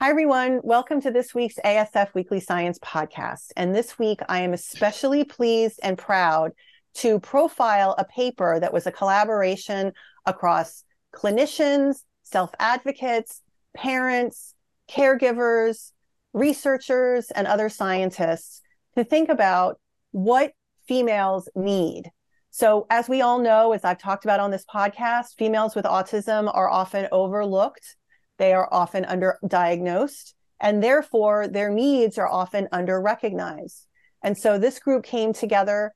Hi, 0.00 0.10
everyone. 0.10 0.60
Welcome 0.62 1.00
to 1.00 1.10
this 1.10 1.34
week's 1.34 1.58
ASF 1.64 2.14
Weekly 2.14 2.38
Science 2.38 2.78
Podcast. 2.78 3.46
And 3.56 3.74
this 3.74 3.98
week, 3.98 4.20
I 4.28 4.42
am 4.42 4.52
especially 4.52 5.24
pleased 5.24 5.80
and 5.82 5.98
proud 5.98 6.52
to 6.94 7.18
profile 7.18 7.96
a 7.98 8.04
paper 8.04 8.60
that 8.60 8.72
was 8.72 8.86
a 8.86 8.92
collaboration 8.92 9.92
across 10.24 10.84
clinicians, 11.12 12.04
self 12.22 12.52
advocates, 12.60 13.42
parents, 13.76 14.54
caregivers, 14.88 15.90
researchers, 16.32 17.32
and 17.32 17.48
other 17.48 17.68
scientists 17.68 18.62
to 18.96 19.02
think 19.02 19.28
about 19.28 19.80
what 20.12 20.52
females 20.86 21.48
need. 21.56 22.04
So, 22.50 22.86
as 22.88 23.08
we 23.08 23.20
all 23.20 23.40
know, 23.40 23.72
as 23.72 23.84
I've 23.84 23.98
talked 23.98 24.24
about 24.24 24.38
on 24.38 24.52
this 24.52 24.64
podcast, 24.72 25.34
females 25.36 25.74
with 25.74 25.86
autism 25.86 26.48
are 26.54 26.70
often 26.70 27.08
overlooked 27.10 27.96
they 28.38 28.52
are 28.52 28.68
often 28.72 29.04
underdiagnosed, 29.04 30.34
and 30.60 30.82
therefore 30.82 31.48
their 31.48 31.70
needs 31.70 32.18
are 32.18 32.28
often 32.28 32.68
underrecognized. 32.72 33.86
And 34.22 34.36
so 34.36 34.58
this 34.58 34.78
group 34.78 35.04
came 35.04 35.32
together 35.32 35.94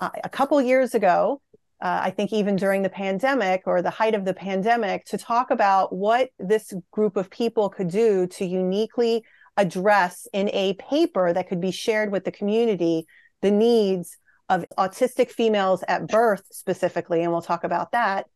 uh, 0.00 0.10
a 0.24 0.28
couple 0.28 0.60
years 0.60 0.94
ago, 0.94 1.40
uh, 1.80 2.00
I 2.04 2.10
think 2.10 2.32
even 2.32 2.56
during 2.56 2.82
the 2.82 2.88
pandemic 2.88 3.62
or 3.66 3.82
the 3.82 3.90
height 3.90 4.14
of 4.14 4.24
the 4.24 4.34
pandemic, 4.34 5.04
to 5.06 5.18
talk 5.18 5.50
about 5.50 5.94
what 5.94 6.30
this 6.38 6.72
group 6.90 7.16
of 7.16 7.30
people 7.30 7.68
could 7.68 7.88
do 7.88 8.26
to 8.26 8.44
uniquely 8.44 9.24
address 9.56 10.26
in 10.32 10.48
a 10.52 10.74
paper 10.74 11.32
that 11.32 11.48
could 11.48 11.60
be 11.60 11.70
shared 11.70 12.10
with 12.12 12.24
the 12.24 12.32
community 12.32 13.06
the 13.42 13.50
needs 13.50 14.16
of 14.48 14.64
autistic 14.78 15.30
females 15.30 15.82
at 15.88 16.06
birth 16.08 16.44
specifically, 16.50 17.22
and 17.22 17.32
we'll 17.32 17.42
talk 17.42 17.64
about 17.64 17.92
that, 17.92 18.26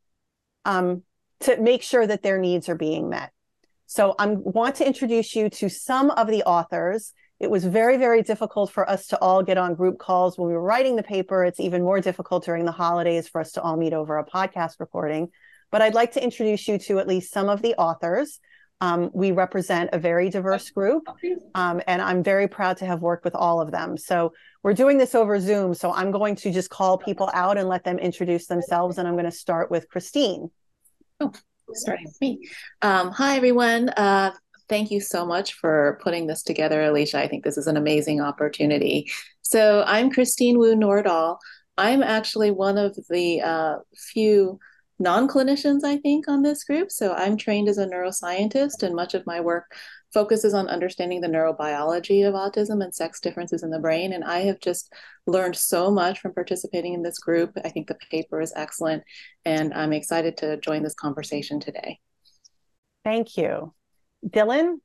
um, 0.64 1.02
to 1.40 1.56
make 1.58 1.82
sure 1.82 2.06
that 2.06 2.22
their 2.22 2.38
needs 2.38 2.68
are 2.68 2.74
being 2.74 3.08
met. 3.08 3.30
So 3.86 4.14
I 4.18 4.26
want 4.26 4.76
to 4.76 4.86
introduce 4.86 5.34
you 5.36 5.48
to 5.50 5.68
some 5.68 6.10
of 6.10 6.26
the 6.26 6.42
authors. 6.42 7.12
It 7.38 7.50
was 7.50 7.64
very, 7.64 7.96
very 7.96 8.22
difficult 8.22 8.72
for 8.72 8.88
us 8.88 9.06
to 9.08 9.20
all 9.20 9.42
get 9.42 9.58
on 9.58 9.74
group 9.74 9.98
calls 9.98 10.36
when 10.36 10.48
we 10.48 10.54
were 10.54 10.62
writing 10.62 10.96
the 10.96 11.02
paper. 11.02 11.44
It's 11.44 11.60
even 11.60 11.82
more 11.82 12.00
difficult 12.00 12.44
during 12.44 12.64
the 12.64 12.72
holidays 12.72 13.28
for 13.28 13.40
us 13.40 13.52
to 13.52 13.62
all 13.62 13.76
meet 13.76 13.92
over 13.92 14.18
a 14.18 14.24
podcast 14.24 14.80
recording. 14.80 15.28
But 15.70 15.82
I'd 15.82 15.94
like 15.94 16.12
to 16.12 16.22
introduce 16.22 16.66
you 16.66 16.78
to 16.78 16.98
at 16.98 17.06
least 17.06 17.32
some 17.32 17.48
of 17.48 17.62
the 17.62 17.74
authors. 17.74 18.40
Um, 18.80 19.10
we 19.14 19.32
represent 19.32 19.90
a 19.92 19.98
very 19.98 20.28
diverse 20.30 20.68
group, 20.70 21.08
um, 21.54 21.80
and 21.86 22.02
I'm 22.02 22.22
very 22.22 22.46
proud 22.46 22.76
to 22.78 22.86
have 22.86 23.00
worked 23.00 23.24
with 23.24 23.34
all 23.34 23.60
of 23.60 23.70
them. 23.70 23.96
So 23.96 24.32
we're 24.62 24.74
doing 24.74 24.98
this 24.98 25.14
over 25.14 25.40
Zoom. 25.40 25.72
So 25.74 25.92
I'm 25.92 26.10
going 26.10 26.36
to 26.36 26.52
just 26.52 26.70
call 26.70 26.98
people 26.98 27.30
out 27.32 27.56
and 27.56 27.68
let 27.68 27.84
them 27.84 27.98
introduce 27.98 28.46
themselves. 28.46 28.98
And 28.98 29.06
I'm 29.06 29.14
going 29.14 29.24
to 29.24 29.30
start 29.30 29.70
with 29.70 29.88
Christine. 29.88 30.50
Oh 31.20 31.32
starting 31.74 32.06
with 32.06 32.20
me. 32.20 32.48
Um, 32.82 33.10
hi, 33.10 33.36
everyone. 33.36 33.88
Uh, 33.90 34.32
thank 34.68 34.90
you 34.90 35.00
so 35.00 35.26
much 35.26 35.54
for 35.54 35.98
putting 36.02 36.26
this 36.26 36.42
together, 36.42 36.80
Alycia. 36.80 37.16
I 37.16 37.28
think 37.28 37.44
this 37.44 37.58
is 37.58 37.66
an 37.66 37.76
amazing 37.76 38.20
opportunity. 38.20 39.10
So, 39.42 39.84
I'm 39.86 40.10
Christine 40.10 40.58
Wu 40.58 40.74
Nordahl. 40.74 41.38
I'm 41.78 42.02
actually 42.02 42.50
one 42.50 42.78
of 42.78 42.96
the 43.10 43.42
uh, 43.42 43.76
few 43.96 44.58
non 44.98 45.28
clinicians, 45.28 45.84
I 45.84 45.98
think, 45.98 46.28
on 46.28 46.42
this 46.42 46.64
group. 46.64 46.90
So, 46.90 47.14
I'm 47.14 47.36
trained 47.36 47.68
as 47.68 47.78
a 47.78 47.86
neuroscientist, 47.86 48.82
and 48.82 48.94
much 48.94 49.14
of 49.14 49.26
my 49.26 49.40
work 49.40 49.64
focuses 50.12 50.54
on 50.54 50.68
understanding 50.68 51.20
the 51.20 51.28
neurobiology 51.28 52.26
of 52.26 52.34
autism 52.34 52.82
and 52.82 52.94
sex 52.94 53.20
differences 53.20 53.62
in 53.62 53.70
the 53.70 53.78
brain. 53.78 54.12
And 54.12 54.24
I 54.24 54.40
have 54.40 54.60
just 54.60 54.92
learned 55.26 55.56
so 55.56 55.90
much 55.90 56.20
from 56.20 56.32
participating 56.32 56.94
in 56.94 57.02
this 57.02 57.18
group. 57.18 57.52
I 57.64 57.68
think 57.68 57.88
the 57.88 57.98
paper 58.10 58.40
is 58.40 58.52
excellent, 58.56 59.02
and 59.44 59.74
I'm 59.74 59.92
excited 59.92 60.36
to 60.38 60.58
join 60.58 60.82
this 60.82 60.94
conversation 60.94 61.60
today. 61.60 61.98
Thank 63.04 63.36
you. 63.36 63.74
Dylan? 64.26 64.76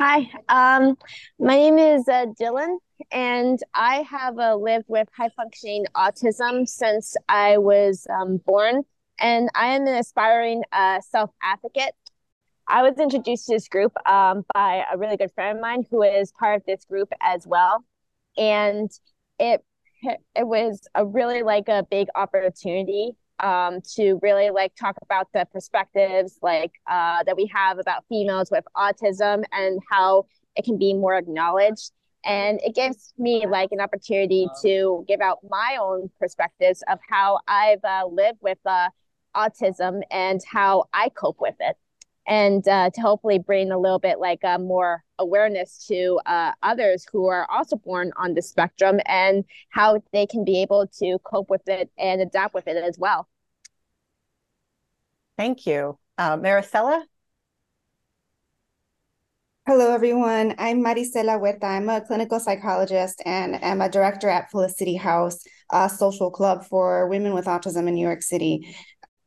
Hi, 0.00 0.28
um, 0.48 0.96
my 1.38 1.54
name 1.54 1.78
is 1.78 2.08
uh, 2.08 2.26
Dylan, 2.40 2.78
and 3.12 3.60
I 3.74 3.98
have 4.10 4.38
uh, 4.38 4.56
lived 4.56 4.86
with 4.88 5.08
high 5.16 5.28
functioning 5.36 5.84
autism 5.94 6.66
since 6.66 7.16
I 7.28 7.58
was 7.58 8.06
um, 8.10 8.38
born. 8.38 8.82
And 9.20 9.48
I 9.54 9.68
am 9.74 9.86
an 9.86 9.94
aspiring 9.94 10.64
uh, 10.72 11.00
self 11.02 11.30
advocate 11.42 11.94
I 12.72 12.80
was 12.80 12.98
introduced 12.98 13.46
to 13.46 13.52
this 13.52 13.68
group 13.68 13.92
um, 14.08 14.46
by 14.54 14.82
a 14.90 14.96
really 14.96 15.18
good 15.18 15.30
friend 15.34 15.58
of 15.58 15.62
mine 15.62 15.84
who 15.90 16.02
is 16.02 16.32
part 16.32 16.56
of 16.56 16.64
this 16.66 16.86
group 16.86 17.12
as 17.20 17.46
well, 17.46 17.84
and 18.38 18.90
it 19.38 19.62
it 20.34 20.46
was 20.46 20.88
a 20.94 21.04
really 21.04 21.42
like 21.42 21.68
a 21.68 21.86
big 21.90 22.08
opportunity 22.14 23.12
um, 23.40 23.82
to 23.96 24.18
really 24.22 24.48
like 24.48 24.74
talk 24.74 24.96
about 25.02 25.28
the 25.34 25.46
perspectives 25.52 26.38
like 26.40 26.72
uh, 26.90 27.22
that 27.24 27.36
we 27.36 27.46
have 27.54 27.78
about 27.78 28.04
females 28.08 28.50
with 28.50 28.64
autism 28.74 29.44
and 29.52 29.78
how 29.90 30.24
it 30.56 30.64
can 30.64 30.78
be 30.78 30.94
more 30.94 31.16
acknowledged. 31.16 31.92
And 32.24 32.58
it 32.64 32.74
gives 32.74 33.12
me 33.18 33.46
like 33.46 33.70
an 33.72 33.80
opportunity 33.80 34.48
to 34.62 35.04
give 35.06 35.20
out 35.20 35.40
my 35.48 35.76
own 35.78 36.10
perspectives 36.18 36.82
of 36.88 37.00
how 37.08 37.40
i've 37.48 37.84
uh, 37.84 38.06
lived 38.10 38.38
with 38.40 38.58
uh, 38.64 38.88
autism 39.36 40.02
and 40.10 40.40
how 40.50 40.84
i 40.94 41.08
cope 41.10 41.40
with 41.40 41.56
it 41.60 41.76
and 42.26 42.66
uh, 42.68 42.90
to 42.90 43.00
hopefully 43.00 43.38
bring 43.38 43.72
a 43.72 43.78
little 43.78 43.98
bit 43.98 44.18
like 44.18 44.42
uh, 44.44 44.58
more 44.58 45.02
awareness 45.18 45.86
to 45.88 46.20
uh, 46.26 46.52
others 46.62 47.06
who 47.10 47.26
are 47.26 47.46
also 47.50 47.76
born 47.76 48.12
on 48.16 48.34
the 48.34 48.42
spectrum 48.42 49.00
and 49.06 49.44
how 49.70 50.02
they 50.12 50.26
can 50.26 50.44
be 50.44 50.62
able 50.62 50.86
to 50.86 51.18
cope 51.24 51.50
with 51.50 51.66
it 51.68 51.90
and 51.98 52.20
adapt 52.20 52.54
with 52.54 52.66
it 52.66 52.76
as 52.76 52.98
well. 52.98 53.28
Thank 55.36 55.66
you. 55.66 55.98
Uh, 56.18 56.36
Maricela? 56.36 57.02
Hello, 59.66 59.94
everyone. 59.94 60.56
I'm 60.58 60.82
Maricela 60.82 61.38
Huerta. 61.38 61.64
I'm 61.64 61.88
a 61.88 62.00
clinical 62.00 62.40
psychologist 62.40 63.22
and 63.24 63.62
am 63.62 63.80
a 63.80 63.88
director 63.88 64.28
at 64.28 64.50
Felicity 64.50 64.96
House, 64.96 65.38
a 65.70 65.88
social 65.88 66.32
club 66.32 66.64
for 66.64 67.08
women 67.08 67.32
with 67.32 67.46
autism 67.46 67.86
in 67.86 67.94
New 67.94 68.04
York 68.04 68.22
City. 68.22 68.74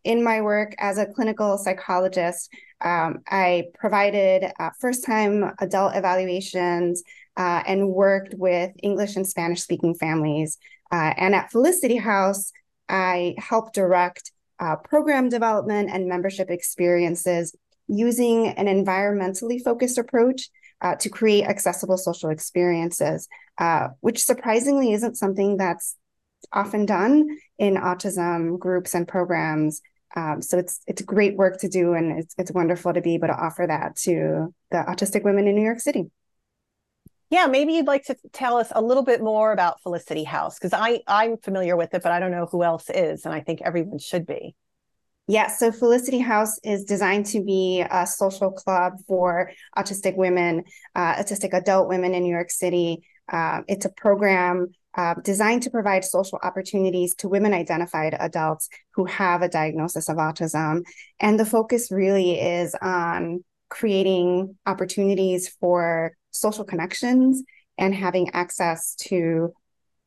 In 0.03 0.23
my 0.23 0.41
work 0.41 0.75
as 0.77 0.97
a 0.97 1.05
clinical 1.05 1.57
psychologist, 1.57 2.53
um, 2.81 3.19
I 3.27 3.65
provided 3.73 4.51
uh, 4.59 4.69
first 4.79 5.05
time 5.05 5.53
adult 5.59 5.95
evaluations 5.95 7.03
uh, 7.37 7.63
and 7.65 7.89
worked 7.89 8.33
with 8.35 8.71
English 8.83 9.15
and 9.15 9.27
Spanish 9.27 9.61
speaking 9.61 9.95
families. 9.95 10.57
Uh, 10.91 11.13
and 11.17 11.33
at 11.35 11.51
Felicity 11.51 11.97
House, 11.97 12.51
I 12.87 13.35
helped 13.37 13.75
direct 13.75 14.31
uh, 14.59 14.75
program 14.77 15.29
development 15.29 15.89
and 15.91 16.07
membership 16.07 16.49
experiences 16.49 17.55
using 17.87 18.47
an 18.47 18.67
environmentally 18.67 19.61
focused 19.61 19.97
approach 19.97 20.49
uh, 20.81 20.95
to 20.95 21.09
create 21.09 21.45
accessible 21.45 21.97
social 21.97 22.29
experiences, 22.29 23.27
uh, 23.57 23.89
which 24.01 24.23
surprisingly 24.23 24.93
isn't 24.93 25.17
something 25.17 25.57
that's 25.57 25.95
often 26.51 26.85
done 26.85 27.27
in 27.57 27.75
autism 27.75 28.59
groups 28.59 28.93
and 28.93 29.07
programs 29.07 29.81
um, 30.15 30.41
so 30.41 30.57
it's 30.57 30.81
it's 30.87 31.01
great 31.01 31.35
work 31.35 31.59
to 31.59 31.69
do, 31.69 31.93
and 31.93 32.19
it's 32.19 32.35
it's 32.37 32.51
wonderful 32.51 32.93
to 32.93 33.01
be 33.01 33.15
able 33.15 33.27
to 33.27 33.35
offer 33.35 33.65
that 33.67 33.95
to 33.97 34.53
the 34.71 34.77
autistic 34.77 35.23
women 35.23 35.47
in 35.47 35.55
New 35.55 35.63
York 35.63 35.79
City. 35.79 36.05
Yeah, 37.29 37.47
maybe 37.47 37.73
you'd 37.73 37.87
like 37.87 38.05
to 38.05 38.15
tell 38.31 38.57
us 38.57 38.71
a 38.73 38.81
little 38.81 39.03
bit 39.03 39.21
more 39.21 39.51
about 39.51 39.81
Felicity 39.81 40.23
House 40.23 40.57
because 40.57 40.73
I 40.73 41.01
I'm 41.07 41.37
familiar 41.37 41.75
with 41.75 41.93
it, 41.93 42.03
but 42.03 42.11
I 42.11 42.19
don't 42.19 42.31
know 42.31 42.45
who 42.45 42.63
else 42.63 42.89
is, 42.89 43.25
and 43.25 43.33
I 43.33 43.41
think 43.41 43.61
everyone 43.61 43.99
should 43.99 44.25
be. 44.25 44.55
Yeah, 45.27 45.47
so 45.47 45.71
Felicity 45.71 46.19
House 46.19 46.59
is 46.63 46.83
designed 46.83 47.25
to 47.27 47.43
be 47.43 47.83
a 47.89 48.05
social 48.05 48.51
club 48.51 48.93
for 49.07 49.51
autistic 49.75 50.15
women, 50.15 50.65
uh, 50.93 51.15
autistic 51.15 51.51
adult 51.53 51.89
women 51.89 52.13
in 52.13 52.21
New 52.21 52.31
York 52.31 52.51
City. 52.51 53.01
Uh, 53.27 53.61
it's 53.67 53.85
a 53.85 53.89
program 53.89 54.67
uh, 54.97 55.15
designed 55.23 55.63
to 55.63 55.69
provide 55.69 56.05
social 56.05 56.39
opportunities 56.43 57.15
to 57.15 57.27
women 57.27 57.53
identified 57.53 58.15
adults 58.19 58.69
who 58.93 59.05
have 59.05 59.41
a 59.41 59.49
diagnosis 59.49 60.09
of 60.09 60.17
autism. 60.17 60.83
And 61.19 61.39
the 61.39 61.45
focus 61.45 61.91
really 61.91 62.39
is 62.39 62.75
on 62.81 63.43
creating 63.69 64.57
opportunities 64.65 65.49
for 65.59 66.15
social 66.31 66.63
connections 66.63 67.43
and 67.77 67.93
having 67.93 68.29
access 68.31 68.95
to 68.95 69.53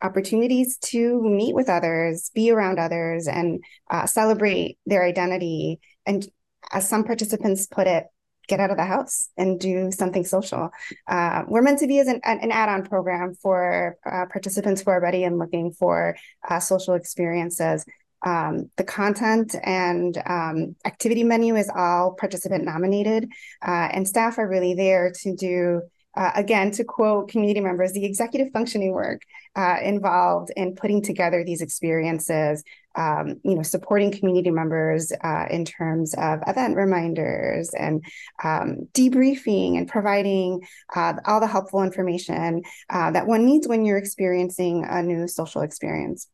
opportunities 0.00 0.78
to 0.78 1.20
meet 1.22 1.54
with 1.54 1.68
others, 1.68 2.30
be 2.34 2.50
around 2.50 2.78
others, 2.78 3.26
and 3.26 3.60
uh, 3.90 4.06
celebrate 4.06 4.78
their 4.86 5.04
identity. 5.04 5.80
And 6.06 6.26
as 6.72 6.88
some 6.88 7.04
participants 7.04 7.66
put 7.66 7.86
it, 7.86 8.06
get 8.48 8.60
out 8.60 8.70
of 8.70 8.76
the 8.76 8.84
house 8.84 9.28
and 9.36 9.60
do 9.60 9.92
something 9.92 10.24
social. 10.24 10.70
Uh, 11.06 11.44
we're 11.46 11.62
meant 11.62 11.78
to 11.78 11.86
be 11.86 12.00
as 12.00 12.08
an, 12.08 12.20
an 12.24 12.50
add-on 12.50 12.84
program 12.84 13.34
for 13.34 13.96
uh, 14.04 14.24
participants 14.32 14.82
who 14.82 14.90
are 14.90 15.00
ready 15.00 15.24
and 15.24 15.38
looking 15.38 15.70
for 15.72 16.16
uh, 16.48 16.58
social 16.58 16.94
experiences. 16.94 17.84
Um, 18.26 18.70
the 18.76 18.84
content 18.84 19.54
and 19.62 20.20
um, 20.26 20.74
activity 20.84 21.22
menu 21.22 21.54
is 21.54 21.70
all 21.72 22.14
participant 22.14 22.64
nominated, 22.64 23.30
uh, 23.64 23.88
and 23.92 24.08
staff 24.08 24.38
are 24.38 24.48
really 24.48 24.74
there 24.74 25.12
to 25.22 25.36
do 25.36 25.82
uh, 26.18 26.32
again, 26.34 26.72
to 26.72 26.82
quote 26.82 27.28
community 27.28 27.60
members, 27.60 27.92
the 27.92 28.04
executive 28.04 28.52
functioning 28.52 28.90
work 28.92 29.22
uh, 29.54 29.76
involved 29.80 30.50
in 30.56 30.74
putting 30.74 31.00
together 31.00 31.44
these 31.44 31.62
experiences, 31.62 32.64
um, 32.96 33.36
you 33.44 33.54
know, 33.54 33.62
supporting 33.62 34.10
community 34.10 34.50
members 34.50 35.12
uh, 35.22 35.46
in 35.48 35.64
terms 35.64 36.14
of 36.18 36.40
event 36.48 36.74
reminders 36.74 37.70
and 37.70 38.04
um, 38.42 38.88
debriefing 38.94 39.78
and 39.78 39.86
providing 39.86 40.60
uh, 40.96 41.12
all 41.24 41.38
the 41.38 41.46
helpful 41.46 41.84
information 41.84 42.62
uh, 42.90 43.12
that 43.12 43.28
one 43.28 43.46
needs 43.46 43.68
when 43.68 43.84
you're 43.84 43.96
experiencing 43.96 44.84
a 44.90 45.00
new 45.00 45.28
social 45.28 45.62
experience. 45.62 46.26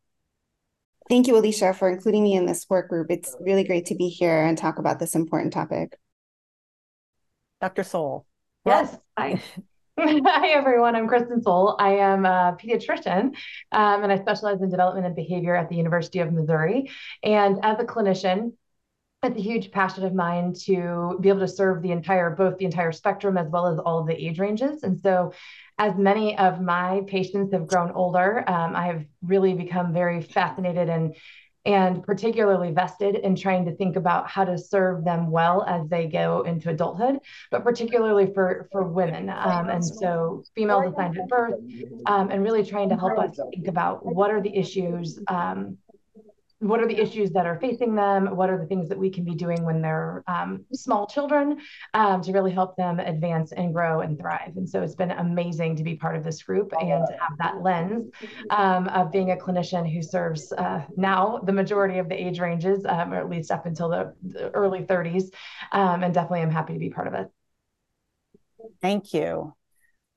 Thank 1.11 1.27
you, 1.27 1.35
Alycia, 1.35 1.77
for 1.77 1.91
including 1.91 2.23
me 2.23 2.37
in 2.37 2.47
this 2.47 2.65
work 2.71 2.89
group. 2.89 3.11
It's 3.11 3.37
really 3.39 3.65
great 3.65 3.85
to 3.87 3.95
be 3.95 4.09
here 4.09 4.47
and 4.47 4.57
talk 4.57 4.79
about 4.79 4.99
this 4.99 5.15
important 5.15 5.53
topic. 5.53 5.93
Dr. 7.61 7.83
Sohl. 7.83 8.25
Yes. 8.65 8.97
Hi. 9.19 9.43
Hi, 9.99 10.49
everyone. 10.49 10.97
I'm 10.97 11.09
Kristin 11.09 11.41
Sohl. 11.41 11.77
I 11.79 11.91
am 11.99 12.27
a 12.27 12.57
pediatrician 12.61 13.27
um, 13.71 14.03
and 14.03 14.11
I 14.11 14.19
specialize 14.19 14.61
in 14.61 14.69
development 14.69 15.07
and 15.07 15.15
behavior 15.15 15.55
at 15.55 15.69
the 15.69 15.77
University 15.77 16.19
of 16.19 16.33
Missouri. 16.33 16.91
And 17.23 17.61
as 17.63 17.79
a 17.79 17.85
clinician, 17.85 18.55
it's 19.23 19.39
a 19.39 19.41
huge 19.41 19.71
passion 19.71 20.05
of 20.05 20.13
mine 20.13 20.53
to 20.65 21.17
be 21.21 21.29
able 21.29 21.41
to 21.41 21.49
serve 21.49 21.81
the 21.81 21.93
entire, 21.93 22.31
both 22.31 22.59
the 22.59 22.65
entire 22.65 22.91
spectrum 22.91 23.39
as 23.39 23.49
well 23.49 23.69
as 23.69 23.79
all 23.79 24.01
of 24.01 24.09
the 24.09 24.15
age 24.15 24.41
ranges. 24.41 24.83
And 24.83 24.99
so, 25.01 25.33
as 25.79 25.97
many 25.97 26.37
of 26.39 26.61
my 26.61 27.03
patients 27.07 27.53
have 27.53 27.69
grown 27.69 27.93
older, 27.93 28.45
um, 28.49 28.75
I 28.75 28.87
have 28.87 29.05
really 29.23 29.55
become 29.55 29.93
very 29.93 30.23
fascinated 30.23 30.89
and 30.89 31.15
and 31.65 32.03
particularly 32.03 32.73
vested 32.73 33.17
in 33.17 33.35
trying 33.37 33.65
to 33.65 33.75
think 33.75 33.97
about 33.97 34.29
how 34.29 34.45
to 34.45 34.59
serve 34.59 35.05
them 35.05 35.31
well 35.31 35.65
as 35.67 35.89
they 35.89 36.07
go 36.07 36.43
into 36.43 36.71
adulthood, 36.71 37.19
but 37.51 37.65
particularly 37.65 38.33
for 38.35 38.69
for 38.71 38.85
women. 38.85 39.31
Um, 39.31 39.69
and 39.71 39.85
so, 39.85 40.45
females 40.55 40.93
assigned 40.93 41.17
at 41.19 41.29
birth, 41.29 41.55
um, 42.07 42.31
and 42.31 42.43
really 42.43 42.65
trying 42.65 42.91
to 42.91 42.97
help 42.97 43.19
us 43.19 43.39
think 43.55 43.69
about 43.69 44.05
what 44.05 44.31
are 44.31 44.41
the 44.43 44.55
issues 44.57 45.19
um, 45.29 45.79
what 46.69 46.81
are 46.81 46.89
the 46.89 46.99
issues 46.99 47.31
that 47.33 47.47
are 47.47 47.61
facing 47.61 47.95
them? 47.95 48.37
What 48.37 48.49
are 48.49 48.59
the 48.59 48.67
things 48.67 48.89
that 48.89 48.99
we 48.99 49.11
can 49.11 49.25
be 49.25 49.35
doing 49.35 49.65
when 49.65 49.83
they're 49.83 50.25
um, 50.27 50.65
small 50.73 51.07
children 51.07 51.61
um, 51.93 52.23
to 52.23 52.33
really 52.33 52.53
help 52.53 52.77
them 52.77 53.01
advance 53.01 53.53
and 53.53 53.73
grow 53.75 54.01
and 54.01 54.19
thrive? 54.19 54.53
And 54.57 54.69
so 54.69 54.83
it's 54.83 54.95
been 54.95 55.11
amazing 55.11 55.77
to 55.77 55.85
be 55.85 55.95
part 55.95 56.17
of 56.17 56.25
this 56.25 56.43
group 56.43 56.73
and 56.81 57.07
to 57.07 57.13
have 57.21 57.37
that 57.39 57.63
lens 57.63 58.11
um, 58.51 58.89
of 58.89 59.13
being 59.13 59.33
a 59.33 59.37
clinician 59.37 59.91
who 59.93 60.03
serves 60.03 60.53
uh, 60.53 60.85
now 60.97 61.41
the 61.45 61.53
majority 61.53 61.99
of 61.99 62.09
the 62.09 62.15
age 62.15 62.41
ranges, 62.41 62.85
um, 62.87 63.13
or 63.13 63.19
at 63.19 63.29
least 63.29 63.51
up 63.51 63.67
until 63.67 63.91
the, 63.91 64.15
the 64.23 64.51
early 64.51 64.81
30s. 64.81 65.33
Um, 65.73 66.03
and 66.03 66.15
definitely 66.15 66.41
I'm 66.41 66.51
happy 66.51 66.73
to 66.73 66.79
be 66.79 66.91
part 66.91 67.09
of 67.09 67.15
it. 67.15 67.31
Thank 68.81 69.13
you. 69.13 69.55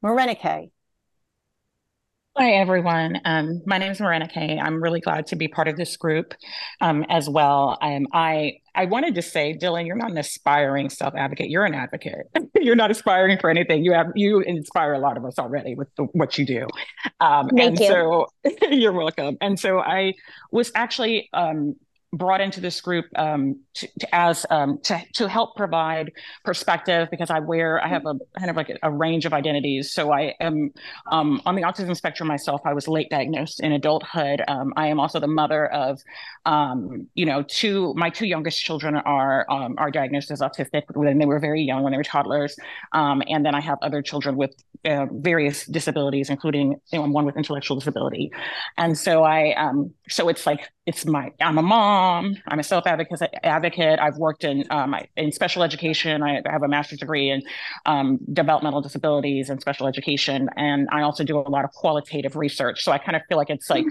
Morenike. 0.04 0.72
Hi, 2.40 2.52
everyone. 2.52 3.20
Um, 3.26 3.64
my 3.66 3.80
name 3.80 3.92
is 3.92 3.98
Morenike. 3.98 4.62
I'm 4.62 4.80
really 4.80 5.00
glad 5.00 5.26
to 5.28 5.36
be 5.36 5.48
part 5.48 5.68
of 5.68 5.76
this 5.76 5.98
group 5.98 6.36
um, 6.82 7.04
as 7.10 7.28
well. 7.28 7.80
Um, 7.82 8.06
I 8.14 8.60
I 8.76 8.86
wanted 8.86 9.16
to 9.16 9.24
say, 9.24 9.58
Dylan, 9.60 9.88
you're 9.88 9.96
not 9.96 10.12
an 10.12 10.20
aspiring 10.20 10.92
self 10.92 11.16
advocate. 11.16 11.50
You're 11.50 11.66
an 11.66 11.74
advocate. 11.74 12.28
you're 12.56 12.76
not 12.76 12.92
aspiring 12.92 13.40
for 13.40 13.50
anything. 13.50 13.84
You 13.84 13.94
have 13.94 14.12
you 14.14 14.42
inspire 14.42 14.94
a 14.94 15.00
lot 15.00 15.18
of 15.18 15.26
us 15.26 15.40
already 15.40 15.74
with 15.74 15.88
the, 15.96 16.04
what 16.04 16.38
you 16.38 16.46
do. 16.46 16.68
Um, 17.20 17.50
Thank 17.50 17.62
and 17.62 17.80
you. 17.80 17.88
so 17.88 18.28
you're 18.70 18.94
welcome. 18.94 19.38
And 19.42 19.60
so 19.60 19.80
I 19.80 20.14
was 20.52 20.72
actually 20.76 21.30
um, 21.34 21.76
brought 22.14 22.40
into 22.40 22.62
this 22.62 22.80
group 22.80 23.06
um, 23.18 23.60
to, 23.74 23.88
to, 24.00 24.16
as 24.16 24.46
um, 24.50 24.80
to 24.84 25.02
to 25.14 25.28
help 25.28 25.56
provide 25.56 26.12
perspective 26.46 27.10
because 27.12 27.30
I 27.30 27.40
wear 27.40 27.84
I 27.84 27.90
have 27.90 28.06
a 28.06 28.16
kind 28.38 28.50
of 28.50 28.56
like 28.56 28.70
a, 28.70 28.78
a 28.84 28.92
range 28.92 29.26
of 29.26 29.34
identities. 29.34 29.92
So 29.92 30.14
I 30.14 30.34
am 30.40 30.72
um, 31.12 31.42
on 31.46 31.56
the 31.56 31.64
autism 31.64 31.96
spectrum 31.98 32.28
myself. 32.28 32.62
I 32.66 32.74
was 32.74 32.88
late 32.88 33.10
diagnosed 33.10 33.60
in 33.60 33.74
adulthood. 33.74 34.42
Um, 34.48 34.74
I 34.78 34.88
am 34.88 35.00
also 35.00 35.20
the 35.20 35.28
mother 35.28 35.68
of 35.68 36.00
um, 36.46 37.08
you 37.14 37.26
know 37.26 37.44
two 37.44 37.94
my 37.96 38.10
two 38.10 38.26
youngest 38.26 38.64
children 38.64 38.96
are 38.96 39.46
um, 39.50 39.76
are 39.78 39.92
diagnosed 39.92 40.32
as 40.32 40.40
autistic 40.40 40.84
when 40.94 41.18
they 41.18 41.26
were 41.26 41.40
very 41.40 41.62
young 41.62 41.84
when 41.84 41.92
they 41.92 41.98
were 41.98 42.04
toddlers, 42.04 42.56
and 42.94 43.46
then 43.46 43.54
I 43.54 43.60
have 43.60 43.80
other 43.82 44.02
children 44.02 44.38
with 44.38 44.56
uh, 44.86 45.08
various 45.12 45.66
disabilities, 45.66 46.30
including 46.30 46.80
you 46.94 47.00
know, 47.00 47.08
one 47.08 47.26
with 47.26 47.36
intellectual 47.36 47.78
disability. 47.78 48.32
And 48.78 48.98
so 48.98 49.24
I 49.24 49.56
so 50.08 50.30
it's 50.30 50.46
like 50.46 50.70
it's 50.86 51.06
my 51.06 51.32
I'm 51.42 51.58
a 51.58 51.62
mom. 51.62 51.97
I'm 51.98 52.60
a 52.60 52.64
self 52.64 52.88
advocate. 52.88 53.22
Advocate. 53.44 54.00
I've 54.00 54.18
worked 54.18 54.44
in 54.44 54.66
um, 54.70 54.96
in 55.16 55.32
special 55.32 55.64
education. 55.64 56.24
I 56.24 56.42
have 56.46 56.64
a 56.64 56.68
master's 56.68 57.00
degree 57.00 57.30
in 57.30 57.44
um, 57.86 58.20
developmental 58.34 58.82
disabilities 58.82 59.50
and 59.50 59.60
special 59.62 59.88
education, 59.88 60.50
and 60.56 60.88
I 60.92 61.02
also 61.02 61.24
do 61.24 61.38
a 61.38 61.42
lot 61.42 61.66
of 61.66 61.72
qualitative 61.72 62.36
research. 62.36 62.84
So 62.84 62.92
I 62.92 62.98
kind 62.98 63.16
of 63.16 63.22
feel 63.28 63.38
like 63.38 63.50
it's 63.50 63.70
like 63.70 63.86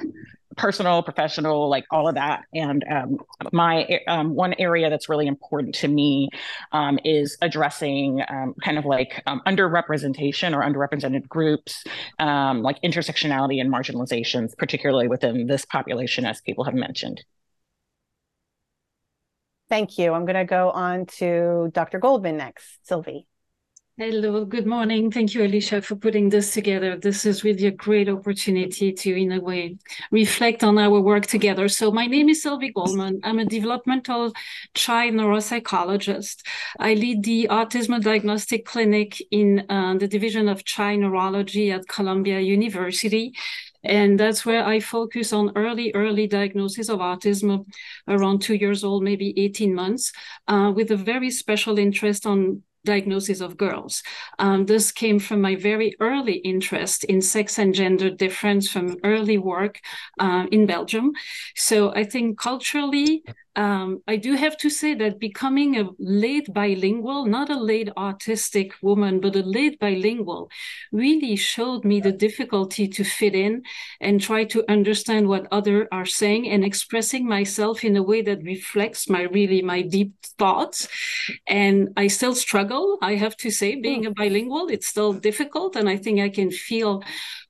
personal, 0.56 1.03
professional, 1.03 1.69
like 1.69 1.85
all 1.91 2.08
of 2.08 2.14
that. 2.14 2.44
And 2.55 2.85
um, 2.91 3.19
my 3.53 4.00
um, 4.09 4.35
one 4.35 4.55
area 4.59 4.91
that's 4.91 5.09
really 5.09 5.26
important 5.26 5.75
to 5.76 5.88
me 5.88 6.31
um, 6.73 6.99
is 7.05 7.37
addressing 7.43 8.23
um, 8.29 8.55
kind 8.62 8.79
of 8.79 8.85
like 8.85 9.23
um, 9.26 9.43
underrepresentation 9.47 10.55
or 10.55 10.62
underrepresented 10.62 11.29
groups, 11.29 11.85
um, 12.19 12.62
like 12.62 12.81
intersectionality 12.82 13.61
and 13.61 13.73
marginalizations, 13.73 14.56
particularly 14.56 15.09
within 15.09 15.47
this 15.47 15.64
population, 15.64 16.25
as 16.25 16.41
people 16.41 16.64
have 16.64 16.75
mentioned. 16.75 17.23
Thank 19.69 19.99
you. 19.99 20.13
I'm 20.13 20.25
going 20.25 20.37
to 20.37 20.45
go 20.45 20.71
on 20.71 21.07
to 21.19 21.71
Dr. 21.73 21.99
Goldman 21.99 22.37
next. 22.37 22.79
Sylvie. 22.87 23.27
Hello, 23.99 24.45
good 24.45 24.67
morning. 24.67 25.11
Thank 25.11 25.33
you, 25.33 25.41
Alycia, 25.41 25.83
for 25.83 25.97
putting 25.97 26.29
this 26.29 26.53
together. 26.53 26.99
This 26.99 27.25
is 27.25 27.43
really 27.43 27.67
a 27.67 27.71
great 27.71 28.11
opportunity 28.11 28.93
to, 28.93 29.15
in 29.15 29.33
a 29.33 29.41
way, 29.41 29.79
reflect 30.11 30.63
on 30.63 30.77
our 30.77 31.01
work 31.01 31.25
together. 31.25 31.67
So 31.71 31.91
my 31.91 32.05
name 32.07 32.29
is 32.29 32.43
Sylvie 32.43 32.73
Goldman. 32.73 33.21
I'm 33.25 33.39
a 33.39 33.47
developmental 33.47 34.35
child 34.75 35.15
neuropsychologist. 35.15 36.43
I 36.79 36.93
lead 36.93 37.25
the 37.25 37.49
Autism 37.51 37.99
Diagnostic 38.03 38.67
Clinic 38.67 39.17
in 39.31 39.65
uh, 39.71 39.95
the 39.99 40.09
Division 40.09 40.51
of 40.51 40.62
Child 40.65 41.01
Neurology 41.01 41.73
at 41.73 41.89
Columbia 41.89 42.41
University. 42.41 43.33
And 43.87 44.19
that's 44.19 44.44
where 44.44 44.65
I 44.65 44.81
focus 44.81 45.33
on 45.33 45.53
early, 45.56 45.93
early 45.94 46.27
diagnosis 46.27 46.88
of 46.88 46.99
autism 46.99 47.67
around 48.09 48.43
two 48.43 48.55
years 48.55 48.85
old, 48.85 49.03
maybe 49.03 49.33
18 49.38 49.75
months, 49.75 50.12
uh, 50.49 50.73
with 50.75 50.91
a 50.91 50.97
very 50.97 51.31
special 51.31 51.79
interest 51.79 52.27
on 52.27 52.62
diagnosis 52.87 53.41
of 53.41 53.59
girls. 53.59 54.03
Um, 54.38 54.65
this 54.65 54.91
came 54.93 55.19
from 55.19 55.43
my 55.43 55.56
very 55.56 55.94
early 56.00 56.37
interest 56.37 57.05
in 57.05 57.21
sex 57.21 57.59
and 57.59 57.75
gender 57.75 58.09
difference 58.09 58.71
from 58.71 58.97
early 59.05 59.37
work 59.37 59.81
uh, 60.19 60.47
in 60.50 60.64
Belgium. 60.64 61.12
So 61.55 61.93
I 61.95 62.05
think 62.05 62.38
culturally, 62.38 63.23
um, 63.57 64.03
I 64.07 64.17
do 64.17 64.35
have 64.35 64.57
to 64.59 64.69
say 64.69 64.95
that 64.95 65.19
becoming 65.19 65.79
a 65.79 65.89
late 65.99 66.53
bilingual, 66.53 67.25
not 67.25 67.49
a 67.49 67.59
late 67.59 67.89
autistic 67.97 68.73
woman, 68.83 69.19
but 69.19 69.35
a 69.35 69.43
late 69.43 69.81
bilingual, 69.81 70.51
really 70.93 71.37
showed 71.37 71.83
me 71.83 72.01
the 72.01 72.13
difficulty 72.13 72.87
to 72.89 73.03
fit 73.03 73.35
in 73.35 73.63
and 73.99 74.21
try 74.21 74.45
to 74.45 74.71
understand 74.71 75.27
what 75.27 75.49
others 75.51 75.89
are 75.91 76.05
saying 76.05 76.49
and 76.51 76.65
expressing 76.65 77.27
myself 77.27 77.83
in 77.83 77.97
a 77.97 78.03
way 78.03 78.21
that 78.21 78.43
reflects 78.43 79.09
my 79.09 79.23
really 79.23 79.63
my 79.63 79.81
deep 79.81 80.13
thoughts. 80.39 80.87
And 81.47 81.89
I 81.97 82.09
still 82.09 82.35
struggle, 82.35 82.99
I 83.01 83.15
have 83.15 83.37
to 83.39 83.51
say, 83.51 83.81
being 83.81 84.05
a 84.05 84.11
bilingual, 84.11 84.69
it's 84.69 84.87
still 84.87 85.15
difficult. 85.15 85.77
And 85.77 85.89
I 85.89 85.97
think 85.97 86.21
I 86.21 86.29
can 86.29 86.51
feel 86.51 87.03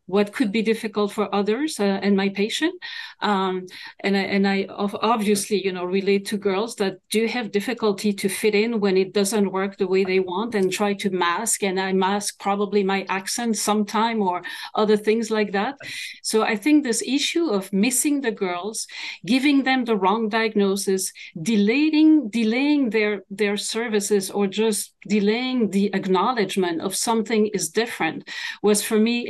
what 0.07 0.33
could 0.33 0.53
be 0.53 0.63
difficult 0.63 1.13
for 1.13 1.33
others 1.35 1.79
uh, 1.79 1.85
and 2.03 2.17
my 2.17 2.29
patient. 2.29 2.75
Um, 3.21 3.67
and 4.01 4.17
I, 4.17 4.21
and 4.21 4.47
I 4.47 4.67
obviously, 4.69 5.65
you 5.65 5.73
know, 5.73 5.85
relate 5.85 6.27
to 6.27 6.37
girls 6.37 6.77
that 6.77 6.99
do 7.11 7.27
have 7.27 7.51
difficulty 7.51 8.13
to 8.15 8.29
fit 8.29 8.55
in 8.55 8.81
when 8.81 8.97
it 8.97 9.13
doesn't 9.13 9.53
work 9.53 9.77
the 9.77 9.87
way 9.87 10.05
they 10.05 10.21
want 10.21 10.55
and 10.55 10.73
try 10.73 10.95
to 10.95 11.11
mask. 11.11 11.63
And 11.63 11.81
I 11.81 11.93
mask 11.93 12.41
probably 12.41 12.83
my 12.85 13.05
accent 13.09 13.57
sometime 13.57 14.23
or 14.23 14.43
other 14.75 14.97
things 14.97 15.31
like 15.31 15.53
that. 15.53 15.77
So 16.23 16.43
I 16.43 16.57
think 16.57 16.85
this 16.85 17.03
issue 17.03 17.49
of 17.49 17.73
missing 17.73 18.21
the 18.21 18.31
girls, 18.31 18.87
giving 19.25 19.65
them 19.65 19.85
the 19.85 19.97
wrong 19.97 20.29
diagnosis, 20.29 21.13
delaying 21.41 22.29
delaying 22.31 22.91
their 22.91 23.23
their 23.31 23.57
services 23.57 24.31
or 24.31 24.47
just 24.47 24.95
delaying 25.09 25.71
the 25.71 25.87
acknowledgement 25.95 26.81
of 26.81 26.95
something 26.95 27.47
is 27.49 27.69
different 27.69 28.29
was 28.63 28.83
for 28.83 28.99
me 28.99 29.29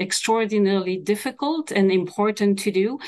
difficult 1.04 1.70
and 1.70 1.90
important 1.90 2.58
to 2.58 2.70
do 2.70 2.98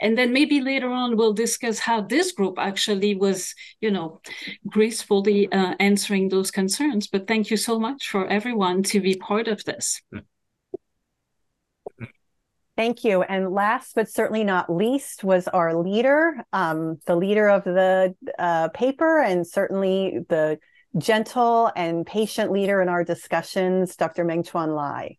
and 0.00 0.16
then 0.16 0.32
maybe 0.32 0.60
later 0.60 0.90
on 0.90 1.16
we'll 1.16 1.32
discuss 1.32 1.78
how 1.78 2.00
this 2.00 2.32
group 2.32 2.58
actually 2.58 3.14
was 3.14 3.54
you 3.80 3.90
know 3.90 4.20
gracefully 4.66 5.50
uh, 5.52 5.74
answering 5.80 6.28
those 6.28 6.50
concerns 6.50 7.06
but 7.06 7.26
thank 7.26 7.50
you 7.50 7.56
so 7.56 7.78
much 7.78 8.08
for 8.08 8.26
everyone 8.28 8.82
to 8.82 9.00
be 9.00 9.14
part 9.14 9.48
of 9.48 9.64
this 9.64 10.02
Thank 12.76 13.04
you. 13.04 13.22
And 13.22 13.52
last 13.52 13.94
but 13.94 14.06
certainly 14.10 14.44
not 14.44 14.68
least 14.68 15.24
was 15.24 15.48
our 15.48 15.74
leader, 15.74 16.44
um, 16.52 16.98
the 17.06 17.16
leader 17.16 17.48
of 17.48 17.64
the 17.64 18.14
uh, 18.38 18.68
paper, 18.68 19.22
and 19.22 19.46
certainly 19.46 20.18
the 20.28 20.58
gentle 20.98 21.72
and 21.74 22.06
patient 22.06 22.52
leader 22.52 22.82
in 22.82 22.90
our 22.90 23.02
discussions, 23.02 23.96
Dr. 23.96 24.24
Meng 24.24 24.42
Chuan 24.42 24.72
Lai. 24.72 25.16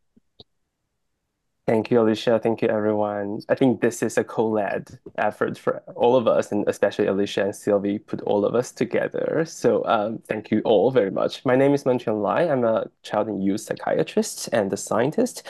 Thank 1.67 1.91
you, 1.91 1.97
Alycia. 1.97 2.41
Thank 2.41 2.61
you, 2.61 2.69
everyone. 2.69 3.41
I 3.49 3.55
think 3.55 3.81
this 3.81 4.01
is 4.01 4.17
a 4.17 4.23
co-led 4.23 4.99
effort 5.17 5.57
for 5.57 5.79
all 5.95 6.15
of 6.15 6.25
us, 6.25 6.49
and 6.53 6.65
especially 6.65 7.07
Alycia 7.07 7.43
and 7.43 7.55
Sylvie 7.55 7.99
put 7.99 8.21
all 8.21 8.45
of 8.45 8.55
us 8.55 8.71
together. 8.71 9.43
So 9.45 9.83
um, 9.85 10.19
thank 10.29 10.49
you 10.49 10.61
all 10.63 10.91
very 10.91 11.11
much. 11.11 11.43
My 11.43 11.57
name 11.57 11.73
is 11.73 11.85
Meng 11.85 11.99
Chuan 11.99 12.21
Lai. 12.21 12.43
I'm 12.43 12.63
a 12.63 12.87
child 13.03 13.27
and 13.27 13.43
youth 13.43 13.59
psychiatrist 13.59 14.47
and 14.53 14.71
a 14.71 14.77
scientist. 14.77 15.45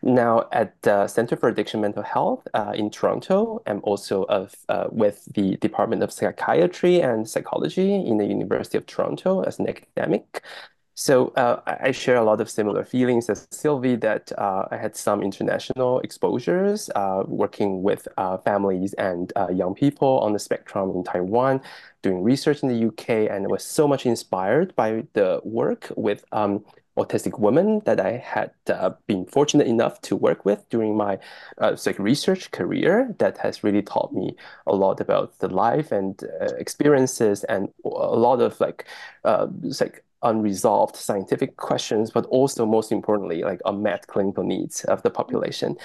Now 0.00 0.48
at 0.52 0.80
the 0.82 1.06
Center 1.06 1.36
for 1.36 1.50
Addiction 1.50 1.82
Mental 1.82 2.02
Health 2.02 2.48
uh, 2.54 2.72
in 2.74 2.88
Toronto, 2.88 3.60
I'm 3.66 3.80
also 3.82 4.22
of, 4.24 4.54
uh, 4.70 4.86
with 4.90 5.26
the 5.34 5.56
Department 5.56 6.02
of 6.02 6.10
Psychiatry 6.12 7.02
and 7.02 7.28
Psychology 7.28 7.94
in 7.94 8.16
the 8.16 8.24
University 8.24 8.78
of 8.78 8.86
Toronto 8.86 9.42
as 9.42 9.58
an 9.58 9.68
academic. 9.68 10.42
So 11.00 11.28
uh, 11.36 11.60
I 11.64 11.92
share 11.92 12.16
a 12.16 12.24
lot 12.24 12.40
of 12.40 12.50
similar 12.50 12.84
feelings 12.84 13.30
as 13.30 13.46
Sylvie 13.52 13.94
that 13.94 14.32
uh, 14.36 14.66
I 14.72 14.76
had 14.78 14.96
some 14.96 15.22
international 15.22 16.00
exposures 16.00 16.90
uh, 16.96 17.22
working 17.24 17.84
with 17.84 18.08
uh, 18.16 18.38
families 18.38 18.94
and 18.94 19.32
uh, 19.36 19.48
young 19.48 19.76
people 19.76 20.18
on 20.18 20.32
the 20.32 20.40
spectrum 20.40 20.90
in 20.96 21.04
Taiwan, 21.04 21.60
doing 22.02 22.24
research 22.24 22.64
in 22.64 22.68
the 22.68 22.88
UK, 22.88 23.30
and 23.30 23.46
was 23.48 23.62
so 23.62 23.86
much 23.86 24.06
inspired 24.06 24.74
by 24.74 25.04
the 25.12 25.40
work 25.44 25.86
with 25.96 26.24
um, 26.32 26.64
autistic 26.96 27.38
women 27.38 27.80
that 27.84 28.00
I 28.00 28.16
had 28.16 28.50
uh, 28.66 28.90
been 29.06 29.24
fortunate 29.24 29.68
enough 29.68 30.00
to 30.00 30.16
work 30.16 30.44
with 30.44 30.68
during 30.68 30.96
my 30.96 31.20
like 31.60 31.98
research 32.00 32.50
career 32.50 33.14
that 33.20 33.38
has 33.38 33.62
really 33.62 33.82
taught 33.82 34.12
me 34.12 34.34
a 34.66 34.74
lot 34.74 35.00
about 35.00 35.38
the 35.38 35.48
life 35.48 35.92
and 35.92 36.20
experiences 36.58 37.44
and 37.44 37.68
a 37.84 37.88
lot 37.88 38.40
of 38.40 38.58
like 38.60 38.84
like 39.22 40.02
unresolved 40.22 40.96
scientific 40.96 41.56
questions, 41.56 42.10
but 42.10 42.26
also 42.26 42.66
most 42.66 42.92
importantly, 42.92 43.42
like 43.42 43.60
unmet 43.64 44.06
clinical 44.06 44.44
needs 44.44 44.84
of 44.84 45.02
the 45.02 45.10
population. 45.10 45.76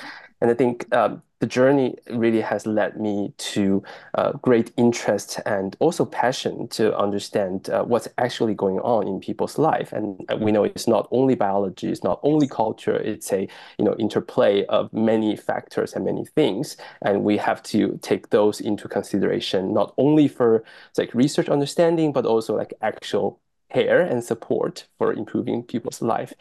And 0.41 0.51
I 0.51 0.55
think 0.55 0.93
um, 0.93 1.21
the 1.39 1.47
journey 1.47 1.95
really 2.09 2.41
has 2.41 2.65
led 2.65 2.99
me 2.99 3.33
to 3.37 3.83
uh, 4.15 4.31
great 4.41 4.71
interest 4.77 5.39
and 5.45 5.75
also 5.79 6.05
passion 6.05 6.69
to 6.69 6.97
understand 6.97 7.69
uh, 7.69 7.83
what's 7.83 8.07
actually 8.17 8.53
going 8.53 8.79
on 8.79 9.07
in 9.07 9.19
people's 9.19 9.57
life. 9.57 9.91
And 9.91 10.19
we 10.39 10.51
know 10.51 10.63
it's 10.63 10.87
not 10.87 11.07
only 11.11 11.35
biology, 11.35 11.89
it's 11.89 12.03
not 12.03 12.19
only 12.23 12.47
culture, 12.47 12.95
it's 12.95 13.31
a 13.33 13.47
you 13.77 13.85
know 13.85 13.95
interplay 13.99 14.65
of 14.65 14.91
many 14.93 15.35
factors 15.35 15.93
and 15.93 16.05
many 16.05 16.25
things. 16.25 16.77
And 17.01 17.23
we 17.23 17.35
have 17.37 17.61
to 17.63 17.99
take 18.01 18.29
those 18.29 18.61
into 18.61 18.87
consideration, 18.87 19.73
not 19.73 19.93
only 19.97 20.27
for 20.27 20.63
like 20.97 21.13
research 21.13 21.49
understanding, 21.49 22.13
but 22.13 22.25
also 22.25 22.55
like 22.55 22.73
actual 22.81 23.39
care 23.74 24.01
and 24.01 24.24
support 24.24 24.86
for 24.98 25.13
improving 25.13 25.63
people's 25.63 26.01
life 26.01 26.34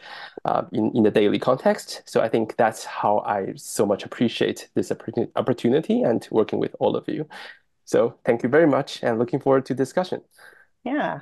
uh, 0.45 0.63
in, 0.71 0.91
in 0.95 1.03
the 1.03 1.11
daily 1.11 1.39
context. 1.39 2.03
So 2.05 2.21
I 2.21 2.29
think 2.29 2.55
that's 2.57 2.85
how 2.85 3.19
I 3.19 3.53
so 3.55 3.85
much 3.85 4.05
appreciate 4.05 4.69
this 4.75 4.91
opportunity 5.35 6.01
and 6.01 6.27
working 6.31 6.59
with 6.59 6.75
all 6.79 6.95
of 6.95 7.07
you. 7.07 7.27
So 7.85 8.15
thank 8.23 8.43
you 8.43 8.49
very 8.49 8.67
much 8.67 9.03
and 9.03 9.19
looking 9.19 9.39
forward 9.39 9.65
to 9.65 9.73
discussion. 9.73 10.21
Yeah. 10.83 11.21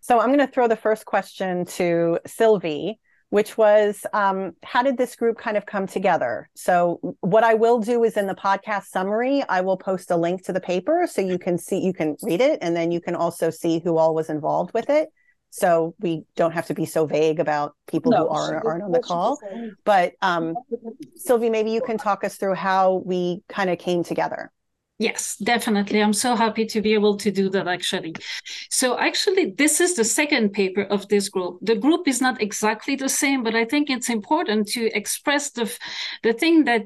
So 0.00 0.18
I'm 0.18 0.28
going 0.28 0.46
to 0.46 0.52
throw 0.52 0.68
the 0.68 0.76
first 0.76 1.04
question 1.04 1.64
to 1.76 2.18
Sylvie, 2.26 2.98
which 3.30 3.56
was 3.56 4.04
um, 4.12 4.52
how 4.64 4.82
did 4.82 4.98
this 4.98 5.14
group 5.14 5.38
kind 5.38 5.56
of 5.56 5.64
come 5.64 5.86
together? 5.86 6.48
So 6.54 7.14
what 7.20 7.44
I 7.44 7.54
will 7.54 7.78
do 7.78 8.02
is 8.02 8.16
in 8.16 8.26
the 8.26 8.34
podcast 8.34 8.86
summary, 8.86 9.44
I 9.48 9.60
will 9.60 9.76
post 9.76 10.10
a 10.10 10.16
link 10.16 10.42
to 10.44 10.52
the 10.52 10.60
paper 10.60 11.06
so 11.08 11.22
you 11.22 11.38
can 11.38 11.56
see, 11.56 11.78
you 11.78 11.92
can 11.92 12.16
read 12.22 12.40
it, 12.40 12.58
and 12.62 12.74
then 12.74 12.90
you 12.90 13.00
can 13.00 13.14
also 13.14 13.50
see 13.50 13.78
who 13.78 13.96
all 13.96 14.14
was 14.14 14.28
involved 14.28 14.74
with 14.74 14.90
it 14.90 15.08
so 15.52 15.94
we 16.00 16.24
don't 16.34 16.52
have 16.52 16.66
to 16.66 16.74
be 16.74 16.86
so 16.86 17.04
vague 17.04 17.38
about 17.38 17.76
people 17.86 18.10
no, 18.10 18.26
who 18.26 18.28
are, 18.30 18.66
aren't 18.66 18.82
on 18.84 18.90
the 18.90 19.00
call. 19.00 19.38
But 19.84 20.14
um, 20.22 20.56
Sylvie, 21.16 21.50
maybe 21.50 21.70
you 21.70 21.82
can 21.82 21.98
talk 21.98 22.24
us 22.24 22.36
through 22.36 22.54
how 22.54 23.02
we 23.04 23.42
kind 23.50 23.68
of 23.68 23.78
came 23.78 24.02
together. 24.02 24.50
Yes, 24.98 25.36
definitely. 25.36 26.02
I'm 26.02 26.14
so 26.14 26.36
happy 26.36 26.64
to 26.66 26.80
be 26.80 26.94
able 26.94 27.18
to 27.18 27.30
do 27.30 27.50
that 27.50 27.68
actually. 27.68 28.14
So, 28.70 28.98
actually, 28.98 29.50
this 29.50 29.80
is 29.80 29.94
the 29.94 30.04
second 30.04 30.54
paper 30.54 30.82
of 30.84 31.08
this 31.08 31.28
group. 31.28 31.58
The 31.60 31.76
group 31.76 32.08
is 32.08 32.22
not 32.22 32.40
exactly 32.40 32.96
the 32.96 33.10
same, 33.10 33.42
but 33.42 33.54
I 33.54 33.66
think 33.66 33.90
it's 33.90 34.08
important 34.08 34.68
to 34.68 34.86
express 34.96 35.50
the, 35.50 35.70
the 36.22 36.32
thing 36.32 36.64
that 36.64 36.84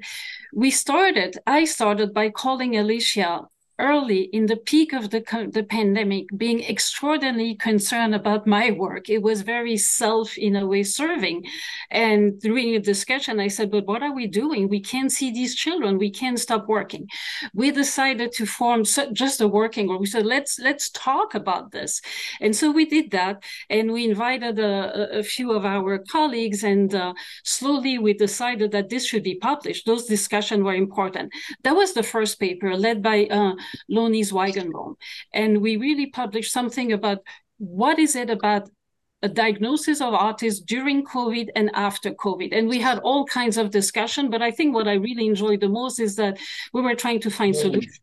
we 0.53 0.71
started. 0.71 1.39
I 1.47 1.67
started 1.67 2.13
by 2.13 2.31
calling 2.31 2.73
Alycia 2.73 3.47
early 3.79 4.23
in 4.33 4.47
the 4.47 4.57
peak 4.57 4.93
of 4.93 5.11
the, 5.11 5.23
the 5.53 5.63
pandemic 5.63 6.27
being 6.37 6.63
extraordinarily 6.65 7.55
concerned 7.55 8.15
about 8.15 8.47
my 8.47 8.71
work. 8.71 9.11
It 9.11 9.23
was 9.23 9.43
very 9.43 9.77
self, 9.77 10.39
in 10.39 10.57
a 10.57 10.67
way, 10.67 10.83
serving. 10.83 11.45
And 11.91 12.41
during 12.41 12.75
a 12.75 12.81
discussion, 12.81 13.39
I 13.39 13.49
said, 13.49 13.71
but 13.71 13.87
what 13.87 14.03
are 14.03 14.15
we 14.15 14.27
doing? 14.27 14.69
We 14.69 14.81
can't 14.81 15.13
see 15.13 15.31
these 15.31 15.55
children. 15.55 15.99
We 15.99 16.11
can't 16.11 16.41
stop 16.41 16.67
working. 16.69 17.09
We 17.53 17.71
decided 17.71 18.33
to 18.33 18.47
form 18.47 18.85
just 19.13 19.41
a 19.41 19.49
working 19.49 19.89
group. 19.89 20.01
We 20.01 20.07
said, 20.07 20.25
let's, 20.25 20.59
let's 20.59 20.89
talk 20.91 21.35
about 21.35 21.73
this. 21.73 22.01
And 22.41 22.57
so 22.57 22.71
we 22.71 22.87
did 22.87 23.11
that. 23.11 23.43
And 23.69 23.93
we 23.93 24.09
invited 24.09 24.59
a, 24.59 25.19
a 25.19 25.23
few 25.23 25.53
of 25.53 25.67
our 25.67 25.99
colleagues 25.99 26.65
and 26.65 26.95
uh, 26.95 27.13
slowly 27.45 27.99
we 27.99 28.15
decided 28.15 28.73
that 28.73 28.89
this 28.89 29.07
should 29.07 29.23
be 29.23 29.35
published. 29.35 29.85
Those 29.85 30.07
discussions 30.07 30.63
were 30.63 30.75
important. 30.75 31.31
That 31.63 31.77
was 31.77 31.93
the 31.93 32.03
first 32.03 32.41
paper 32.41 32.75
led 32.77 33.03
by 33.03 33.27
uh, 33.27 33.55
Lonnie 33.89 34.23
Zwaigenbaum. 34.23 34.97
And 35.33 35.61
we 35.61 35.77
really 35.77 36.07
published 36.07 36.53
something 36.53 36.93
about 36.93 37.19
what 37.59 37.99
is 37.99 38.17
it 38.17 38.31
about 38.31 38.69
a 39.23 39.29
diagnosis 39.29 40.01
of 40.01 40.13
autism 40.13 40.67
during 40.67 41.05
COVID 41.05 41.49
and 41.57 41.71
after 41.75 42.11
COVID. 42.13 42.57
And 42.57 42.69
we 42.69 42.81
had 42.81 42.99
all 42.99 43.25
kinds 43.25 43.57
of 43.57 43.71
discussion, 43.71 44.31
but 44.31 44.43
I 44.43 44.51
think 44.51 44.75
what 44.75 44.87
I 44.87 44.95
really 44.95 45.27
enjoyed 45.27 45.61
the 45.61 45.69
most 45.69 45.99
is 45.99 46.17
that 46.17 46.39
we 46.73 46.83
were 46.83 46.95
trying 46.95 47.21
to 47.21 47.31
find 47.31 47.55
solutions. 47.57 48.01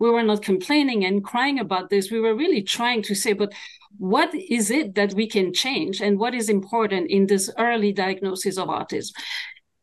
We 0.00 0.10
were 0.10 0.22
not 0.22 0.42
complaining 0.42 1.04
and 1.04 1.22
crying 1.22 1.58
about 1.60 1.90
this. 1.90 2.10
We 2.10 2.20
were 2.20 2.34
really 2.34 2.62
trying 2.62 3.02
to 3.02 3.14
say, 3.14 3.32
but 3.32 3.52
what 3.98 4.34
is 4.34 4.70
it 4.70 4.94
that 4.94 5.14
we 5.14 5.26
can 5.26 5.52
change 5.52 6.00
and 6.00 6.18
what 6.18 6.34
is 6.34 6.48
important 6.48 7.10
in 7.10 7.26
this 7.26 7.50
early 7.58 7.92
diagnosis 7.92 8.58
of 8.58 8.68
autism? 8.68 9.12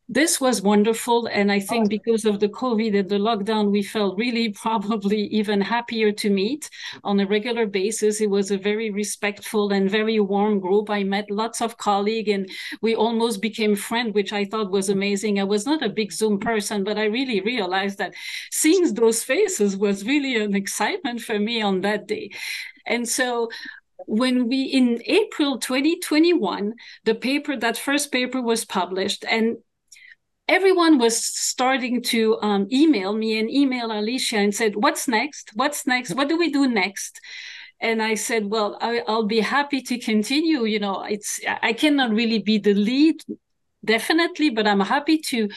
This 0.08 0.40
was 0.40 0.60
wonderful. 0.60 1.26
And 1.26 1.50
I 1.50 1.60
think 1.60 1.86
oh. 1.86 1.88
because 1.88 2.24
of 2.24 2.38
the 2.38 2.48
COVID 2.48 2.98
and 2.98 3.08
the 3.08 3.16
lockdown, 3.16 3.70
we 3.70 3.82
felt 3.82 4.18
really 4.18 4.48
probably 4.64 5.22
even 5.28 5.60
happier 5.60 6.12
to 6.12 6.30
meet 6.30 6.68
on 7.02 7.20
a 7.20 7.26
regular 7.26 7.66
basis. 7.66 8.20
It 8.20 8.28
was 8.28 8.50
a 8.50 8.58
very 8.58 8.90
respectful 8.90 9.72
and 9.72 9.90
very 9.90 10.20
warm 10.20 10.60
group. 10.60 10.90
I 10.90 11.04
met 11.04 11.30
lots 11.30 11.62
of 11.62 11.78
colleagues 11.78 12.30
and 12.30 12.50
we 12.82 12.94
almost 12.94 13.40
became 13.40 13.76
friends, 13.76 14.14
which 14.14 14.32
I 14.32 14.44
thought 14.44 14.70
was 14.70 14.88
amazing. 14.88 15.40
I 15.40 15.44
was 15.44 15.64
not 15.64 15.82
a 15.82 15.88
big 15.88 16.12
Zoom 16.12 16.38
person, 16.38 16.84
but 16.84 16.98
I 16.98 17.04
really 17.04 17.40
realized 17.40 17.98
that 17.98 18.14
seeing 18.50 18.92
those 18.94 19.24
faces 19.24 19.76
was 19.76 20.04
really 20.04 20.36
an 20.36 20.54
excitement 20.54 21.20
for 21.20 21.38
me 21.38 21.62
on 21.62 21.80
that 21.80 22.06
day. 22.06 22.30
And 22.86 23.08
so 23.08 23.48
when 24.06 24.48
we 24.48 24.64
in 24.64 25.00
April 25.06 25.58
2021, 25.58 26.74
the 27.04 27.14
paper, 27.14 27.56
that 27.56 27.78
first 27.78 28.12
paper 28.12 28.42
was 28.42 28.64
published, 28.64 29.24
and 29.28 29.56
everyone 30.48 30.98
was 30.98 31.24
starting 31.24 32.02
to 32.02 32.38
um, 32.40 32.68
email 32.72 33.12
me 33.12 33.38
and 33.38 33.50
email 33.50 33.88
Alycia 33.88 34.38
and 34.38 34.54
said, 34.54 34.76
"What's 34.76 35.08
next? 35.08 35.50
What's 35.54 35.86
next? 35.86 36.14
What 36.14 36.28
do 36.28 36.38
we 36.38 36.50
do 36.50 36.66
next?" 36.66 37.20
And 37.80 38.02
I 38.02 38.14
said, 38.14 38.50
"Well, 38.50 38.78
I, 38.80 39.02
will 39.06 39.26
be 39.26 39.40
happy 39.40 39.80
to 39.82 39.98
continue. 39.98 40.64
You 40.64 40.80
know, 40.80 41.02
it's 41.02 41.40
I 41.62 41.72
cannot 41.72 42.10
really 42.10 42.38
be 42.38 42.58
the 42.58 42.74
lead, 42.74 43.22
definitely, 43.84 44.50
but 44.50 44.66
I'm 44.66 44.80
happy 44.80 45.18
to." 45.18 45.48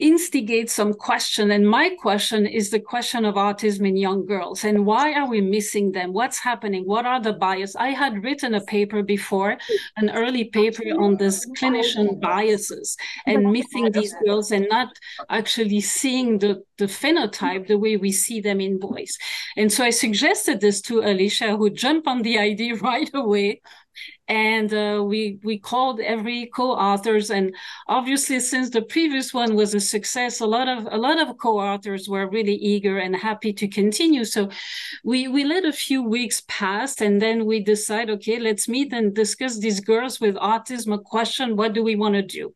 Instigate 0.00 0.70
some 0.70 0.94
question. 0.94 1.50
And 1.50 1.68
my 1.68 1.90
question 1.90 2.46
is 2.46 2.70
the 2.70 2.80
question 2.80 3.26
of 3.26 3.34
autism 3.34 3.86
in 3.86 3.98
young 3.98 4.24
girls 4.24 4.64
and 4.64 4.86
why 4.86 5.12
are 5.12 5.28
we 5.28 5.42
missing 5.42 5.92
them? 5.92 6.14
What's 6.14 6.38
happening? 6.38 6.84
What 6.86 7.04
are 7.04 7.20
the 7.20 7.34
bias? 7.34 7.76
I 7.76 7.90
had 7.90 8.24
written 8.24 8.54
a 8.54 8.62
paper 8.62 9.02
before, 9.02 9.58
an 9.98 10.08
early 10.08 10.44
paper 10.44 10.84
on 10.98 11.18
this 11.18 11.46
clinician 11.58 12.18
biases 12.18 12.96
and 13.26 13.52
missing 13.52 13.92
these 13.92 14.14
girls 14.24 14.50
and 14.52 14.66
not 14.70 14.88
actually 15.28 15.82
seeing 15.82 16.38
the, 16.38 16.64
the 16.78 16.86
phenotype 16.86 17.66
the 17.66 17.78
way 17.78 17.98
we 17.98 18.10
see 18.10 18.40
them 18.40 18.60
in 18.60 18.78
boys. 18.78 19.18
And 19.58 19.70
so 19.70 19.84
I 19.84 19.90
suggested 19.90 20.60
this 20.62 20.80
to 20.82 21.02
Alycia, 21.02 21.58
who 21.58 21.68
jumped 21.68 22.08
on 22.08 22.22
the 22.22 22.38
idea 22.50 22.76
right 22.76 23.10
away 23.12 23.60
and 24.30 24.72
uh, 24.72 25.02
we 25.04 25.40
we 25.42 25.58
called 25.58 25.98
every 25.98 26.46
co-authors 26.46 27.30
and 27.30 27.52
obviously 27.88 28.38
since 28.38 28.70
the 28.70 28.80
previous 28.80 29.34
one 29.34 29.56
was 29.56 29.74
a 29.74 29.80
success 29.80 30.40
a 30.40 30.46
lot 30.46 30.68
of 30.68 30.86
a 30.92 30.96
lot 30.96 31.20
of 31.20 31.36
co-authors 31.36 32.08
were 32.08 32.30
really 32.30 32.54
eager 32.54 32.98
and 32.98 33.16
happy 33.16 33.52
to 33.52 33.66
continue. 33.66 34.24
So 34.24 34.48
we 35.02 35.26
we 35.26 35.42
let 35.44 35.64
a 35.64 35.72
few 35.72 36.00
weeks 36.02 36.42
pass 36.46 37.00
and 37.00 37.20
then 37.20 37.44
we 37.44 37.58
decide 37.60 38.08
okay 38.08 38.38
let's 38.38 38.68
meet 38.68 38.92
and 38.92 39.14
discuss 39.14 39.58
these 39.58 39.80
girls 39.80 40.20
with 40.20 40.36
autism 40.36 40.94
a 40.94 40.98
question 40.98 41.56
what 41.56 41.72
do 41.72 41.82
we 41.82 41.96
want 41.96 42.14
to 42.14 42.22
do 42.22 42.54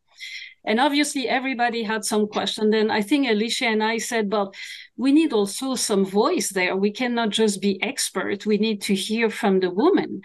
and 0.64 0.80
obviously, 0.80 1.28
everybody 1.28 1.82
had 1.82 2.04
some 2.04 2.26
question. 2.26 2.70
Then 2.70 2.90
I 2.90 3.02
think 3.02 3.26
Alycia 3.26 3.66
and 3.66 3.82
I 3.82 3.98
said, 3.98 4.32
well, 4.32 4.54
we 4.96 5.12
need 5.12 5.32
also 5.32 5.74
some 5.74 6.04
voice 6.04 6.50
there. 6.50 6.74
We 6.76 6.90
cannot 6.90 7.30
just 7.30 7.60
be 7.60 7.82
expert. 7.82 8.46
We 8.46 8.58
need 8.58 8.80
to 8.82 8.94
hear 8.94 9.28
from 9.28 9.60
the 9.60 9.70
woman. 9.70 10.22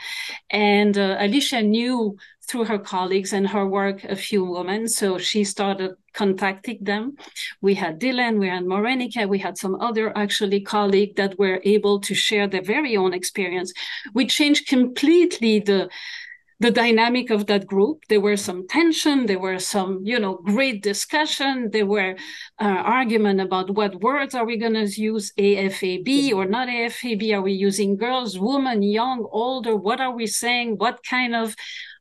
And 0.49 0.97
uh, 0.97 1.17
Alycia 1.17 1.65
knew 1.65 2.17
through 2.49 2.65
her 2.65 2.79
colleagues 2.79 3.31
and 3.33 3.47
her 3.47 3.67
work 3.67 4.03
a 4.05 4.15
few 4.15 4.43
women. 4.43 4.87
So 4.87 5.17
she 5.17 5.43
started 5.43 5.91
contacting 6.13 6.79
them. 6.81 7.15
We 7.61 7.75
had 7.75 7.99
Dylan, 7.99 8.39
we 8.39 8.49
had 8.49 8.63
Morenike, 8.63 9.29
we 9.29 9.37
had 9.37 9.57
some 9.57 9.75
other 9.79 10.17
actually 10.17 10.61
colleagues 10.61 11.15
that 11.17 11.37
were 11.37 11.61
able 11.63 11.99
to 11.99 12.15
share 12.15 12.47
their 12.47 12.63
very 12.63 12.97
own 12.97 13.13
experience. 13.13 13.71
We 14.15 14.25
changed 14.25 14.67
completely 14.67 15.59
the 15.59 15.89
the 16.59 16.71
dynamic 16.71 17.29
of 17.29 17.47
that 17.47 17.65
group. 17.65 18.03
There 18.09 18.19
were 18.19 18.35
some 18.35 18.67
tension. 18.67 19.25
There 19.25 19.39
were 19.39 19.59
some, 19.59 20.01
you 20.03 20.19
know, 20.19 20.35
great 20.43 20.83
discussion. 20.83 21.69
There 21.71 21.85
were 21.85 22.15
uh, 22.59 22.65
argument 22.65 23.39
about 23.39 23.69
what 23.75 24.01
words 24.01 24.35
are 24.35 24.45
we 24.45 24.57
going 24.57 24.73
to 24.73 25.01
use, 25.01 25.31
AFAB 25.37 26.33
or 26.33 26.45
not 26.45 26.67
AFAB? 26.67 27.33
Are 27.33 27.41
we 27.41 27.53
using 27.53 27.95
girls, 27.95 28.37
women, 28.37 28.83
young, 28.83 29.27
older? 29.31 29.75
What 29.75 30.01
are 30.01 30.13
we 30.13 30.27
saying? 30.27 30.77
What 30.77 31.03
kind 31.03 31.33
of 31.33 31.55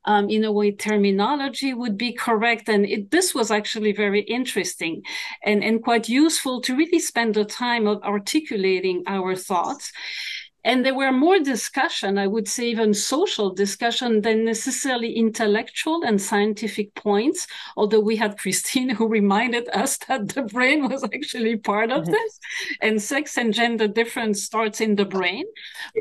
um, 0.05 0.31
in 0.31 0.45
a 0.45 0.51
way 0.51 0.73
terminology 0.73 1.75
would 1.75 1.99
be 1.99 2.13
correct 2.13 2.69
and 2.69 2.87
it, 2.87 3.11
this 3.11 3.35
was 3.35 3.51
actually 3.51 3.93
very 3.93 4.23
interesting 4.23 5.03
and, 5.45 5.63
and 5.63 5.83
quite 5.83 6.09
useful 6.09 6.63
to 6.63 6.75
really 6.75 6.99
spend 6.99 7.35
the 7.35 7.45
time 7.45 7.87
of 7.87 8.03
articulating 8.03 9.03
our 9.07 9.37
thoughts 9.37 9.93
and 10.65 10.85
there 10.85 10.95
were 10.95 11.13
more 11.13 11.39
discussion 11.39 12.19
i 12.19 12.27
would 12.27 12.49
say 12.49 12.69
even 12.69 12.93
social 12.93 13.51
discussion 13.51 14.21
than 14.23 14.45
necessarily 14.45 15.13
intellectual 15.13 16.03
and 16.03 16.21
scientific 16.21 16.95
points 16.95 17.47
although 17.77 18.01
we 18.01 18.17
had 18.17 18.39
christine 18.39 18.89
who 18.97 19.07
reminded 19.09 19.69
us 19.73 19.97
that 20.09 20.29
the 20.31 20.43
brain 20.43 20.89
was 20.89 21.05
actually 21.05 21.57
part 21.57 21.91
of 21.91 22.07
this 22.07 22.41
and 22.83 23.01
sex 23.01 23.37
and 23.37 23.55
gender 23.55 23.89
difference 23.89 24.43
starts 24.43 24.81
in 24.81 24.95
the 24.97 25.05
brain. 25.05 25.45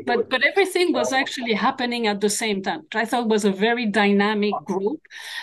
But 0.06 0.28
but 0.30 0.44
everything 0.44 0.92
was 0.92 1.12
actually 1.12 1.54
happening 1.54 2.06
at 2.06 2.20
the 2.20 2.30
same 2.30 2.62
time 2.62 2.80
which 2.80 2.94
i 2.94 3.04
thought 3.04 3.28
was 3.28 3.44
a 3.44 3.50
very 3.50 3.86
dynamic 3.86 4.54
group 4.64 5.00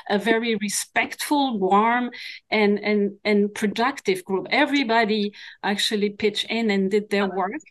a 0.09 0.17
very 0.17 0.55
respectful 0.55 1.59
warm 1.59 2.11
and 2.51 2.79
and 2.79 3.17
and 3.23 3.53
productive 3.53 4.23
group. 4.25 4.47
Everybody 4.49 5.33
actually 5.63 6.11
pitched 6.11 6.45
in 6.49 6.69
and 6.69 6.91
did 6.91 7.09
their 7.09 7.27
work. 7.27 7.61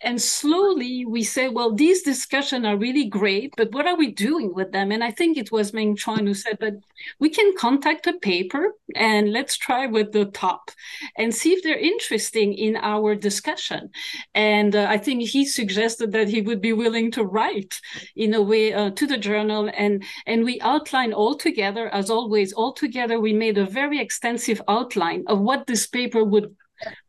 And 0.00 0.20
slowly 0.20 0.86
we 1.06 1.22
say, 1.22 1.48
well, 1.48 1.72
these 1.74 2.02
discussions 2.02 2.64
are 2.66 2.76
really 2.76 3.06
great, 3.06 3.54
but 3.56 3.72
what 3.72 3.86
are 3.86 3.96
we 3.96 4.10
doing 4.10 4.54
with 4.54 4.72
them? 4.72 4.92
And 4.92 5.02
I 5.02 5.10
think 5.10 5.36
it 5.36 5.50
was 5.50 5.72
Meng 5.72 5.96
Chuan 5.96 6.26
who 6.26 6.34
said, 6.34 6.58
but 6.60 6.74
we 7.18 7.28
can 7.28 7.56
contact 7.56 8.06
a 8.06 8.14
paper 8.14 8.72
and 8.94 9.32
let's 9.32 9.56
try 9.56 9.86
with 9.86 10.12
the 10.12 10.26
top 10.26 10.70
and 11.16 11.34
see 11.34 11.52
if 11.52 11.62
they're 11.62 11.78
interesting 11.92 12.54
in 12.54 12.76
our 12.76 13.14
discussion. 13.14 13.90
And 14.34 14.76
uh, 14.76 14.86
I 14.88 14.98
think 14.98 15.22
he 15.22 15.44
suggested 15.44 16.12
that 16.12 16.28
he 16.28 16.40
would 16.42 16.60
be 16.60 16.72
willing 16.72 17.10
to 17.12 17.24
write 17.24 17.80
in 18.14 18.34
a 18.34 18.42
way 18.42 18.72
uh, 18.72 18.90
to 18.90 19.06
the 19.06 19.18
journal. 19.18 19.70
And, 19.76 20.04
and 20.26 20.44
we 20.44 20.60
outline 20.60 21.12
all 21.12 21.36
together, 21.36 21.88
as 21.88 22.10
always, 22.10 22.52
all 22.52 22.72
together, 22.72 23.18
we 23.18 23.32
made 23.32 23.58
a 23.58 23.66
very 23.66 23.98
extensive 24.00 24.60
outline 24.68 25.24
of 25.26 25.40
what 25.40 25.66
this 25.66 25.86
paper 25.86 26.24
would 26.24 26.54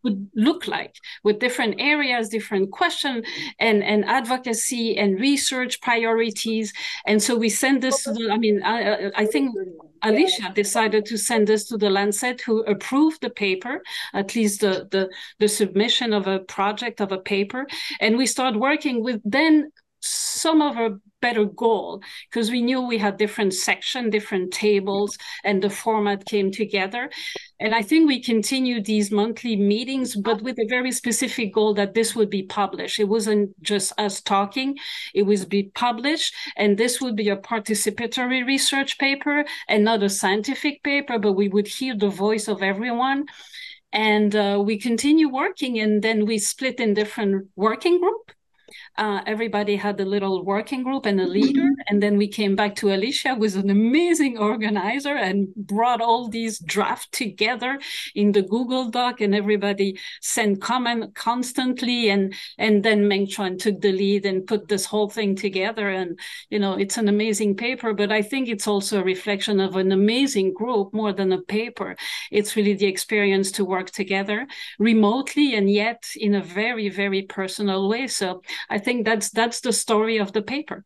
would 0.04 0.30
look 0.36 0.68
like 0.68 0.96
with 1.24 1.40
different 1.40 1.76
areas, 1.80 2.30
different 2.30 2.72
question 2.72 3.24
and, 3.60 3.84
and 3.84 4.06
advocacy 4.06 4.98
and 4.98 5.20
research 5.20 5.82
priorities. 5.82 6.74
And 7.06 7.22
so 7.22 7.36
we 7.38 7.50
send 7.50 7.82
this 7.82 8.04
to 8.04 8.14
the, 8.14 8.30
I 8.32 8.38
mean, 8.38 8.62
I, 8.64 9.12
I 9.16 9.26
think 9.26 9.56
Alycia 10.04 10.54
decided 10.54 11.06
to 11.06 11.18
send 11.18 11.48
this 11.48 11.66
to 11.70 11.78
the 11.78 11.90
Lancet 11.90 12.42
who 12.42 12.64
approved 12.64 13.22
the 13.22 13.30
paper, 13.30 13.82
at 14.14 14.36
least 14.36 14.62
the, 14.62 14.88
the, 14.92 15.10
the 15.40 15.48
submission 15.48 16.14
of 16.14 16.28
a 16.28 16.40
project 16.40 17.00
of 17.00 17.12
a 17.12 17.18
paper. 17.18 17.66
And 18.02 18.18
we 18.18 18.26
start 18.26 18.56
working 18.56 19.04
with 19.04 19.22
then 19.24 19.72
some 20.02 20.62
of 20.62 20.78
our 20.78 21.00
better 21.28 21.46
goal 21.46 22.02
because 22.26 22.48
we 22.52 22.62
knew 22.68 22.82
we 22.82 22.98
had 23.06 23.16
different 23.18 23.54
section 23.54 24.10
different 24.18 24.48
tables 24.52 25.12
and 25.48 25.58
the 25.62 25.70
format 25.84 26.20
came 26.34 26.50
together. 26.52 27.04
And 27.64 27.72
i 27.80 27.82
think 27.90 28.02
we 28.04 28.30
continued 28.34 28.84
these 28.86 29.10
monthly 29.22 29.56
meetings 29.74 30.10
but 30.28 30.40
with 30.46 30.58
a 30.60 30.72
very 30.76 30.92
specific 31.02 31.48
goal 31.58 31.72
that 31.76 31.94
this 31.94 32.10
would 32.16 32.32
be 32.40 32.44
published. 32.62 33.00
It 33.00 33.10
wasn't 33.16 33.46
just 33.72 33.88
us 34.06 34.16
talking 34.36 34.70
it 35.20 35.26
was 35.32 35.42
be 35.58 35.64
published 35.86 36.32
and 36.62 36.78
this 36.78 36.94
would 37.02 37.16
be 37.24 37.30
a 37.30 37.44
participatory 37.54 38.42
research 38.54 38.92
paper 39.06 39.38
and 39.72 39.84
not 39.84 40.04
a 40.04 40.10
scientific 40.22 40.76
paper 40.92 41.16
but 41.24 41.34
we 41.42 41.48
would 41.54 41.70
hear 41.78 41.94
the 41.96 42.14
voice 42.26 42.48
of 42.54 42.62
everyone. 42.62 43.26
And 43.94 44.32
uh, 44.36 44.60
we 44.68 44.76
continue 44.90 45.30
working 45.44 45.74
and 45.84 46.02
then 46.06 46.26
we 46.26 46.38
split 46.40 46.80
in 46.80 46.94
different 46.94 47.48
working 47.56 48.00
group 48.04 48.24
uh, 48.98 49.22
everybody 49.26 49.76
had 49.76 50.00
a 50.00 50.06
little 50.06 50.44
working 50.46 50.84
group 50.84 51.06
and 51.06 51.20
a 51.22 51.26
leader. 51.28 51.68
And 51.88 52.02
then 52.02 52.18
we 52.18 52.28
came 52.28 52.56
back 52.56 52.76
to 52.78 52.88
Alycia, 52.88 53.38
was 53.38 53.56
an 53.56 53.70
amazing 53.70 54.38
organizer 54.38 55.16
and 55.16 55.54
brought 55.56 56.02
all 56.02 56.28
these 56.28 56.60
drafts 56.60 57.08
together 57.12 57.80
in 58.16 58.32
the 58.32 58.42
Google 58.42 58.90
Doc 58.90 59.22
and 59.22 59.36
everybody 59.36 60.00
sent 60.22 60.62
comment 60.62 61.16
constantly. 61.16 62.10
And, 62.10 62.34
and 62.58 62.84
then 62.84 63.08
Meng 63.08 63.28
Chuan 63.28 63.58
took 63.58 63.82
the 63.82 63.92
lead 63.92 64.26
and 64.26 64.48
put 64.48 64.68
this 64.68 64.86
whole 64.86 65.10
thing 65.10 65.36
together. 65.36 65.90
And, 65.90 66.20
you 66.50 66.60
know, 66.60 66.74
it's 66.74 66.98
an 66.98 67.10
amazing 67.10 67.56
paper, 67.56 67.94
but 67.94 68.12
I 68.12 68.22
think 68.22 68.48
it's 68.48 68.68
also 68.68 69.00
a 69.00 69.04
reflection 69.04 69.60
of 69.60 69.76
an 69.76 69.92
amazing 69.92 70.54
group 70.54 70.94
more 70.94 71.14
than 71.14 71.32
a 71.32 71.42
paper. 71.42 71.96
It's 72.32 72.56
really 72.56 72.74
the 72.74 72.88
experience 72.88 73.52
to 73.54 73.66
work 73.66 73.92
together 73.92 74.48
remotely 74.80 75.56
and 75.56 75.70
yet 75.70 76.04
in 76.16 76.36
a 76.36 76.44
very, 76.44 76.90
very 76.90 77.24
personal 77.24 77.90
way. 77.90 78.08
So 78.08 78.42
I 78.70 78.80
think 78.80 79.06
that's 79.06 79.30
that's 79.30 79.62
the 79.62 79.74
story 79.74 80.18
of 80.18 80.34
the 80.34 80.42
paper. 80.42 80.86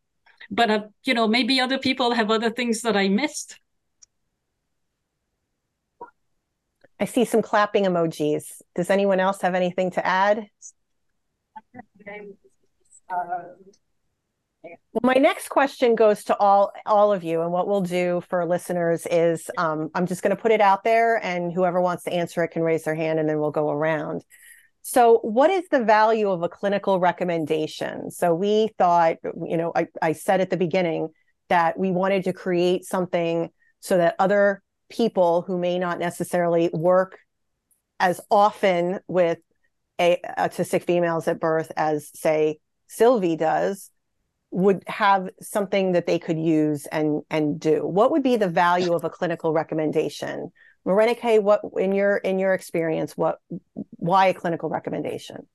But 0.50 0.70
uh, 0.70 0.82
you 1.04 1.14
know, 1.14 1.28
maybe 1.28 1.60
other 1.60 1.78
people 1.78 2.12
have 2.14 2.30
other 2.30 2.50
things 2.50 2.82
that 2.82 2.96
I 2.96 3.08
missed. 3.08 3.60
I 7.00 7.04
see 7.04 7.24
some 7.24 7.42
clapping 7.42 7.84
emojis. 7.84 8.60
Does 8.74 8.90
anyone 8.90 9.20
else 9.20 9.40
have 9.42 9.54
anything 9.54 9.90
to 9.92 10.04
add? 10.04 10.48
My 15.02 15.14
next 15.14 15.48
question 15.48 15.94
goes 15.94 16.24
to 16.24 16.36
all 16.38 16.72
all 16.84 17.12
of 17.12 17.22
you, 17.22 17.42
and 17.42 17.52
what 17.52 17.68
we'll 17.68 17.82
do 17.82 18.22
for 18.28 18.44
listeners 18.44 19.06
is 19.10 19.50
um, 19.56 19.90
I'm 19.94 20.06
just 20.06 20.22
going 20.22 20.34
to 20.34 20.42
put 20.42 20.50
it 20.50 20.60
out 20.60 20.82
there, 20.82 21.24
and 21.24 21.52
whoever 21.52 21.80
wants 21.80 22.04
to 22.04 22.12
answer 22.12 22.42
it 22.42 22.48
can 22.48 22.62
raise 22.62 22.82
their 22.82 22.96
hand, 22.96 23.20
and 23.20 23.28
then 23.28 23.38
we'll 23.38 23.52
go 23.52 23.70
around. 23.70 24.24
So, 24.90 25.18
what 25.18 25.50
is 25.50 25.68
the 25.68 25.84
value 25.84 26.30
of 26.30 26.42
a 26.42 26.48
clinical 26.48 26.98
recommendation? 26.98 28.10
So, 28.10 28.34
we 28.34 28.70
thought, 28.78 29.16
you 29.22 29.58
know, 29.58 29.70
I, 29.76 29.86
I 30.00 30.12
said 30.14 30.40
at 30.40 30.48
the 30.48 30.56
beginning 30.56 31.10
that 31.50 31.78
we 31.78 31.90
wanted 31.90 32.24
to 32.24 32.32
create 32.32 32.86
something 32.86 33.50
so 33.80 33.98
that 33.98 34.16
other 34.18 34.62
people 34.88 35.42
who 35.42 35.58
may 35.58 35.78
not 35.78 35.98
necessarily 35.98 36.70
work 36.72 37.18
as 38.00 38.18
often 38.30 39.00
with 39.08 39.36
a, 40.00 40.16
autistic 40.38 40.84
females 40.84 41.28
at 41.28 41.38
birth 41.38 41.70
as, 41.76 42.10
say, 42.18 42.58
Sylvie 42.86 43.36
does, 43.36 43.90
would 44.50 44.84
have 44.86 45.28
something 45.42 45.92
that 45.92 46.06
they 46.06 46.18
could 46.18 46.38
use 46.38 46.86
and 46.86 47.20
and 47.28 47.60
do. 47.60 47.86
What 47.86 48.10
would 48.10 48.22
be 48.22 48.36
the 48.36 48.48
value 48.48 48.94
of 48.94 49.04
a 49.04 49.10
clinical 49.10 49.52
recommendation? 49.52 50.50
Morenike, 50.88 51.42
what 51.42 51.60
in 51.76 51.92
your 51.92 52.16
in 52.16 52.38
your 52.38 52.54
experience, 52.54 53.16
what 53.16 53.38
why 53.90 54.26
a 54.28 54.34
clinical 54.34 54.70
recommendation? 54.70 55.46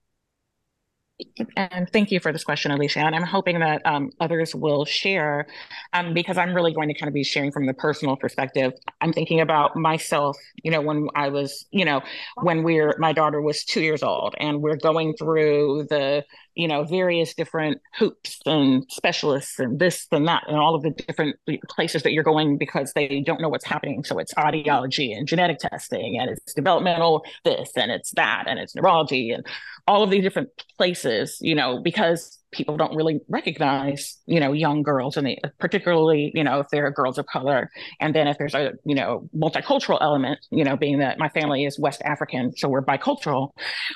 And 1.55 1.89
thank 1.91 2.11
you 2.11 2.19
for 2.19 2.33
this 2.33 2.43
question, 2.43 2.71
Alycia. 2.71 2.97
And 2.97 3.15
I'm 3.15 3.23
hoping 3.23 3.59
that 3.59 3.81
um, 3.85 4.09
others 4.19 4.55
will 4.55 4.83
share 4.83 5.45
um, 5.93 6.13
because 6.13 6.37
I'm 6.37 6.53
really 6.53 6.73
going 6.73 6.89
to 6.89 6.93
kind 6.93 7.07
of 7.07 7.13
be 7.13 7.23
sharing 7.23 7.51
from 7.51 7.65
the 7.65 7.73
personal 7.73 8.15
perspective. 8.15 8.73
I'm 8.99 9.13
thinking 9.13 9.39
about 9.39 9.75
myself, 9.75 10.35
you 10.63 10.71
know, 10.71 10.81
when 10.81 11.07
I 11.15 11.29
was, 11.29 11.65
you 11.71 11.85
know, 11.85 12.01
when 12.41 12.63
we're, 12.63 12.95
my 12.97 13.13
daughter 13.13 13.41
was 13.41 13.63
two 13.63 13.81
years 13.81 14.03
old 14.03 14.35
and 14.39 14.61
we're 14.61 14.75
going 14.75 15.13
through 15.15 15.87
the 15.89 16.25
you 16.55 16.67
know 16.67 16.83
various 16.83 17.33
different 17.33 17.81
hoops 17.97 18.39
and 18.45 18.85
specialists 18.89 19.59
and 19.59 19.79
this 19.79 20.07
and 20.11 20.27
that 20.27 20.43
and 20.47 20.57
all 20.57 20.75
of 20.75 20.83
the 20.83 20.91
different 20.91 21.35
places 21.69 22.03
that 22.03 22.13
you're 22.13 22.23
going 22.23 22.57
because 22.57 22.93
they 22.93 23.21
don't 23.21 23.41
know 23.41 23.49
what's 23.49 23.65
happening. 23.65 24.03
So 24.03 24.19
it's 24.19 24.33
audiology 24.35 25.15
and 25.15 25.27
genetic 25.27 25.59
testing 25.59 26.17
and 26.19 26.29
it's 26.29 26.53
developmental 26.53 27.25
this 27.43 27.71
and 27.75 27.91
it's 27.91 28.11
that 28.11 28.45
and 28.47 28.59
it's 28.59 28.75
neurology 28.75 29.31
and 29.31 29.45
all 29.87 30.03
of 30.03 30.09
these 30.09 30.23
different 30.23 30.49
places 30.77 31.37
you 31.41 31.55
know 31.55 31.79
because 31.79 32.39
people 32.53 32.77
don't 32.77 32.95
really 32.95 33.19
recognize 33.27 34.17
you 34.25 34.39
know 34.39 34.53
young 34.53 34.83
girls 34.83 35.17
and 35.17 35.27
they 35.27 35.37
particularly 35.59 36.31
you 36.33 36.43
know 36.43 36.59
if 36.59 36.67
they're 36.69 36.91
girls 36.91 37.17
of 37.17 37.25
color. 37.25 37.69
And 37.99 38.15
then 38.15 38.27
if 38.27 38.37
there's 38.37 38.55
a 38.55 38.73
you 38.85 38.95
know 38.95 39.29
multicultural 39.35 39.97
element 40.01 40.39
you 40.51 40.63
know 40.63 40.77
being 40.77 40.99
that 40.99 41.19
my 41.19 41.29
family 41.29 41.65
is 41.65 41.79
west 41.79 42.01
african 42.03 42.55
so 42.55 42.69
we're 42.69 42.83
bicultural. 42.83 43.49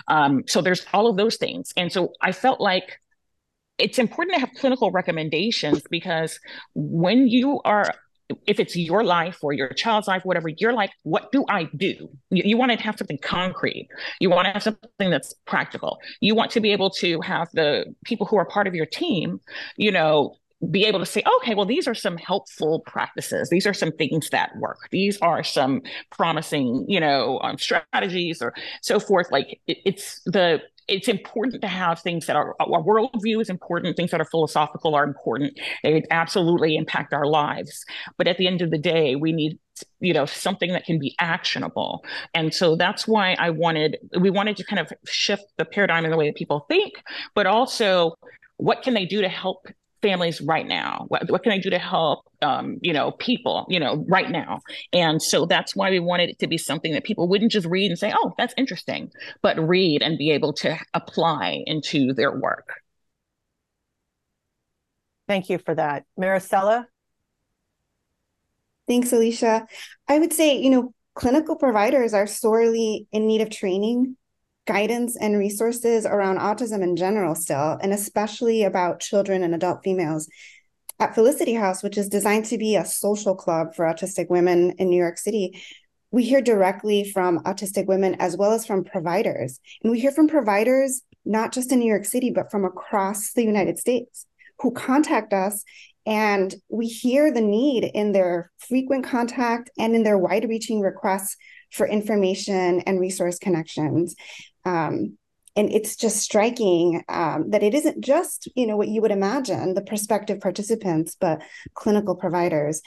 Um, 0.08 0.44
so 0.48 0.62
there's 0.62 0.86
all 0.94 1.08
of 1.08 1.18
those 1.18 1.38
things. 1.38 1.72
And 1.78 1.92
so 1.92 2.14
i 2.22 2.32
felt 2.32 2.60
like 2.60 3.00
it's 3.78 4.00
important 4.00 4.36
to 4.36 4.40
have 4.40 4.50
clinical 4.56 4.92
recommendations 4.92 5.84
because 5.90 6.40
when 6.74 7.28
you 7.28 7.62
are 7.64 7.94
if 8.46 8.60
it's 8.60 8.76
your 8.76 9.04
life 9.04 9.40
or 9.42 9.54
your 9.54 9.70
child's 9.70 10.08
life, 10.08 10.24
whatever, 10.26 10.50
you're 10.50 10.74
like, 10.74 10.92
what 11.04 11.32
do 11.32 11.46
I 11.48 11.70
do? 11.76 12.10
You, 12.30 12.44
you, 12.46 12.58
want 12.58 12.72
to 12.72 12.78
have 12.78 12.98
something 12.98 13.20
concrete. 13.20 13.88
You 14.20 14.30
want 14.30 14.46
to 14.48 14.52
have 14.52 14.64
something 14.64 15.10
that's 15.10 15.34
practical. 15.46 16.00
You 16.20 16.36
want 16.36 16.52
to 16.52 16.60
be 16.60 16.72
able 16.72 16.90
to 16.92 17.22
have 17.22 17.50
the 17.54 17.86
people 18.04 18.28
who 18.28 18.38
are 18.38 18.46
part 18.46 18.68
of 18.68 18.76
your 18.76 18.86
team, 18.86 19.40
you 19.78 19.92
know, 19.92 20.36
be 20.72 20.86
able 20.86 21.00
to 21.00 21.06
say, 21.06 21.22
okay, 21.38 21.54
well, 21.54 21.66
these 21.66 21.88
are 21.88 21.94
some 21.94 22.18
helpful 22.18 22.80
practices. 22.82 23.50
These 23.50 23.68
are 23.68 23.74
some 23.74 23.92
things 23.92 24.30
that 24.32 24.56
work. 24.58 24.80
These 24.92 25.18
are 25.22 25.44
some 25.44 25.82
promising, 26.12 26.86
you 26.88 27.00
know, 27.00 27.40
um, 27.44 27.58
strategies 27.58 28.42
or 28.42 28.54
so 28.82 29.00
forth. 29.00 29.28
Like 29.32 29.60
it, 29.68 29.78
it's 29.86 30.22
the 30.26 30.62
it's 30.88 31.10
important 31.10 31.62
to 31.62 31.68
have 31.68 32.00
things 32.00 32.28
that 32.28 32.36
are 32.36 32.56
our 32.60 32.82
worldview 32.82 33.42
is 33.42 33.50
important 33.50 33.96
things 33.98 34.12
that 34.12 34.22
are 34.22 34.26
philosophical 34.26 34.96
are 34.96 35.04
important 35.04 35.60
they 35.84 36.02
absolutely 36.12 36.78
impact 36.78 37.14
our 37.14 37.26
lives 37.26 37.84
but 38.18 38.28
at 38.28 38.38
the 38.38 38.48
end 38.48 38.62
of 38.62 38.72
the 38.72 38.78
day 38.78 39.16
we 39.16 39.34
need 39.34 39.60
you 40.00 40.14
know 40.14 40.26
something 40.26 40.72
that 40.72 40.86
can 40.86 40.98
be 40.98 41.14
actionable 41.20 42.04
and 42.34 42.54
so 42.54 42.76
that's 42.76 43.06
why 43.08 43.36
i 43.38 43.50
wanted 43.50 43.98
we 44.20 44.30
wanted 44.30 44.56
to 44.56 44.64
kind 44.64 44.80
of 44.80 44.92
shift 45.06 45.44
the 45.58 45.66
paradigm 45.66 46.06
in 46.06 46.12
the 46.12 46.18
way 46.18 46.28
that 46.28 46.36
people 46.36 46.66
think 46.70 46.94
but 47.36 47.46
also 47.46 48.14
what 48.58 48.82
can 48.82 48.94
they 48.94 49.06
do 49.06 49.22
to 49.22 49.30
help 49.30 49.68
families 50.02 50.42
right 50.42 50.68
now? 50.68 51.06
What, 51.08 51.30
what 51.30 51.44
can 51.44 51.52
I 51.52 51.60
do 51.60 51.70
to 51.70 51.80
help, 51.80 52.26
um, 52.42 52.78
you 52.82 52.94
know, 52.94 53.12
people, 53.12 53.66
you 53.70 53.80
know, 53.80 54.06
right 54.08 54.30
now? 54.30 54.60
And 54.94 55.22
so 55.22 55.46
that's 55.46 55.76
why 55.76 55.90
we 55.90 56.00
wanted 56.00 56.30
it 56.30 56.40
to 56.40 56.48
be 56.48 56.58
something 56.58 56.94
that 56.94 57.04
people 57.04 57.28
wouldn't 57.28 57.52
just 57.52 57.68
read 57.68 57.90
and 57.90 58.00
say, 58.00 58.14
oh, 58.16 58.34
that's 58.38 58.54
interesting, 58.58 59.12
but 59.42 59.58
read 59.60 60.02
and 60.02 60.18
be 60.18 60.32
able 60.32 60.54
to 60.54 60.78
apply 60.94 61.64
into 61.66 62.14
their 62.14 62.38
work. 62.38 62.74
Thank 65.28 65.50
you 65.50 65.58
for 65.58 65.76
that. 65.76 66.06
Maricela? 66.20 66.86
Thanks, 68.88 69.12
Alycia. 69.12 69.68
I 70.08 70.20
would 70.20 70.32
say, 70.32 70.58
you 70.58 70.70
know, 70.70 70.94
clinical 71.16 71.58
providers 71.58 72.14
are 72.14 72.28
sorely 72.28 73.08
in 73.12 73.28
need 73.28 73.42
of 73.42 73.50
training 73.50 74.16
guidance 74.68 75.18
and 75.18 75.38
resources 75.38 76.06
around 76.06 76.38
autism 76.38 76.84
in 76.84 76.96
general 76.96 77.34
still, 77.34 77.80
and 77.82 77.94
especially 77.94 78.64
about 78.64 79.00
children 79.00 79.42
and 79.42 79.56
adult 79.56 79.80
females. 79.84 80.30
At 81.00 81.16
Felicity 81.16 81.54
House, 81.54 81.82
which 81.82 81.98
is 81.98 82.10
designed 82.10 82.46
to 82.46 82.58
be 82.58 82.76
a 82.76 82.86
social 82.86 83.36
club 83.36 83.76
for 83.76 83.86
autistic 83.86 84.30
women 84.30 84.72
in 84.78 84.90
New 84.90 84.98
York 84.98 85.18
City, 85.18 85.62
we 86.12 86.24
hear 86.24 86.42
directly 86.42 87.10
from 87.12 87.40
autistic 87.40 87.86
women 87.86 88.16
as 88.20 88.38
well 88.38 88.52
as 88.52 88.66
from 88.66 88.84
providers. 88.84 89.60
And 89.84 89.92
we 89.92 90.00
hear 90.00 90.12
from 90.12 90.28
providers 90.28 91.02
not 91.26 91.52
just 91.52 91.72
in 91.72 91.80
New 91.80 91.88
York 91.88 92.06
City, 92.06 92.32
but 92.32 92.50
from 92.50 92.66
across 92.66 93.34
the 93.34 93.44
United 93.44 93.78
States 93.78 94.26
who 94.60 94.72
contact 94.72 95.34
us. 95.34 95.64
And 96.06 96.56
we 96.70 96.88
hear 96.88 97.32
the 97.32 97.42
need 97.42 97.84
in 97.84 98.14
their 98.14 98.52
frequent 98.58 99.06
contact 99.06 99.70
and 99.78 99.94
in 99.94 100.04
their 100.04 100.18
wide 100.18 100.48
reaching 100.48 100.80
requests 100.80 101.36
for 101.72 101.86
information 101.86 102.82
and 102.82 103.00
resource 103.00 103.38
connections. 103.38 104.16
Um, 104.68 105.18
and 105.56 105.72
it's 105.72 105.96
just 105.96 106.18
striking 106.18 107.04
um, 107.10 107.50
that 107.50 107.64
it 107.64 107.74
isn't 107.74 108.04
just 108.04 108.48
you 108.56 108.68
know 108.68 108.78
what 108.78 108.90
you 108.90 109.02
would 109.02 109.12
imagine 109.12 109.74
the 109.74 109.82
prospective 109.82 110.40
participants 110.40 111.16
but 111.20 111.42
clinical 111.74 112.16
providers. 112.16 112.82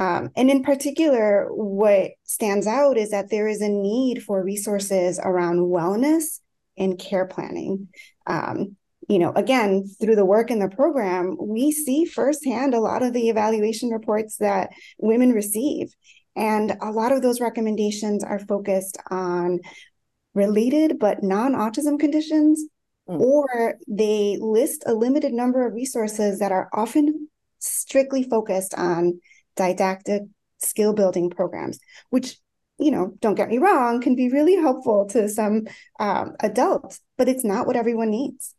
Um, 0.00 0.30
and 0.36 0.50
in 0.50 0.62
particular 0.62 1.48
what 1.50 2.12
stands 2.24 2.66
out 2.66 2.96
is 2.96 3.10
that 3.10 3.30
there 3.30 3.48
is 3.48 3.60
a 3.60 3.68
need 3.68 4.22
for 4.22 4.42
resources 4.42 5.20
around 5.22 5.58
wellness 5.58 6.40
and 6.76 6.98
care 6.98 7.26
planning. 7.26 7.88
Um, 8.26 8.76
you 9.08 9.18
know 9.18 9.32
again 9.32 9.84
through 10.00 10.16
the 10.16 10.24
work 10.24 10.50
in 10.50 10.58
the 10.58 10.68
program 10.68 11.36
we 11.40 11.72
see 11.72 12.04
firsthand 12.04 12.74
a 12.74 12.80
lot 12.80 13.02
of 13.02 13.14
the 13.14 13.30
evaluation 13.30 13.90
reports 13.90 14.36
that 14.38 14.70
women 14.98 15.32
receive. 15.32 15.94
And 16.36 16.76
a 16.80 16.92
lot 16.92 17.10
of 17.10 17.20
those 17.20 17.40
recommendations 17.40 18.22
are 18.22 18.38
focused 18.38 18.96
on 19.10 19.58
related 20.38 20.98
but 20.98 21.22
non 21.22 21.52
autism 21.52 21.98
conditions, 21.98 22.64
mm. 23.08 23.20
or 23.20 23.74
they 23.86 24.38
list 24.40 24.84
a 24.86 24.94
limited 24.94 25.32
number 25.32 25.66
of 25.66 25.74
resources 25.74 26.38
that 26.38 26.52
are 26.52 26.68
often 26.72 27.28
strictly 27.58 28.22
focused 28.22 28.74
on 28.74 29.20
didactic 29.56 30.22
skill 30.58 30.94
building 30.94 31.28
programs, 31.30 31.78
which 32.10 32.38
you 32.78 32.92
know, 32.92 33.12
don't 33.20 33.34
get 33.34 33.48
me 33.48 33.58
wrong, 33.58 34.00
can 34.00 34.14
be 34.14 34.28
really 34.28 34.54
helpful 34.54 35.06
to 35.06 35.28
some 35.28 35.66
um, 35.98 36.34
adults, 36.40 37.00
but 37.16 37.28
it's 37.28 37.44
not 37.44 37.66
what 37.66 37.76
everyone 37.76 38.10
needs. 38.10 38.54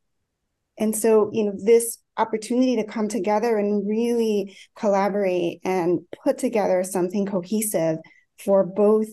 And 0.78 0.96
so, 0.96 1.30
you 1.34 1.46
know, 1.46 1.54
this 1.58 1.98
opportunity 2.18 2.76
to 2.78 2.84
come 2.84 3.08
together 3.08 3.58
and 3.58 3.88
really 3.88 4.58
collaborate 4.76 5.60
and 5.64 6.02
put 6.24 6.38
together 6.38 6.84
something 6.84 7.26
cohesive 7.26 7.98
for 8.44 8.66
both 8.66 9.08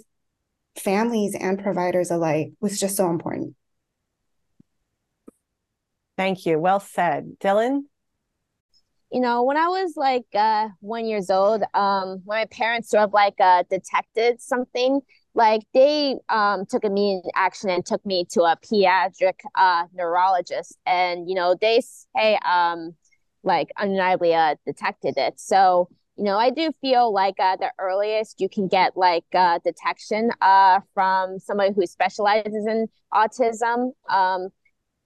families 0.79 1.37
and 1.39 1.63
providers 1.63 2.11
alike 2.11 2.53
was 2.61 2.79
just 2.79 2.97
so 2.97 3.11
important. 3.11 3.55
Thank 6.17 6.47
you. 6.47 6.59
Well 6.59 6.81
said. 6.81 7.37
Dylan? 7.41 7.83
You 9.11 9.21
know, 9.21 9.45
when 9.45 9.57
I 9.57 9.69
was 9.69 9.93
like 9.97 10.27
uh, 10.35 10.69
one 10.81 11.07
years 11.07 11.31
old, 11.31 11.63
um, 11.75 12.23
when 12.25 12.39
my 12.39 12.45
parents 12.47 12.91
sort 12.91 13.05
of 13.05 13.13
like 13.13 13.35
uh, 13.39 13.63
detected 13.71 14.41
something, 14.41 15.01
like 15.35 15.63
they 15.75 16.17
um, 16.29 16.65
took 16.67 16.85
immediate 16.85 17.31
action 17.35 17.71
and 17.71 17.85
took 17.85 18.05
me 18.05 18.25
to 18.31 18.43
a 18.43 18.57
pediatric 18.57 19.41
uh, 19.55 19.85
neurologist, 19.95 20.77
and 20.87 21.29
you 21.29 21.37
know 21.37 21.55
they 21.61 21.81
say 22.17 22.39
um, 22.45 22.97
like 23.45 23.71
undeniably 23.79 24.35
uh, 24.35 24.57
detected 24.67 25.15
it. 25.17 25.39
So 25.39 25.89
you 26.17 26.25
know, 26.25 26.39
I 26.39 26.51
do 26.51 26.73
feel 26.81 27.13
like 27.13 27.35
uh, 27.39 27.57
the 27.57 27.71
earliest 27.79 28.41
you 28.41 28.49
can 28.49 28.69
get 28.69 28.97
like 28.97 29.27
uh, 29.35 29.59
detection 29.65 30.31
uh, 30.41 30.81
from 30.95 31.39
somebody 31.39 31.75
who 31.75 31.87
specializes 31.87 32.67
in 32.67 32.87
autism, 33.13 33.91
um, 34.09 34.49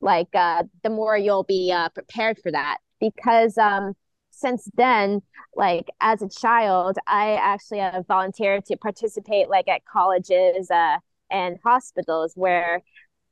like 0.01 0.29
uh, 0.35 0.62
the 0.85 0.90
more 0.90 1.16
you'll 1.16 1.42
be 1.42 1.73
uh, 1.73 1.88
prepared 1.88 2.38
for 2.40 2.53
that. 2.53 2.79
Because 3.01 3.59
um, 3.59 3.94
since 4.31 4.68
then, 4.75 5.20
like 5.57 5.88
as 6.01 6.23
a 6.23 6.29
child, 6.29 6.96
I 7.09 7.35
actually 7.35 7.83
volunteered 8.07 8.64
to 8.66 8.77
participate 8.77 9.49
like 9.49 9.68
at 9.68 9.85
colleges 9.85 10.70
uh, 10.70 10.99
and 11.31 11.59
hospitals 11.64 12.35
where 12.37 12.83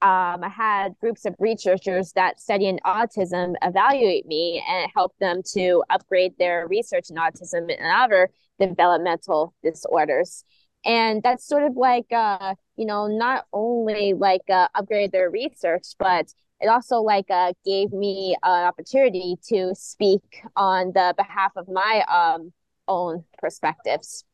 um, 0.01 0.45
I 0.45 0.49
had 0.49 0.95
groups 1.01 1.25
of 1.25 1.35
researchers 1.41 2.13
that 2.13 2.41
study 2.41 2.67
in 2.67 2.79
autism 2.87 3.55
evaluate 3.63 4.27
me 4.27 4.63
and 4.69 4.89
help 4.95 5.13
them 5.19 5.43
to 5.55 5.83
upgrade 5.91 6.35
their 6.39 6.69
research 6.69 7.11
in 7.11 7.17
autism 7.17 7.75
and 7.77 7.93
other 7.93 8.31
developmental 8.61 9.55
disorders. 9.63 10.45
And 10.85 11.21
that's 11.25 11.45
sort 11.45 11.65
of 11.65 11.77
like, 11.77 12.13
uh, 12.13 12.55
you 12.77 12.87
know, 12.87 13.09
not 13.09 13.47
only 13.53 14.15
like 14.15 14.49
uh, 14.49 14.69
upgrade 14.77 15.11
their 15.11 15.31
research, 15.31 15.87
but 15.99 16.33
it 16.61 16.69
also 16.69 17.01
like 17.01 17.29
uh, 17.29 17.53
gave 17.65 17.93
me 17.93 18.37
an 18.45 18.67
opportunity 18.67 19.37
to 19.49 19.75
speak 19.75 20.43
on 20.55 20.93
the 20.95 21.13
behalf 21.17 21.53
of 21.57 21.69
my 21.69 22.05
um, 22.09 22.53
own 22.87 23.25
perspectives. 23.39 24.25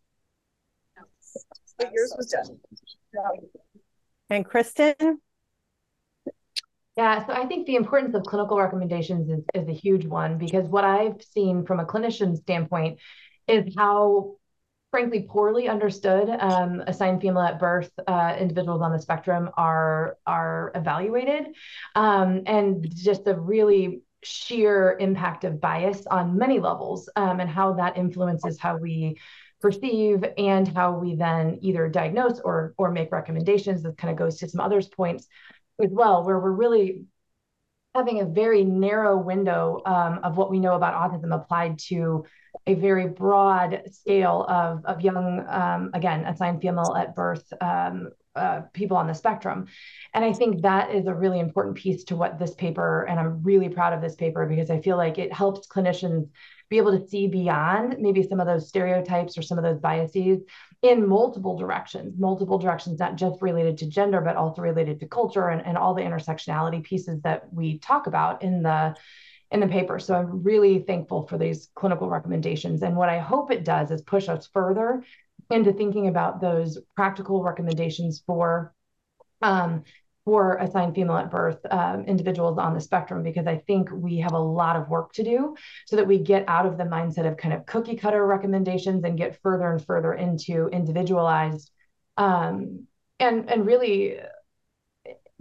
But 1.79 1.90
yours 1.92 2.14
was 2.18 2.27
done. 2.27 2.59
And 4.29 4.46
Kristin? 4.46 5.16
Yeah, 6.96 7.26
so 7.26 7.33
I 7.33 7.46
think 7.46 7.66
the 7.66 7.74
importance 7.74 8.14
of 8.14 8.22
clinical 8.22 8.57
recommendations 8.57 9.28
is, 9.28 9.44
is 9.52 9.68
a 9.68 9.72
huge 9.72 10.07
one 10.07 10.38
because 10.38 10.68
what 10.68 10.85
I've 10.85 11.20
seen 11.22 11.66
from 11.66 11.80
a 11.80 11.85
clinician 11.85 12.37
standpoint 12.37 13.00
is 13.48 13.74
how, 13.76 14.37
frankly, 14.92 15.26
poorly 15.28 15.68
understood 15.68 16.28
um, 16.30 16.83
assigned 16.87 17.20
female 17.20 17.42
at 17.42 17.59
birth 17.59 17.90
uh, 18.07 18.37
individuals 18.38 18.80
on 18.80 18.92
the 18.92 19.00
spectrum 19.00 19.50
are 19.57 20.18
are 20.24 20.70
evaluated, 20.76 21.57
um, 21.96 22.42
and 22.46 22.87
just 22.94 23.24
the 23.24 23.38
really 23.40 24.02
sheer 24.22 24.96
impact 25.00 25.42
of 25.42 25.61
bias 25.61 26.07
on 26.07 26.38
many 26.38 26.61
levels 26.61 27.11
um, 27.16 27.40
and 27.40 27.50
how 27.50 27.72
that 27.74 27.98
influences 27.98 28.59
how 28.59 28.76
we 28.76 29.18
perceive 29.61 30.24
and 30.38 30.68
how 30.68 30.92
we 30.92 31.16
then 31.16 31.59
either 31.61 31.88
diagnose 31.88 32.38
or 32.40 32.72
or 32.78 32.92
make 32.92 33.11
recommendations. 33.11 33.83
This 33.83 33.94
kind 33.96 34.12
of 34.12 34.16
goes 34.16 34.37
to 34.38 34.48
some 34.48 34.61
others 34.61 34.88
points 34.88 35.26
as 35.82 35.90
well, 35.90 36.24
where 36.24 36.38
we're 36.38 36.50
really 36.50 37.04
having 37.94 38.20
a 38.20 38.24
very 38.24 38.64
narrow 38.64 39.16
window 39.16 39.80
um, 39.87 40.18
of 40.24 40.37
what 40.37 40.50
we 40.50 40.58
know 40.58 40.74
about 40.74 40.94
autism 40.94 41.34
applied 41.34 41.78
to 41.78 42.24
a 42.66 42.74
very 42.74 43.06
broad 43.08 43.82
scale 43.90 44.44
of, 44.48 44.84
of 44.84 45.00
young, 45.00 45.44
um, 45.48 45.90
again, 45.94 46.24
assigned 46.24 46.60
female 46.60 46.94
at 46.96 47.14
birth 47.14 47.44
um, 47.60 48.10
uh, 48.34 48.62
people 48.72 48.96
on 48.96 49.06
the 49.06 49.14
spectrum. 49.14 49.66
And 50.12 50.24
I 50.24 50.32
think 50.32 50.62
that 50.62 50.92
is 50.92 51.06
a 51.06 51.14
really 51.14 51.38
important 51.38 51.76
piece 51.76 52.04
to 52.04 52.16
what 52.16 52.38
this 52.38 52.54
paper, 52.54 53.04
and 53.04 53.20
I'm 53.20 53.42
really 53.42 53.68
proud 53.68 53.92
of 53.92 54.00
this 54.00 54.16
paper 54.16 54.46
because 54.46 54.70
I 54.70 54.80
feel 54.80 54.96
like 54.96 55.18
it 55.18 55.32
helps 55.32 55.68
clinicians 55.68 56.28
be 56.74 56.78
able 56.78 56.98
to 56.98 57.06
see 57.06 57.28
beyond 57.28 57.96
maybe 58.00 58.20
some 58.20 58.40
of 58.40 58.48
those 58.48 58.66
stereotypes 58.66 59.38
or 59.38 59.42
some 59.42 59.58
of 59.58 59.62
those 59.62 59.78
biases 59.78 60.40
in 60.82 61.06
multiple 61.06 61.56
directions, 61.56 62.18
multiple 62.18 62.58
directions, 62.58 62.98
not 62.98 63.14
just 63.14 63.40
related 63.40 63.78
to 63.78 63.87
gender, 63.87 64.20
but 64.20 64.34
also 64.34 64.60
related 64.60 64.98
to 64.98 65.06
culture 65.06 65.50
and, 65.50 65.64
and 65.64 65.78
all 65.78 65.94
the 65.94 66.02
intersectionality 66.02 66.82
pieces 66.82 67.20
that 67.22 67.44
we 67.52 67.78
talk 67.78 68.08
about 68.08 68.42
in 68.42 68.64
the 68.64 68.92
in 69.52 69.60
the 69.60 69.68
paper. 69.68 70.00
So 70.00 70.16
I'm 70.16 70.42
really 70.42 70.80
thankful 70.80 71.28
for 71.28 71.38
these 71.38 71.70
clinical 71.76 72.08
recommendations. 72.08 72.82
And 72.82 72.96
what 72.96 73.08
I 73.08 73.20
hope 73.20 73.52
it 73.52 73.64
does 73.64 73.92
is 73.92 74.02
push 74.02 74.28
us 74.28 74.48
further 74.52 75.04
into 75.50 75.72
thinking 75.72 76.08
about 76.08 76.40
those 76.40 76.76
practical 76.96 77.40
recommendations 77.44 78.20
for 78.26 78.74
um, 79.42 79.84
for 80.24 80.56
assigned 80.56 80.94
female 80.94 81.16
at 81.16 81.30
birth 81.30 81.58
um, 81.70 82.04
individuals 82.04 82.58
on 82.58 82.72
the 82.72 82.80
spectrum 82.80 83.22
because 83.22 83.46
I 83.46 83.58
think 83.58 83.90
we 83.92 84.18
have 84.18 84.32
a 84.32 84.38
lot 84.38 84.76
of 84.76 84.88
work 84.88 85.12
to 85.14 85.22
do 85.22 85.54
so 85.87 85.96
that 85.96 86.06
we 86.06 86.18
get 86.18 86.44
out 86.48 86.64
of 86.64 86.78
the 86.78 86.84
mindset 86.84 87.26
of 87.26 87.37
kind 87.37 87.52
of 87.52 87.66
cookie 87.66 87.96
cutter 87.96 88.26
recommendations 88.26 89.04
and 89.04 89.18
get 89.18 89.38
further 89.42 89.70
and 89.70 89.84
further 89.84 90.14
into 90.14 90.68
individualized 90.68 91.70
um, 92.16 92.87
and 93.20 93.50
and 93.50 93.66
really 93.66 94.18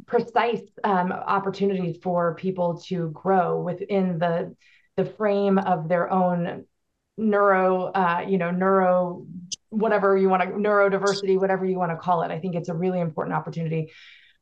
precise 0.06 0.62
um, 0.84 1.12
opportunities 1.12 1.98
for 2.04 2.36
people 2.36 2.82
to 2.88 3.10
grow 3.12 3.62
within 3.62 4.20
the 4.20 4.54
the 4.98 5.06
frame 5.06 5.58
of 5.58 5.88
their 5.88 6.12
own 6.12 6.66
neuro 7.18 7.86
uh, 7.86 8.26
you 8.28 8.38
know 8.38 8.52
neuro 8.52 9.26
whatever 9.70 10.18
you 10.18 10.28
want 10.28 10.44
to 10.44 10.50
neurodiversity 10.50 11.40
whatever 11.40 11.66
you 11.66 11.78
want 11.78 11.92
to 11.92 11.98
call 11.98 12.22
it. 12.24 12.32
I 12.32 12.40
think 12.40 12.56
it's 12.56 12.70
a 12.70 12.74
really 12.74 13.00
important 13.00 13.36
opportunity 13.36 13.92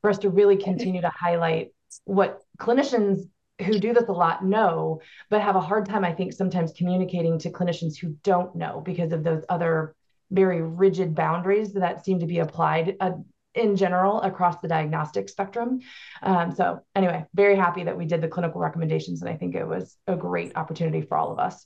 for 0.01 0.09
us 0.09 0.19
to 0.19 0.29
really 0.29 0.57
continue 0.57 1.01
to 1.01 1.09
highlight 1.09 1.69
what 2.05 2.41
clinicians 2.57 3.27
who 3.63 3.77
do 3.77 3.93
this 3.93 4.07
a 4.07 4.11
lot 4.11 4.43
know 4.43 4.99
but 5.29 5.41
have 5.41 5.55
a 5.55 5.61
hard 5.61 5.85
time 5.85 6.03
i 6.03 6.11
think 6.11 6.33
sometimes 6.33 6.71
communicating 6.71 7.37
to 7.37 7.49
clinicians 7.51 7.97
who 7.97 8.15
don't 8.23 8.55
know 8.55 8.81
because 8.83 9.11
of 9.11 9.23
those 9.23 9.43
other 9.49 9.95
very 10.31 10.61
rigid 10.61 11.13
boundaries 11.13 11.73
that 11.73 12.03
seem 12.03 12.19
to 12.19 12.25
be 12.25 12.39
applied 12.39 12.95
uh, 12.99 13.11
in 13.53 13.75
general 13.75 14.21
across 14.21 14.59
the 14.61 14.67
diagnostic 14.67 15.29
spectrum. 15.29 15.81
Um, 16.23 16.53
so, 16.55 16.79
anyway, 16.95 17.25
very 17.33 17.55
happy 17.55 17.83
that 17.83 17.97
we 17.97 18.05
did 18.05 18.21
the 18.21 18.27
clinical 18.27 18.61
recommendations, 18.61 19.21
and 19.21 19.29
I 19.29 19.35
think 19.35 19.55
it 19.55 19.67
was 19.67 19.97
a 20.07 20.15
great 20.15 20.55
opportunity 20.55 21.01
for 21.01 21.17
all 21.17 21.31
of 21.31 21.39
us. 21.39 21.65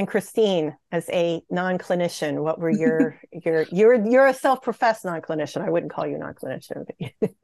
And 0.00 0.08
Christine, 0.08 0.74
as 0.92 1.10
a 1.10 1.42
non-clinician, 1.50 2.42
what 2.42 2.58
were 2.58 2.70
your 2.70 3.20
your 3.44 3.66
you're 3.70 4.02
you're 4.08 4.26
a 4.28 4.32
self-professed 4.32 5.04
non-clinician. 5.04 5.60
I 5.60 5.68
wouldn't 5.68 5.92
call 5.92 6.06
you 6.06 6.16
non-clinician. 6.16 6.86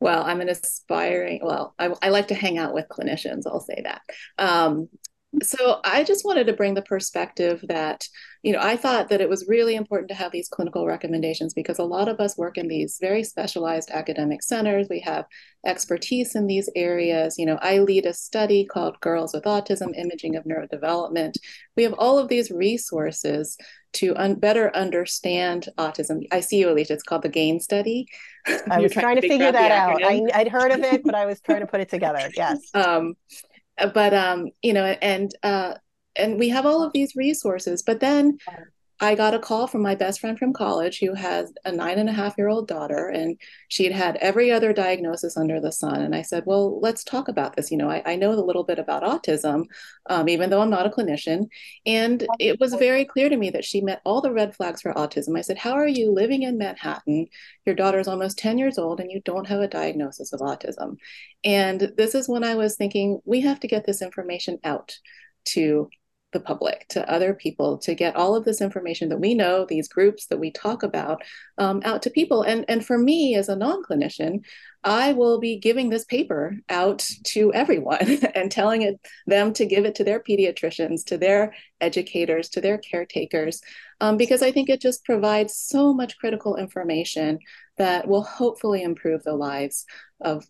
well, 0.00 0.22
I'm 0.22 0.40
an 0.40 0.48
aspiring. 0.48 1.40
Well, 1.42 1.74
I, 1.80 1.92
I, 2.00 2.10
like 2.10 2.28
to 2.28 2.36
hang 2.36 2.58
out 2.58 2.74
with 2.74 2.86
clinicians. 2.88 3.42
I'll 3.44 3.58
say 3.58 3.82
that. 3.82 4.02
Um, 4.38 4.88
so 5.42 5.80
I 5.84 6.02
just 6.02 6.24
wanted 6.24 6.46
to 6.46 6.52
bring 6.52 6.74
the 6.74 6.82
perspective 6.82 7.62
that, 7.68 8.06
you 8.42 8.52
know, 8.52 8.60
I 8.60 8.76
thought 8.76 9.08
that 9.08 9.20
it 9.20 9.28
was 9.28 9.46
really 9.48 9.74
important 9.74 10.08
to 10.08 10.14
have 10.14 10.32
these 10.32 10.48
clinical 10.48 10.86
recommendations 10.86 11.52
because 11.52 11.78
a 11.78 11.84
lot 11.84 12.08
of 12.08 12.20
us 12.20 12.38
work 12.38 12.56
in 12.56 12.68
these 12.68 12.98
very 13.00 13.22
specialized 13.22 13.90
academic 13.90 14.42
centers. 14.42 14.86
We 14.88 15.00
have 15.00 15.26
expertise 15.66 16.34
in 16.36 16.46
these 16.46 16.70
areas. 16.74 17.38
You 17.38 17.46
know, 17.46 17.58
I 17.60 17.78
lead 17.78 18.06
a 18.06 18.14
study 18.14 18.64
called 18.64 19.00
Girls 19.00 19.34
with 19.34 19.44
Autism 19.44 19.96
Imaging 19.98 20.36
of 20.36 20.44
Neurodevelopment. 20.44 21.34
We 21.76 21.82
have 21.82 21.94
all 21.98 22.18
of 22.18 22.28
these 22.28 22.50
resources 22.50 23.58
to 23.94 24.14
un- 24.16 24.36
better 24.36 24.74
understand 24.74 25.68
autism. 25.76 26.22
I 26.30 26.40
see 26.40 26.58
you, 26.58 26.68
Alycia. 26.68 26.92
It's 26.92 27.02
called 27.02 27.22
the 27.22 27.28
GAIN 27.28 27.60
study. 27.60 28.06
I 28.46 28.52
was 28.80 28.92
trying, 28.92 29.02
trying, 29.02 29.20
to 29.20 29.28
figure 29.28 29.52
that 29.52 29.72
out. 29.72 30.02
I, 30.02 30.20
would 30.20 30.48
heard 30.48 30.70
of 30.70 30.80
it, 30.80 31.02
but 31.04 31.14
I 31.14 31.26
was 31.26 31.40
trying 31.40 31.60
to 31.60 31.66
put 31.66 31.80
it 31.80 31.88
together. 31.90 32.30
Yes. 32.36 32.60
Um, 32.74 33.16
but 33.94 34.14
um, 34.14 34.50
you 34.62 34.72
know, 34.72 34.84
and 34.84 35.30
uh, 35.42 35.74
and 36.16 36.38
we 36.38 36.48
have 36.48 36.66
all 36.66 36.82
of 36.82 36.92
these 36.92 37.14
resources. 37.16 37.82
But 37.82 38.00
then 38.00 38.38
I 38.98 39.14
got 39.14 39.34
a 39.34 39.38
call 39.38 39.66
from 39.66 39.82
my 39.82 39.94
best 39.94 40.20
friend 40.20 40.38
from 40.38 40.54
college 40.54 41.00
who 41.00 41.12
has 41.12 41.52
a 41.66 41.72
nine 41.72 41.98
and 41.98 42.08
a 42.08 42.12
half 42.12 42.38
year 42.38 42.48
old 42.48 42.66
daughter, 42.66 43.08
and 43.08 43.38
she 43.68 43.84
had 43.84 43.92
had 43.92 44.16
every 44.16 44.50
other 44.50 44.72
diagnosis 44.72 45.36
under 45.36 45.60
the 45.60 45.70
sun. 45.70 46.00
And 46.00 46.14
I 46.14 46.22
said, 46.22 46.44
Well, 46.46 46.80
let's 46.80 47.04
talk 47.04 47.28
about 47.28 47.56
this. 47.56 47.70
You 47.70 47.76
know, 47.76 47.90
I, 47.90 48.02
I 48.06 48.16
know 48.16 48.32
a 48.32 48.40
little 48.40 48.64
bit 48.64 48.78
about 48.78 49.02
autism, 49.02 49.64
um, 50.06 50.30
even 50.30 50.48
though 50.48 50.62
I'm 50.62 50.70
not 50.70 50.86
a 50.86 50.90
clinician. 50.90 51.48
And 51.84 52.26
it 52.38 52.58
was 52.58 52.72
very 52.74 53.04
clear 53.04 53.28
to 53.28 53.36
me 53.36 53.50
that 53.50 53.66
she 53.66 53.82
met 53.82 54.00
all 54.06 54.22
the 54.22 54.32
red 54.32 54.56
flags 54.56 54.80
for 54.80 54.94
autism. 54.94 55.36
I 55.36 55.42
said, 55.42 55.58
How 55.58 55.72
are 55.72 55.88
you 55.88 56.10
living 56.10 56.44
in 56.44 56.56
Manhattan? 56.56 57.26
Your 57.66 57.74
daughter's 57.74 58.08
almost 58.08 58.38
10 58.38 58.56
years 58.56 58.78
old, 58.78 59.00
and 59.00 59.10
you 59.10 59.20
don't 59.26 59.48
have 59.48 59.60
a 59.60 59.68
diagnosis 59.68 60.32
of 60.32 60.40
autism. 60.40 60.96
And 61.44 61.92
this 61.98 62.14
is 62.14 62.28
when 62.28 62.44
I 62.44 62.54
was 62.54 62.76
thinking, 62.76 63.20
we 63.26 63.42
have 63.42 63.60
to 63.60 63.68
get 63.68 63.84
this 63.84 64.00
information 64.00 64.58
out 64.64 64.98
to 65.46 65.90
the 66.32 66.40
public, 66.40 66.86
to 66.88 67.08
other 67.10 67.34
people, 67.34 67.78
to 67.78 67.94
get 67.94 68.16
all 68.16 68.34
of 68.34 68.44
this 68.44 68.60
information 68.60 69.08
that 69.08 69.20
we 69.20 69.34
know, 69.34 69.64
these 69.64 69.88
groups 69.88 70.26
that 70.26 70.38
we 70.38 70.50
talk 70.50 70.82
about, 70.82 71.22
um, 71.58 71.80
out 71.84 72.02
to 72.02 72.10
people. 72.10 72.42
And, 72.42 72.64
and 72.68 72.84
for 72.84 72.98
me 72.98 73.36
as 73.36 73.48
a 73.48 73.56
non 73.56 73.82
clinician, 73.84 74.44
I 74.84 75.12
will 75.12 75.40
be 75.40 75.58
giving 75.58 75.88
this 75.88 76.04
paper 76.04 76.56
out 76.68 77.08
to 77.28 77.52
everyone 77.52 78.18
and 78.34 78.50
telling 78.50 78.82
it, 78.82 79.00
them 79.26 79.52
to 79.54 79.66
give 79.66 79.84
it 79.84 79.94
to 79.96 80.04
their 80.04 80.20
pediatricians, 80.20 81.04
to 81.06 81.18
their 81.18 81.54
educators, 81.80 82.48
to 82.50 82.60
their 82.60 82.78
caretakers, 82.78 83.60
um, 84.00 84.16
because 84.16 84.42
I 84.42 84.52
think 84.52 84.68
it 84.68 84.80
just 84.80 85.04
provides 85.04 85.56
so 85.56 85.94
much 85.94 86.18
critical 86.18 86.56
information 86.56 87.38
that 87.78 88.06
will 88.06 88.22
hopefully 88.22 88.82
improve 88.82 89.22
the 89.22 89.34
lives 89.34 89.86
of 90.20 90.44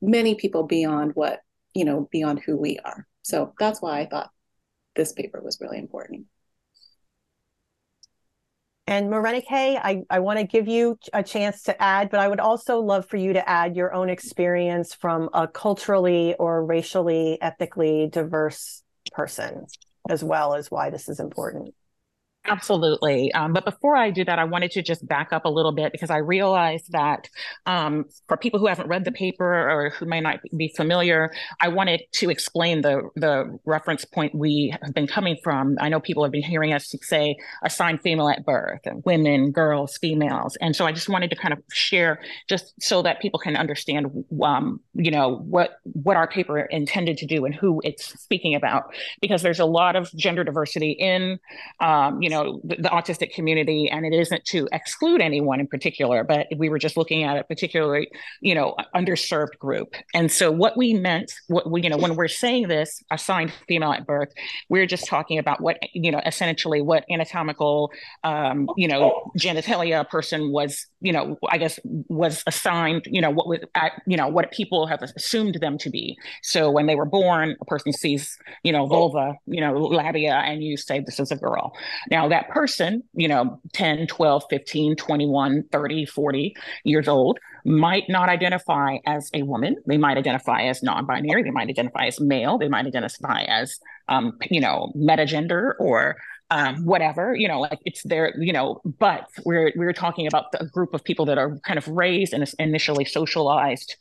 many 0.00 0.34
people 0.34 0.64
beyond 0.64 1.12
what, 1.14 1.40
you 1.74 1.84
know, 1.84 2.08
beyond 2.12 2.40
who 2.40 2.56
we 2.56 2.78
are. 2.84 3.06
So 3.22 3.54
that's 3.58 3.80
why 3.80 4.00
I 4.00 4.06
thought 4.06 4.30
this 4.94 5.12
paper 5.12 5.40
was 5.42 5.58
really 5.60 5.78
important. 5.78 6.26
And 8.86 9.08
Morenike, 9.08 9.44
I, 9.50 10.02
I 10.10 10.18
want 10.18 10.38
to 10.38 10.46
give 10.46 10.68
you 10.68 10.98
a 11.14 11.22
chance 11.22 11.62
to 11.64 11.82
add, 11.82 12.10
but 12.10 12.20
I 12.20 12.28
would 12.28 12.40
also 12.40 12.80
love 12.80 13.06
for 13.06 13.16
you 13.16 13.32
to 13.32 13.48
add 13.48 13.76
your 13.76 13.94
own 13.94 14.10
experience 14.10 14.94
from 14.94 15.30
a 15.32 15.48
culturally 15.48 16.34
or 16.34 16.64
racially, 16.64 17.40
ethically 17.40 18.08
diverse 18.12 18.82
person, 19.12 19.64
as 20.10 20.22
well 20.22 20.54
as 20.54 20.70
why 20.70 20.90
this 20.90 21.08
is 21.08 21.18
important. 21.18 21.74
Absolutely. 22.46 23.32
Um, 23.32 23.54
but 23.54 23.64
before 23.64 23.96
I 23.96 24.10
do 24.10 24.22
that, 24.26 24.38
I 24.38 24.44
wanted 24.44 24.70
to 24.72 24.82
just 24.82 25.06
back 25.08 25.32
up 25.32 25.46
a 25.46 25.48
little 25.48 25.72
bit 25.72 25.92
because 25.92 26.10
I 26.10 26.18
realized 26.18 26.92
that 26.92 27.26
um, 27.64 28.04
for 28.28 28.36
people 28.36 28.60
who 28.60 28.66
haven't 28.66 28.86
read 28.86 29.06
the 29.06 29.12
paper 29.12 29.46
or 29.46 29.90
who 29.90 30.04
may 30.04 30.20
not 30.20 30.40
be 30.54 30.68
familiar, 30.76 31.32
I 31.62 31.68
wanted 31.68 32.02
to 32.16 32.28
explain 32.28 32.82
the 32.82 33.08
the 33.16 33.58
reference 33.64 34.04
point 34.04 34.34
we 34.34 34.76
have 34.82 34.92
been 34.92 35.06
coming 35.06 35.38
from. 35.42 35.76
I 35.80 35.88
know 35.88 36.00
people 36.00 36.22
have 36.22 36.32
been 36.32 36.42
hearing 36.42 36.74
us 36.74 36.94
say 37.00 37.36
assigned 37.62 38.02
female 38.02 38.28
at 38.28 38.44
birth, 38.44 38.80
women, 39.06 39.50
girls, 39.50 39.96
females, 39.96 40.58
and 40.60 40.76
so 40.76 40.84
I 40.84 40.92
just 40.92 41.08
wanted 41.08 41.30
to 41.30 41.36
kind 41.36 41.54
of 41.54 41.60
share 41.72 42.20
just 42.46 42.74
so 42.82 43.00
that 43.02 43.22
people 43.22 43.40
can 43.40 43.56
understand, 43.56 44.08
um, 44.42 44.80
you 44.92 45.10
know, 45.10 45.36
what 45.36 45.78
what 45.94 46.18
our 46.18 46.28
paper 46.28 46.58
intended 46.58 47.16
to 47.18 47.26
do 47.26 47.46
and 47.46 47.54
who 47.54 47.80
it's 47.84 48.20
speaking 48.20 48.54
about, 48.54 48.92
because 49.22 49.40
there's 49.40 49.60
a 49.60 49.64
lot 49.64 49.96
of 49.96 50.14
gender 50.14 50.44
diversity 50.44 50.90
in, 50.90 51.38
um, 51.80 52.20
you 52.20 52.28
know 52.28 52.33
know 52.34 52.60
the, 52.64 52.76
the, 52.76 52.88
autistic 52.88 53.32
community 53.32 53.88
and 53.90 54.04
it 54.04 54.12
isn't 54.12 54.44
to 54.44 54.68
exclude 54.72 55.20
anyone 55.20 55.60
in 55.60 55.66
particular 55.66 56.22
but 56.22 56.46
we 56.56 56.68
were 56.68 56.78
just 56.78 56.96
looking 56.96 57.22
at 57.24 57.36
a 57.36 57.44
particularly 57.44 58.08
you 58.40 58.54
know 58.54 58.74
underserved 58.94 59.58
group. 59.58 59.94
And 60.12 60.30
so 60.30 60.50
what 60.50 60.76
we 60.76 60.94
meant 60.94 61.32
what 61.48 61.70
we 61.70 61.82
you 61.82 61.90
know 61.90 61.96
when 61.96 62.14
we're 62.16 62.28
saying 62.28 62.68
this 62.68 63.02
assigned 63.10 63.52
female 63.68 63.92
at 63.92 64.06
birth 64.06 64.32
we're 64.68 64.86
just 64.86 65.06
talking 65.06 65.38
about 65.38 65.60
what 65.60 65.78
you 65.92 66.10
know 66.10 66.20
essentially 66.26 66.80
what 66.82 67.04
anatomical 67.10 67.90
um, 68.22 68.68
you 68.76 68.88
know 68.88 69.30
genitalia 69.38 70.00
a 70.00 70.04
person 70.04 70.52
was 70.52 70.86
you 71.00 71.12
know 71.12 71.36
i 71.48 71.58
guess 71.58 71.78
was 72.08 72.42
assigned 72.46 73.02
you 73.06 73.20
know 73.20 73.30
what 73.30 73.46
was 73.46 73.60
at, 73.74 73.92
you 74.06 74.16
know 74.16 74.28
what 74.28 74.50
people 74.52 74.86
have 74.86 75.02
assumed 75.02 75.56
them 75.60 75.78
to 75.78 75.90
be. 75.90 76.16
So 76.42 76.70
when 76.70 76.86
they 76.86 76.94
were 76.94 77.06
born 77.06 77.56
a 77.60 77.64
person 77.64 77.92
sees 77.92 78.36
you 78.62 78.72
know 78.72 78.86
vulva 78.86 79.34
you 79.46 79.60
know 79.60 79.72
labia 79.74 80.34
and 80.34 80.62
you 80.62 80.76
say 80.76 81.00
this 81.00 81.20
is 81.20 81.30
a 81.30 81.36
girl. 81.36 81.72
Now 82.10 82.23
now, 82.24 82.30
that 82.30 82.48
person, 82.48 83.02
you 83.12 83.28
know, 83.28 83.60
10, 83.74 84.06
12, 84.06 84.44
15, 84.48 84.96
21, 84.96 85.64
30, 85.70 86.06
40 86.06 86.56
years 86.84 87.06
old, 87.06 87.38
might 87.66 88.08
not 88.08 88.30
identify 88.30 88.96
as 89.06 89.30
a 89.34 89.42
woman. 89.42 89.76
They 89.86 89.98
might 89.98 90.16
identify 90.16 90.62
as 90.62 90.82
non 90.82 91.04
binary. 91.04 91.42
They 91.42 91.50
might 91.50 91.68
identify 91.68 92.06
as 92.06 92.20
male. 92.20 92.56
They 92.56 92.68
might 92.68 92.86
identify 92.86 93.42
as, 93.42 93.78
um, 94.08 94.38
you 94.50 94.60
know, 94.60 94.90
metagender 94.96 95.72
or 95.78 96.16
um, 96.54 96.84
whatever, 96.84 97.34
you 97.34 97.48
know, 97.48 97.58
like 97.58 97.80
it's 97.84 98.04
there, 98.04 98.32
you 98.38 98.52
know, 98.52 98.80
but 99.00 99.28
we're, 99.44 99.72
we're 99.74 99.92
talking 99.92 100.28
about 100.28 100.52
the 100.52 100.64
group 100.66 100.94
of 100.94 101.02
people 101.02 101.26
that 101.26 101.36
are 101.36 101.58
kind 101.66 101.78
of 101.78 101.88
raised 101.88 102.32
and 102.32 102.48
initially 102.60 103.04
socialized 103.04 103.96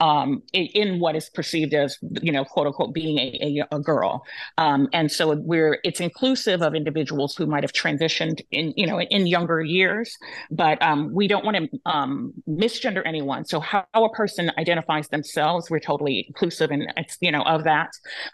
um, 0.00 0.42
in 0.54 1.00
what 1.00 1.14
is 1.16 1.28
perceived 1.28 1.74
as, 1.74 1.98
you 2.22 2.32
know, 2.32 2.46
quote 2.46 2.66
unquote, 2.66 2.94
being 2.94 3.18
a, 3.18 3.60
a, 3.70 3.76
a 3.76 3.80
girl. 3.80 4.24
Um, 4.56 4.88
and 4.94 5.12
so 5.12 5.36
we're, 5.36 5.80
it's 5.84 6.00
inclusive 6.00 6.62
of 6.62 6.74
individuals 6.74 7.36
who 7.36 7.44
might 7.44 7.62
have 7.62 7.74
transitioned 7.74 8.40
in, 8.52 8.72
you 8.74 8.86
know, 8.86 8.98
in 9.02 9.26
younger 9.26 9.60
years, 9.60 10.16
but 10.50 10.80
um, 10.80 11.12
we 11.12 11.28
don't 11.28 11.44
want 11.44 11.58
to 11.58 11.68
um, 11.84 12.32
misgender 12.48 13.02
anyone. 13.04 13.44
So 13.44 13.60
how 13.60 13.84
a 13.94 14.08
person 14.14 14.50
identifies 14.56 15.08
themselves, 15.08 15.68
we're 15.68 15.78
totally 15.78 16.24
inclusive 16.28 16.70
and 16.70 16.90
it's, 16.96 17.18
you 17.20 17.32
know, 17.32 17.42
of 17.42 17.64
that. 17.64 17.90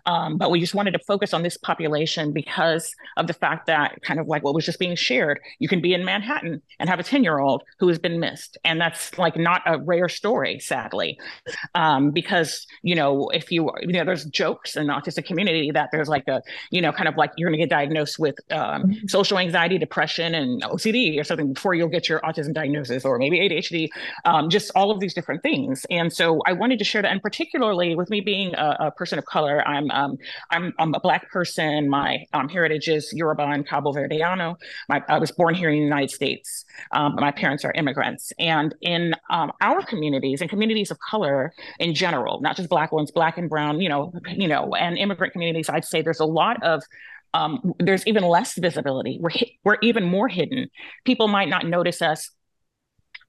Um, 0.07 0.39
but 0.39 0.53
we 0.53 0.61
just 0.61 0.77
wanted 0.77 0.93
to 0.93 1.01
focus 1.01 1.35
on 1.35 1.43
this 1.43 1.57
population 1.57 2.33
because 2.33 2.95
of 3.17 3.27
the 3.27 3.35
fact 3.35 3.64
that 3.67 4.03
kind 4.03 4.21
of 4.21 4.27
like 4.27 4.43
what 4.43 4.55
was 4.55 4.65
just 4.65 4.79
being 4.79 4.97
shared, 4.97 5.41
you 5.59 5.69
can 5.69 5.81
be 5.81 5.95
in 5.95 6.05
Manhattan 6.05 6.63
and 6.79 6.89
have 6.89 7.01
a 7.01 7.03
10 7.03 7.23
year 7.23 7.39
old 7.39 7.63
who 7.79 7.89
has 7.89 7.99
been 7.99 8.21
missed. 8.21 8.59
And 8.65 8.81
that's 8.81 9.17
like 9.19 9.37
not 9.37 9.63
a 9.67 9.79
rare 9.79 10.09
story, 10.09 10.59
sadly. 10.61 11.19
um, 11.75 12.11
because 12.11 12.67
you 12.83 12.95
know 12.95 13.29
if 13.31 13.51
you 13.51 13.71
you 13.81 13.93
know 13.93 14.05
there's 14.05 14.25
jokes 14.27 14.77
in 14.77 14.87
the 14.87 14.93
autistic 14.93 15.27
community 15.27 15.71
that 15.71 15.91
there's 15.93 16.09
like 16.09 16.27
a 16.29 16.43
you 16.71 16.81
know 16.81 16.93
kind 16.93 17.09
of 17.09 17.17
like 17.17 17.31
you're 17.37 17.49
going 17.49 17.59
to 17.59 17.63
get 17.63 17.71
diagnosed 17.71 18.19
with 18.19 18.37
um, 18.51 18.85
mm-hmm. 18.85 19.07
social 19.07 19.39
anxiety, 19.39 19.79
depression, 19.79 20.35
and 20.35 20.63
OCD 20.63 21.21
or 21.21 21.25
something 21.25 21.53
before 21.53 21.75
you'll 21.75 21.89
get 21.89 22.09
your 22.09 22.21
autism 22.21 22.53
diagnosis 22.55 23.05
or 23.05 23.19
maybe 23.19 23.39
ADHD, 23.41 23.89
um, 24.25 24.51
just 24.51 24.71
all 24.75 24.91
of 24.91 25.01
these 25.01 25.15
different 25.15 25.43
things. 25.43 25.85
And 25.91 26.13
so 26.13 26.41
I 26.47 26.53
wanted 26.53 26.79
to 26.79 26.85
share 26.85 27.03
that, 27.03 27.11
and 27.11 27.23
particularly 27.23 27.95
with 27.95 28.11
me 28.11 28.21
being 28.21 28.55
a, 28.55 28.77
a 28.81 28.91
person 28.91 29.19
of 29.19 29.25
color, 29.27 29.67
I'm 29.67 29.91
um, 29.91 30.19
I'm, 30.51 30.73
I'm 30.79 30.95
a 30.95 31.01
black 31.01 31.31
person. 31.31 31.89
My 31.89 32.27
um, 32.33 32.49
heritage 32.49 32.89
is 32.89 33.13
Yoruba 33.13 33.44
and 33.51 33.67
Cabo 33.67 33.93
Verdeano. 33.93 34.57
My, 34.89 35.03
I 35.09 35.19
was 35.19 35.33
born 35.33 35.55
here 35.55 35.71
in 35.71 35.77
the 35.77 35.85
United 35.85 36.11
States. 36.11 36.65
Um, 36.93 37.17
my 37.17 37.31
parents 37.31 37.65
are 37.65 37.73
immigrants, 37.73 38.33
and 38.39 38.75
in 38.81 39.15
um, 39.31 39.53
our 39.61 39.83
communities 39.83 40.41
and 40.41 40.51
communities 40.51 40.91
of 40.91 40.99
color 40.99 41.53
in 41.79 41.95
general, 41.95 42.41
not 42.41 42.57
just 42.57 42.69
black 42.69 42.93
ones, 42.93 43.11
black 43.11 43.39
and 43.39 43.49
brown, 43.49 43.81
you 43.81 43.89
know, 43.89 44.13
you 44.29 44.49
know, 44.49 44.75
and 44.75 44.99
immigrant 44.99 45.33
communities, 45.33 45.69
I'd 45.69 45.85
say 45.85 46.03
there's 46.03 46.21
a 46.21 46.27
lot 46.27 46.63
of 46.63 46.83
um, 47.35 47.75
there's 47.81 48.07
even 48.07 48.23
less 48.23 48.57
visibility. 48.59 49.19
We're 49.21 49.31
we're 49.65 49.79
even 49.83 50.05
more 50.05 50.29
hidden. 50.29 50.71
People 51.05 51.29
might 51.29 51.49
not 51.49 51.67
notice 51.67 52.01
us, 52.01 52.31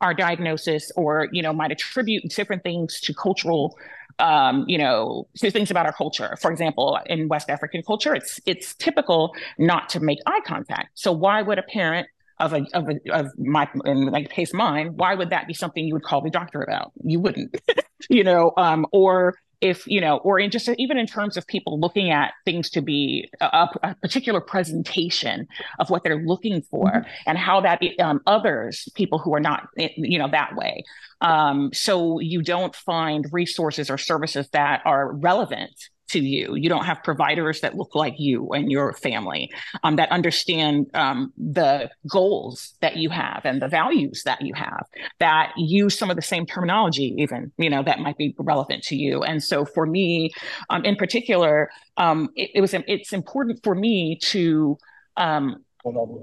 our 0.01 0.13
diagnosis, 0.13 0.91
or 0.95 1.27
you 1.31 1.41
know, 1.41 1.53
might 1.53 1.71
attribute 1.71 2.23
different 2.29 2.63
things 2.63 2.99
to 3.01 3.13
cultural 3.13 3.77
um, 4.19 4.63
you 4.67 4.77
know, 4.77 5.27
to 5.37 5.51
things 5.51 5.71
about 5.71 5.85
our 5.85 5.93
culture. 5.93 6.37
For 6.41 6.51
example, 6.51 6.99
in 7.07 7.27
West 7.27 7.49
African 7.49 7.83
culture, 7.83 8.15
it's 8.15 8.39
it's 8.45 8.75
typical 8.75 9.33
not 9.57 9.89
to 9.89 9.99
make 9.99 10.19
eye 10.25 10.41
contact. 10.45 10.89
So 10.93 11.11
why 11.11 11.41
would 11.41 11.59
a 11.59 11.63
parent 11.63 12.07
of 12.39 12.53
a 12.53 12.65
of 12.73 12.89
a, 12.89 12.99
of 13.13 13.27
my 13.37 13.67
in 13.85 14.07
like 14.07 14.29
case 14.29 14.53
mine, 14.53 14.95
why 14.95 15.15
would 15.15 15.29
that 15.29 15.47
be 15.47 15.53
something 15.53 15.85
you 15.85 15.93
would 15.93 16.03
call 16.03 16.21
the 16.21 16.29
doctor 16.29 16.61
about? 16.61 16.91
You 17.03 17.19
wouldn't, 17.19 17.55
you 18.09 18.23
know, 18.23 18.53
um, 18.57 18.85
or 18.91 19.35
if 19.65 19.87
you 19.87 19.99
know 19.99 20.17
or 20.17 20.39
in 20.39 20.51
just 20.51 20.69
even 20.77 20.97
in 20.97 21.07
terms 21.07 21.37
of 21.37 21.47
people 21.47 21.79
looking 21.79 22.11
at 22.11 22.33
things 22.45 22.69
to 22.69 22.81
be 22.81 23.29
a, 23.41 23.67
a 23.83 23.95
particular 24.01 24.39
presentation 24.39 25.47
of 25.79 25.89
what 25.89 26.03
they're 26.03 26.23
looking 26.23 26.61
for 26.61 26.85
mm-hmm. 26.85 27.09
and 27.25 27.37
how 27.37 27.59
that 27.59 27.81
um, 27.99 28.21
others 28.27 28.87
people 28.93 29.17
who 29.17 29.33
are 29.33 29.39
not 29.39 29.67
eh, 29.79 29.89
you 29.97 30.19
know 30.19 30.29
that 30.29 30.55
way 30.55 30.83
um, 31.21 31.71
so 31.73 32.19
you 32.19 32.41
don't 32.41 32.75
find 32.75 33.25
resources 33.31 33.89
or 33.89 33.97
services 33.97 34.47
that 34.51 34.81
are 34.85 35.11
relevant 35.13 35.89
to 36.07 36.19
you. 36.19 36.55
You 36.55 36.69
don't 36.69 36.85
have 36.85 37.03
providers 37.03 37.61
that 37.61 37.75
look 37.75 37.95
like 37.95 38.15
you 38.17 38.49
and 38.49 38.71
your 38.71 38.93
family 38.93 39.51
um, 39.83 39.95
that 39.95 40.11
understand 40.11 40.87
um, 40.93 41.33
the 41.37 41.89
goals 42.09 42.73
that 42.81 42.97
you 42.97 43.09
have 43.09 43.41
and 43.43 43.61
the 43.61 43.67
values 43.67 44.23
that 44.23 44.41
you 44.41 44.53
have 44.53 44.85
that 45.19 45.53
use 45.57 45.97
some 45.97 46.09
of 46.09 46.15
the 46.15 46.21
same 46.21 46.45
terminology, 46.45 47.15
even 47.17 47.51
you 47.57 47.69
know 47.69 47.83
that 47.83 47.99
might 47.99 48.17
be 48.17 48.35
relevant 48.37 48.83
to 48.83 48.95
you. 48.95 49.23
And 49.23 49.43
so, 49.43 49.65
for 49.65 49.85
me, 49.85 50.31
um, 50.69 50.85
in 50.85 50.95
particular, 50.95 51.69
um, 51.97 52.29
it, 52.35 52.51
it, 52.55 52.61
was 52.61 52.73
it's 52.73 53.13
important 53.13 53.63
for 53.63 53.73
me 53.75 54.17
to 54.23 54.77
um, 55.17 55.63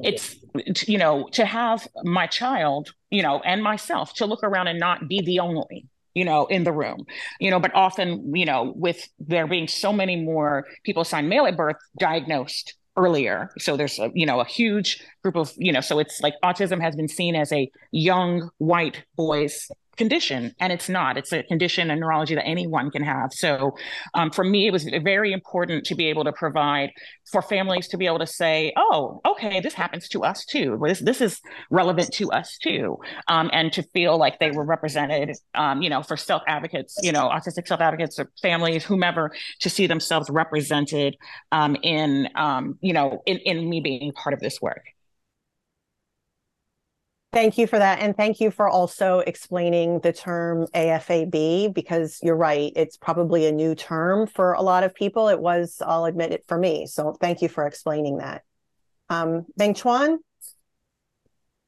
it's 0.02 0.36
you 0.88 0.98
know 0.98 1.28
to 1.32 1.44
have 1.44 1.86
my 2.02 2.26
child 2.26 2.92
you 3.10 3.22
know 3.22 3.40
and 3.44 3.62
myself 3.62 4.12
to 4.14 4.26
look 4.26 4.42
around 4.42 4.66
and 4.66 4.80
not 4.80 5.08
be 5.08 5.20
the 5.20 5.38
only 5.38 5.86
you 6.14 6.24
know, 6.24 6.46
in 6.46 6.64
the 6.64 6.72
room, 6.72 7.04
you 7.40 7.50
know, 7.50 7.60
but 7.60 7.74
often, 7.74 8.34
you 8.34 8.44
know, 8.44 8.72
with 8.76 9.08
there 9.18 9.46
being 9.46 9.68
so 9.68 9.92
many 9.92 10.16
more 10.16 10.66
people 10.84 11.02
assigned 11.02 11.28
male 11.28 11.46
at 11.46 11.56
birth 11.56 11.76
diagnosed 11.98 12.74
earlier. 12.96 13.50
So 13.58 13.76
there's 13.76 13.98
a, 13.98 14.10
you 14.14 14.26
know, 14.26 14.40
a 14.40 14.44
huge 14.44 15.02
group 15.22 15.36
of, 15.36 15.52
you 15.56 15.72
know, 15.72 15.80
so 15.80 15.98
it's 15.98 16.20
like 16.20 16.34
autism 16.44 16.80
has 16.80 16.94
been 16.94 17.08
seen 17.08 17.34
as 17.34 17.52
a 17.52 17.70
young 17.90 18.50
white 18.58 19.04
boys 19.16 19.70
condition 19.96 20.54
and 20.60 20.72
it's 20.72 20.88
not. 20.88 21.16
It's 21.16 21.32
a 21.32 21.42
condition 21.42 21.90
and 21.90 22.00
neurology 22.00 22.34
that 22.34 22.46
anyone 22.46 22.90
can 22.90 23.02
have. 23.02 23.32
So 23.32 23.76
um, 24.14 24.30
for 24.30 24.44
me 24.44 24.66
it 24.66 24.72
was 24.72 24.84
very 24.84 25.32
important 25.32 25.84
to 25.86 25.94
be 25.94 26.06
able 26.06 26.24
to 26.24 26.32
provide 26.32 26.90
for 27.30 27.42
families 27.42 27.88
to 27.88 27.96
be 27.96 28.06
able 28.06 28.18
to 28.18 28.26
say 28.26 28.72
oh 28.76 29.20
okay 29.26 29.60
this 29.60 29.74
happens 29.74 30.08
to 30.08 30.24
us 30.24 30.44
too. 30.44 30.80
This, 30.82 31.00
this 31.00 31.20
is 31.20 31.40
relevant 31.70 32.12
to 32.14 32.30
us 32.30 32.58
too. 32.58 32.98
Um, 33.28 33.50
and 33.52 33.72
to 33.72 33.82
feel 33.94 34.18
like 34.18 34.38
they 34.38 34.50
were 34.50 34.64
represented 34.64 35.36
um, 35.54 35.82
you 35.82 35.90
know 35.90 36.02
for 36.02 36.16
self 36.16 36.42
advocates 36.46 36.98
you 37.02 37.12
know 37.12 37.28
autistic 37.28 37.66
self 37.66 37.80
advocates 37.80 38.18
or 38.18 38.30
families 38.40 38.84
whomever 38.84 39.32
to 39.60 39.70
see 39.70 39.86
themselves 39.86 40.28
represented 40.30 41.16
um, 41.52 41.76
in 41.82 42.28
um, 42.34 42.78
you 42.80 42.92
know 42.92 43.22
in, 43.26 43.38
in 43.38 43.68
me 43.68 43.80
being 43.80 44.12
part 44.12 44.34
of 44.34 44.40
this 44.40 44.60
work 44.60 44.84
Thank 47.32 47.56
you 47.56 47.66
for 47.66 47.78
that. 47.78 48.00
And 48.00 48.14
thank 48.14 48.40
you 48.40 48.50
for 48.50 48.68
also 48.68 49.20
explaining 49.20 50.00
the 50.00 50.12
term 50.12 50.66
AFAB 50.74 51.72
because 51.72 52.18
you're 52.22 52.36
right. 52.36 52.70
It's 52.76 52.98
probably 52.98 53.46
a 53.46 53.52
new 53.52 53.74
term 53.74 54.26
for 54.26 54.52
a 54.52 54.60
lot 54.60 54.84
of 54.84 54.94
people. 54.94 55.28
It 55.28 55.40
was, 55.40 55.80
I'll 55.80 56.04
admit 56.04 56.32
it 56.32 56.44
for 56.46 56.58
me. 56.58 56.86
So 56.86 57.16
thank 57.18 57.40
you 57.40 57.48
for 57.48 57.66
explaining 57.66 58.18
that. 58.18 58.42
Um, 59.08 59.46
Meng 59.56 59.72
Chuan? 59.72 60.18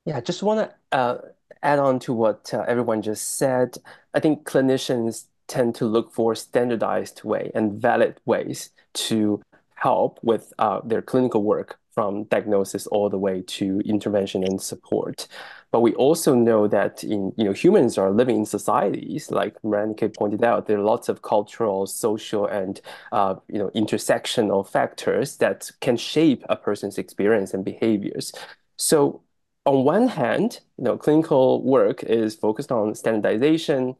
Yeah, 0.04 0.20
just 0.20 0.42
want 0.42 0.70
to 0.70 0.96
uh, 0.96 1.18
add 1.62 1.78
on 1.78 1.98
to 2.00 2.12
what 2.12 2.52
uh, 2.52 2.66
everyone 2.68 3.00
just 3.00 3.38
said. 3.38 3.78
I 4.12 4.20
think 4.20 4.44
clinicians 4.44 5.24
tend 5.46 5.76
to 5.76 5.86
look 5.86 6.12
for 6.12 6.34
standardized 6.34 7.24
way 7.24 7.50
and 7.54 7.80
valid 7.80 8.20
ways 8.26 8.68
to 8.92 9.40
help 9.76 10.18
with 10.22 10.52
uh, 10.58 10.80
their 10.84 11.00
clinical 11.00 11.42
work 11.42 11.78
from 11.94 12.24
diagnosis 12.24 12.86
all 12.88 13.08
the 13.08 13.18
way 13.18 13.42
to 13.42 13.80
intervention 13.84 14.42
and 14.44 14.60
support. 14.60 15.28
But 15.70 15.80
we 15.80 15.94
also 15.94 16.34
know 16.34 16.68
that 16.68 17.02
in 17.04 17.32
you 17.36 17.44
know 17.44 17.52
humans 17.52 17.98
are 17.98 18.10
living 18.10 18.36
in 18.36 18.46
societies, 18.46 19.30
like 19.30 19.60
Morenike 19.62 20.16
pointed 20.16 20.44
out, 20.44 20.66
there 20.66 20.78
are 20.78 20.84
lots 20.84 21.08
of 21.08 21.22
cultural, 21.22 21.86
social, 21.86 22.46
and 22.46 22.80
uh, 23.12 23.36
you 23.48 23.58
know 23.58 23.70
intersectional 23.74 24.66
factors 24.68 25.36
that 25.38 25.70
can 25.80 25.96
shape 25.96 26.44
a 26.48 26.56
person's 26.56 26.98
experience 26.98 27.54
and 27.54 27.64
behaviors. 27.64 28.32
So 28.76 29.22
on 29.66 29.84
one 29.84 30.08
hand, 30.08 30.60
you 30.76 30.84
know, 30.84 30.96
clinical 30.96 31.62
work 31.62 32.02
is 32.04 32.34
focused 32.34 32.70
on 32.70 32.94
standardization, 32.94 33.96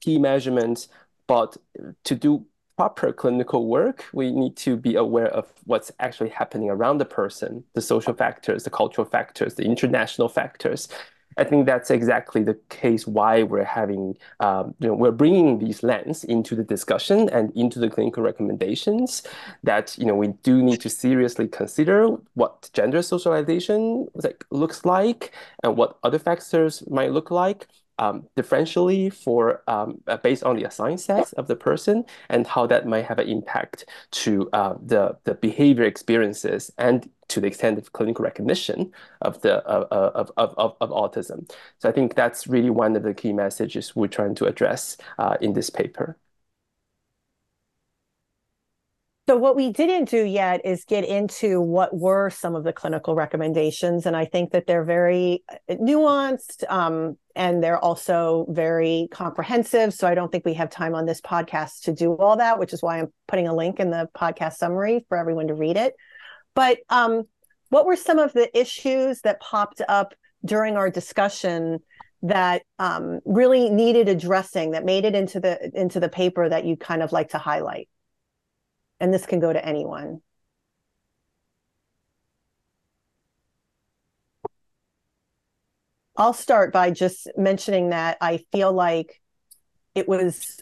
key 0.00 0.18
measurements, 0.18 0.88
but 1.26 1.56
to 2.04 2.14
do 2.14 2.46
proper 2.76 3.12
clinical 3.12 3.66
work, 3.68 4.04
we 4.12 4.32
need 4.32 4.56
to 4.56 4.76
be 4.76 4.94
aware 4.96 5.28
of 5.28 5.52
what's 5.64 5.92
actually 6.00 6.30
happening 6.30 6.70
around 6.70 6.98
the 6.98 7.04
person, 7.04 7.64
the 7.74 7.80
social 7.80 8.14
factors, 8.14 8.64
the 8.64 8.70
cultural 8.70 9.06
factors, 9.06 9.54
the 9.54 9.64
international 9.64 10.28
factors. 10.28 10.88
I 11.38 11.44
think 11.44 11.64
that's 11.64 11.90
exactly 11.90 12.42
the 12.42 12.58
case 12.68 13.06
why 13.06 13.42
we're 13.42 13.64
having, 13.64 14.16
um, 14.40 14.74
you 14.80 14.88
know, 14.88 14.94
we're 14.94 15.12
bringing 15.12 15.58
these 15.58 15.82
lens 15.82 16.24
into 16.24 16.54
the 16.54 16.64
discussion 16.64 17.28
and 17.30 17.50
into 17.56 17.78
the 17.78 17.88
clinical 17.88 18.22
recommendations 18.22 19.22
that, 19.62 19.96
you 19.98 20.04
know, 20.04 20.14
we 20.14 20.28
do 20.42 20.62
need 20.62 20.80
to 20.82 20.90
seriously 20.90 21.48
consider 21.48 22.08
what 22.34 22.68
gender 22.74 23.00
socialization 23.00 24.08
like, 24.14 24.44
looks 24.50 24.84
like 24.84 25.32
and 25.62 25.76
what 25.76 25.98
other 26.02 26.18
factors 26.18 26.82
might 26.88 27.12
look 27.12 27.30
like 27.30 27.66
um, 28.02 28.26
differentially 28.36 29.12
for 29.12 29.62
um, 29.68 30.00
uh, 30.08 30.16
based 30.16 30.42
on 30.42 30.56
the 30.56 30.64
assigned 30.64 31.00
sex 31.00 31.32
of 31.34 31.46
the 31.46 31.54
person 31.54 32.04
and 32.28 32.46
how 32.46 32.66
that 32.66 32.86
might 32.86 33.04
have 33.04 33.18
an 33.18 33.28
impact 33.28 33.84
to 34.10 34.48
uh, 34.52 34.74
the 34.92 35.16
the 35.24 35.34
behavior 35.34 35.84
experiences 35.84 36.70
and 36.78 37.08
to 37.28 37.40
the 37.40 37.46
extent 37.46 37.78
of 37.78 37.92
clinical 37.92 38.24
recognition 38.24 38.90
of 39.20 39.40
the 39.42 39.54
uh, 39.66 40.10
of, 40.20 40.30
of, 40.36 40.54
of, 40.58 40.76
of 40.80 40.90
autism. 40.90 41.38
So 41.78 41.88
I 41.88 41.92
think 41.92 42.14
that's 42.14 42.46
really 42.46 42.70
one 42.70 42.96
of 42.96 43.04
the 43.04 43.14
key 43.14 43.32
messages 43.32 43.94
we're 43.94 44.08
trying 44.08 44.34
to 44.36 44.46
address 44.46 44.96
uh, 45.18 45.36
in 45.40 45.52
this 45.52 45.70
paper. 45.70 46.16
So, 49.32 49.38
what 49.38 49.56
we 49.56 49.72
didn't 49.72 50.10
do 50.10 50.22
yet 50.22 50.60
is 50.62 50.84
get 50.84 51.06
into 51.06 51.58
what 51.58 51.96
were 51.96 52.28
some 52.28 52.54
of 52.54 52.64
the 52.64 52.72
clinical 52.74 53.14
recommendations. 53.14 54.04
And 54.04 54.14
I 54.14 54.26
think 54.26 54.50
that 54.50 54.66
they're 54.66 54.84
very 54.84 55.42
uh, 55.50 55.76
nuanced 55.76 56.70
um, 56.70 57.16
and 57.34 57.64
they're 57.64 57.78
also 57.78 58.44
very 58.50 59.08
comprehensive. 59.10 59.94
So, 59.94 60.06
I 60.06 60.14
don't 60.14 60.30
think 60.30 60.44
we 60.44 60.52
have 60.52 60.68
time 60.68 60.94
on 60.94 61.06
this 61.06 61.22
podcast 61.22 61.84
to 61.84 61.94
do 61.94 62.12
all 62.12 62.36
that, 62.36 62.58
which 62.58 62.74
is 62.74 62.82
why 62.82 62.98
I'm 62.98 63.10
putting 63.26 63.48
a 63.48 63.56
link 63.56 63.80
in 63.80 63.90
the 63.90 64.06
podcast 64.14 64.56
summary 64.56 65.06
for 65.08 65.16
everyone 65.16 65.48
to 65.48 65.54
read 65.54 65.78
it. 65.78 65.94
But 66.54 66.80
um, 66.90 67.22
what 67.70 67.86
were 67.86 67.96
some 67.96 68.18
of 68.18 68.34
the 68.34 68.54
issues 68.54 69.22
that 69.22 69.40
popped 69.40 69.80
up 69.88 70.12
during 70.44 70.76
our 70.76 70.90
discussion 70.90 71.78
that 72.20 72.64
um, 72.78 73.20
really 73.24 73.70
needed 73.70 74.10
addressing 74.10 74.72
that 74.72 74.84
made 74.84 75.06
it 75.06 75.14
into 75.14 75.40
the 75.40 75.70
into 75.72 76.00
the 76.00 76.10
paper 76.10 76.50
that 76.50 76.66
you 76.66 76.76
kind 76.76 77.02
of 77.02 77.12
like 77.12 77.30
to 77.30 77.38
highlight? 77.38 77.88
And 79.02 79.12
this 79.12 79.26
can 79.26 79.40
go 79.40 79.52
to 79.52 79.62
anyone. 79.66 80.22
I'll 86.16 86.32
start 86.32 86.72
by 86.72 86.92
just 86.92 87.26
mentioning 87.36 87.90
that 87.90 88.16
I 88.20 88.44
feel 88.52 88.72
like 88.72 89.20
it 89.96 90.06
was 90.06 90.60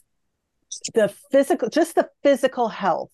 the 0.95 1.15
physical, 1.31 1.69
just 1.69 1.97
the 1.97 2.09
physical 2.23 2.69
health 2.69 3.11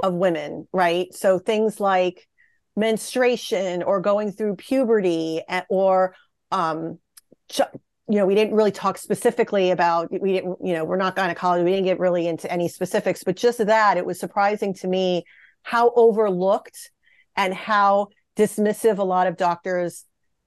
of 0.00 0.14
women, 0.14 0.68
right? 0.72 1.12
So 1.12 1.40
things 1.40 1.80
like 1.80 2.28
menstruation 2.76 3.82
or 3.82 4.00
going 4.00 4.30
through 4.30 4.56
puberty 4.56 5.42
or 5.68 6.14
um, 6.52 7.00
ch- 7.50 7.62
you 8.08 8.16
know, 8.16 8.26
we 8.26 8.34
didn't 8.34 8.54
really 8.54 8.72
talk 8.72 8.96
specifically 8.96 9.70
about, 9.70 10.10
we 10.10 10.32
didn't, 10.32 10.56
you 10.64 10.72
know, 10.72 10.84
we're 10.84 10.96
not 10.96 11.14
gynecology, 11.14 11.62
we 11.62 11.70
didn't 11.70 11.84
get 11.84 11.98
really 11.98 12.26
into 12.26 12.50
any 12.50 12.68
specifics, 12.68 13.22
but 13.22 13.36
just 13.36 13.58
that, 13.58 13.96
it 13.98 14.06
was 14.06 14.18
surprising 14.18 14.72
to 14.74 14.88
me 14.88 15.24
how 15.62 15.92
overlooked 15.94 16.90
and 17.36 17.52
how 17.52 18.08
dismissive 18.36 18.98
a 18.98 19.04
lot 19.04 19.26
of 19.26 19.36
doctors 19.36 20.04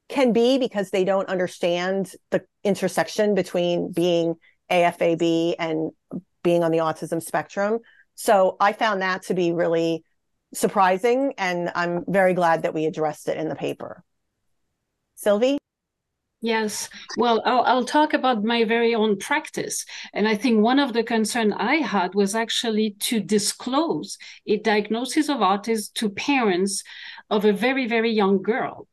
can 0.10 0.34
be 0.34 0.58
because 0.58 0.90
they 0.90 1.04
don't 1.04 1.30
understand 1.30 2.14
the 2.32 2.44
intersection 2.64 3.36
between 3.36 3.92
being 3.92 4.36
AFAB 4.72 5.56
and 5.60 5.92
being 6.44 6.64
on 6.64 6.72
the 6.72 6.80
autism 6.80 7.22
spectrum. 7.22 7.80
So 8.16 8.58
I 8.60 8.74
found 8.74 9.02
that 9.02 9.24
to 9.24 9.34
be 9.34 9.52
really 9.52 10.04
surprising, 10.54 11.34
and 11.38 11.72
I'm 11.76 12.04
very 12.08 12.34
glad 12.34 12.64
that 12.64 12.74
we 12.74 12.86
addressed 12.86 13.30
it 13.30 13.38
in 13.38 13.50
the 13.50 13.56
paper. 13.56 14.04
Sylvie? 15.16 15.61
Yes, 16.44 16.90
well, 17.18 17.44
I'll, 17.46 17.62
I'll, 17.62 17.86
talk 17.86 18.16
about 18.16 18.44
my 18.44 18.64
very 18.64 18.96
own 18.96 19.18
practice. 19.18 19.86
And 20.12 20.28
I 20.28 20.34
think 20.34 20.60
one 20.60 20.80
of 20.80 20.92
the 20.92 21.04
concern 21.04 21.54
I 21.54 21.76
had 21.76 22.16
was 22.16 22.34
actually 22.34 22.96
to 23.02 23.20
disclose 23.20 24.18
a 24.48 24.58
diagnosis 24.58 25.30
of 25.30 25.38
autism 25.38 25.94
to 25.94 26.10
parents 26.10 26.84
of 27.30 27.46
a 27.46 27.54
very, 27.54 27.86
very 27.88 28.12
young 28.12 28.42
girl. 28.42 28.88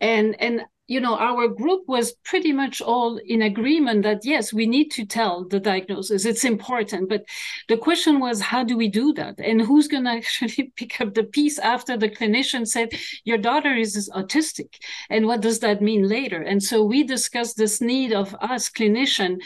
And, 0.00 0.40
and 0.40 0.62
you 0.88 1.00
know, 1.00 1.16
our 1.16 1.48
group 1.48 1.82
was 1.88 2.12
pretty 2.24 2.52
much 2.52 2.80
all 2.80 3.18
in 3.18 3.42
agreement 3.42 4.04
that 4.04 4.24
yes, 4.24 4.52
we 4.52 4.66
need 4.66 4.90
to 4.92 5.04
tell 5.04 5.44
the 5.44 5.58
diagnosis. 5.58 6.24
It's 6.24 6.44
important. 6.44 7.08
But 7.08 7.24
the 7.68 7.76
question 7.76 8.20
was, 8.20 8.40
how 8.40 8.62
do 8.62 8.76
we 8.76 8.88
do 8.88 9.12
that? 9.14 9.38
And 9.40 9.60
who's 9.60 9.88
going 9.88 10.04
to 10.04 10.10
actually 10.10 10.72
pick 10.76 11.00
up 11.00 11.14
the 11.14 11.24
piece 11.24 11.58
after 11.58 11.96
the 11.96 12.08
clinician 12.08 12.66
said, 12.66 12.90
your 13.24 13.38
daughter 13.38 13.74
is 13.74 14.08
autistic? 14.14 14.76
And 15.10 15.26
what 15.26 15.40
does 15.40 15.58
that 15.60 15.82
mean 15.82 16.08
later? 16.08 16.40
And 16.40 16.62
so 16.62 16.84
we 16.84 17.02
discussed 17.02 17.56
this 17.56 17.80
need 17.80 18.12
of 18.12 18.34
us 18.40 18.70
clinician 18.70 19.40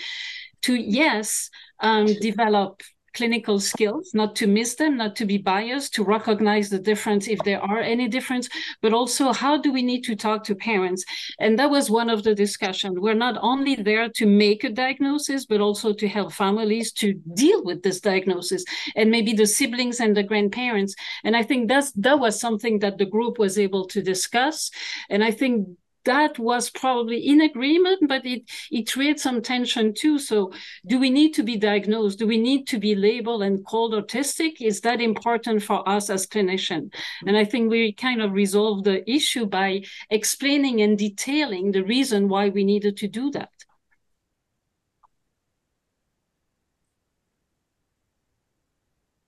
to, 0.63 0.75
yes, 0.75 1.49
um, 1.81 2.07
develop 2.21 2.83
clinical 3.15 3.59
skills, 3.59 4.13
not 4.15 4.37
to 4.37 4.47
miss 4.47 4.75
them, 4.75 4.97
not 4.97 5.17
to 5.17 5.25
be 5.25 5.39
biased, 5.39 5.95
to 5.95 6.05
recognize 6.05 6.69
the 6.71 6.79
difference 6.79 7.29
if 7.29 7.39
there 7.45 7.61
are 7.61 7.81
any 7.81 8.09
difference, 8.09 8.49
but 8.83 8.93
also 8.93 9.33
how 9.33 9.57
do 9.57 9.73
we 9.73 9.83
need 9.83 10.03
to 10.05 10.17
talk 10.17 10.45
to 10.45 10.55
parents? 10.55 11.05
And 11.39 11.59
that 11.59 11.71
was 11.71 11.91
one 11.91 12.11
of 12.11 12.23
the 12.23 12.35
discussion. 12.35 13.01
We're 13.01 13.15
not 13.15 13.39
only 13.41 13.75
there 13.75 14.09
to 14.09 14.27
make 14.27 14.65
a 14.65 14.71
diagnosis, 14.71 15.47
but 15.47 15.61
also 15.61 15.93
to 15.93 16.09
help 16.09 16.33
families 16.33 16.93
to 16.93 17.15
deal 17.35 17.65
with 17.65 17.83
this 17.83 18.01
diagnosis 18.01 18.65
and 18.97 19.11
maybe 19.11 19.33
the 19.33 19.47
siblings 19.47 20.01
and 20.01 20.17
the 20.17 20.23
grandparents. 20.23 20.95
And 21.25 21.37
I 21.37 21.43
think 21.43 21.69
that's 21.69 21.93
that 21.93 22.19
was 22.19 22.41
something 22.41 22.79
that 22.81 22.99
the 22.99 23.07
group 23.07 23.39
was 23.39 23.59
able 23.59 23.87
to 23.87 24.03
discuss. 24.03 24.71
And 25.09 25.23
I 25.25 25.31
think 25.31 25.69
that 26.05 26.39
was 26.39 26.71
probably 26.71 27.27
in 27.27 27.41
agreement, 27.41 28.09
but 28.09 28.25
it, 28.25 28.43
it 28.71 28.91
creates 28.91 29.23
some 29.23 29.43
tension 29.43 29.95
too. 29.95 30.19
So 30.19 30.53
do 30.87 30.99
we 30.99 31.11
need 31.11 31.33
to 31.35 31.43
be 31.43 31.57
diagnosed? 31.57 32.19
Do 32.19 32.27
we 32.27 32.39
need 32.39 32.67
to 32.69 32.79
be 32.79 32.95
labeled 32.95 33.43
and 33.43 33.65
called 33.65 33.93
autistic? 33.93 34.61
Is 34.61 34.81
that 34.81 35.01
important 35.01 35.63
for 35.63 35.87
us 35.89 36.11
as 36.11 36.27
clinicians? 36.27 36.95
And 37.27 37.37
I 37.37 37.45
think 37.45 37.71
we 37.71 37.93
kind 37.93 38.23
of 38.23 38.33
resolved 38.33 38.85
the 38.85 39.09
issue 39.11 39.47
by 39.47 39.83
explaining 40.11 40.81
and 40.83 40.97
detailing 40.99 41.73
the 41.73 41.85
reason 41.85 42.29
why 42.29 42.49
we 42.49 42.65
needed 42.65 42.97
to 42.99 43.09
do 43.09 43.31
that. 43.33 43.51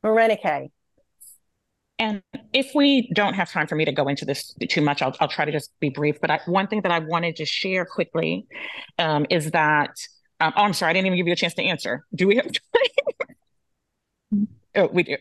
Morenike. 0.03 0.73
And 2.03 2.21
if 2.53 2.75
we 2.75 3.09
don't 3.15 3.35
have 3.35 3.49
time 3.49 3.69
for 3.69 3.77
me 3.77 3.85
to 3.85 3.93
go 3.93 4.09
into 4.09 4.25
this 4.25 4.53
too 4.69 4.81
much, 4.81 5.03
I'll, 5.03 5.15
I'll 5.21 5.29
try 5.29 5.45
to 5.45 5.53
just 5.53 5.71
be 5.79 5.89
brief. 5.89 6.21
But 6.21 6.33
I, 6.33 6.41
one 6.47 6.67
thing 6.67 6.83
that 6.83 6.91
I 6.91 6.99
wanted 6.99 7.37
to 7.37 7.47
share 7.47 7.85
quickly 7.85 8.45
um, 8.99 9.25
is 9.31 9.53
that, 9.53 9.95
um, 10.41 10.53
oh, 10.57 10.63
I'm 10.63 10.73
sorry, 10.73 10.91
I 10.91 10.93
didn't 10.95 11.07
even 11.07 11.19
give 11.19 11.29
you 11.29 11.33
a 11.33 11.37
chance 11.37 11.55
to 11.55 11.63
answer. 11.63 12.05
Do 12.13 12.27
we 12.27 12.37
have 12.37 12.47
time? 14.33 14.49
oh, 14.75 14.89
we 14.89 15.05
do. 15.05 15.17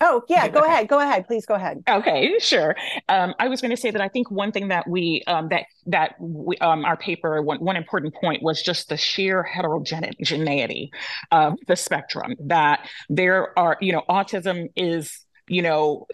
Oh, 0.00 0.22
yeah, 0.28 0.46
go 0.46 0.60
ahead. 0.60 0.86
Go 0.86 1.00
ahead. 1.00 1.26
Please 1.26 1.44
go 1.44 1.54
ahead. 1.54 1.82
Okay, 1.88 2.38
sure. 2.38 2.76
Um, 3.08 3.34
I 3.40 3.48
was 3.48 3.60
going 3.60 3.72
to 3.72 3.76
say 3.76 3.90
that 3.90 4.00
I 4.00 4.08
think 4.08 4.30
one 4.30 4.52
thing 4.52 4.68
that 4.68 4.88
we, 4.88 5.24
um, 5.26 5.48
that, 5.48 5.64
that 5.86 6.14
we, 6.20 6.56
um, 6.58 6.84
our 6.84 6.96
paper, 6.96 7.42
one, 7.42 7.58
one 7.58 7.76
important 7.76 8.14
point 8.14 8.44
was 8.44 8.62
just 8.62 8.88
the 8.88 8.96
sheer 8.96 9.42
heterogeneity 9.42 10.90
of 11.32 11.58
the 11.66 11.74
spectrum, 11.74 12.36
that 12.46 12.88
there 13.08 13.58
are, 13.58 13.76
you 13.80 13.92
know, 13.92 14.04
autism 14.08 14.68
is 14.76 15.26
you 15.50 15.62
know, 15.62 16.06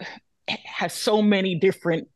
has 0.47 0.93
so 0.93 1.21
many 1.21 1.55
different 1.55 2.07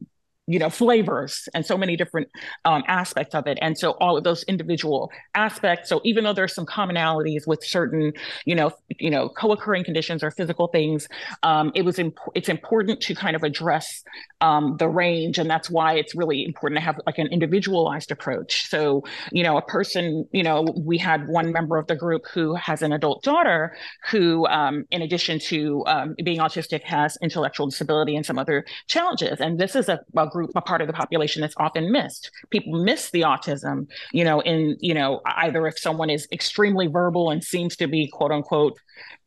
you 0.52 0.60
know 0.60 0.70
flavors 0.70 1.48
and 1.54 1.66
so 1.66 1.78
many 1.78 1.96
different 1.96 2.28
um, 2.66 2.84
aspects 2.88 3.34
of 3.36 3.48
it. 3.48 3.58
And 3.62 3.78
so 3.78 3.92
all 4.04 4.18
of 4.18 4.24
those 4.24 4.44
individual 4.44 5.12
aspects 5.36 5.90
so 5.90 6.02
even 6.04 6.24
though 6.24 6.34
there's 6.34 6.54
some 6.54 6.66
commonalities 6.66 7.48
with 7.48 7.64
certain 7.64 8.14
you 8.46 8.56
know 8.56 8.72
you 9.00 9.10
know 9.10 9.30
co-occurring 9.30 9.84
conditions 9.84 10.24
or 10.24 10.32
physical 10.32 10.68
things 10.68 11.08
um, 11.44 11.72
it 11.76 11.84
was 11.84 12.00
imp- 12.00 12.18
it's 12.36 12.50
important 12.50 13.00
to 13.02 13.16
kind 13.16 13.36
of 13.36 13.44
address 13.44 14.04
um, 14.42 14.76
the 14.78 14.88
range. 14.88 15.38
And 15.38 15.50
that's 15.50 15.70
why 15.70 15.94
it's 15.94 16.16
really 16.16 16.44
important 16.44 16.80
to 16.80 16.84
have 16.84 17.00
like 17.06 17.18
an 17.18 17.28
individualized 17.28 18.12
approach. 18.12 18.70
So 18.70 19.04
you 19.32 19.44
know 19.44 19.58
a 19.58 19.62
person 19.62 20.28
you 20.32 20.44
know 20.44 20.66
we 20.76 20.98
had 20.98 21.28
one 21.28 21.52
member 21.52 21.78
of 21.78 21.88
the 21.88 21.96
group 21.96 22.24
who 22.34 22.56
has 22.56 22.82
an 22.82 22.92
adult 22.92 23.24
daughter 23.24 23.76
who 24.10 24.48
um, 24.48 24.86
in 24.92 25.02
addition 25.02 25.40
to 25.40 25.84
um, 25.86 26.16
being 26.24 26.40
autistic 26.40 26.82
has 26.84 27.18
intellectual 27.22 27.68
disability 27.68 28.16
and 28.16 28.26
some 28.26 28.40
other 28.40 28.66
challenges. 28.88 29.40
And 29.40 29.60
this 29.60 29.76
is 29.76 29.88
a, 29.90 30.00
a 30.18 30.28
group 30.28 30.41
group, 30.42 30.52
a 30.56 30.62
part 30.62 30.82
of 30.82 30.88
the 30.88 30.94
population 30.94 31.42
that's 31.42 31.56
often 31.58 31.92
missed. 31.92 32.32
People 32.50 32.84
miss 32.84 33.12
the 33.12 33.22
autism, 33.22 33.88
you 34.12 34.24
know, 34.24 34.40
in, 34.42 34.78
you 34.80 34.94
know, 34.94 35.22
either 35.26 35.68
if 35.68 35.78
someone 35.78 36.10
is 36.10 36.28
extremely 36.32 36.88
verbal 36.88 37.30
and 37.30 37.44
seems 37.44 37.76
to 37.78 37.88
be 37.88 38.08
quote 38.08 38.32
unquote 38.32 38.80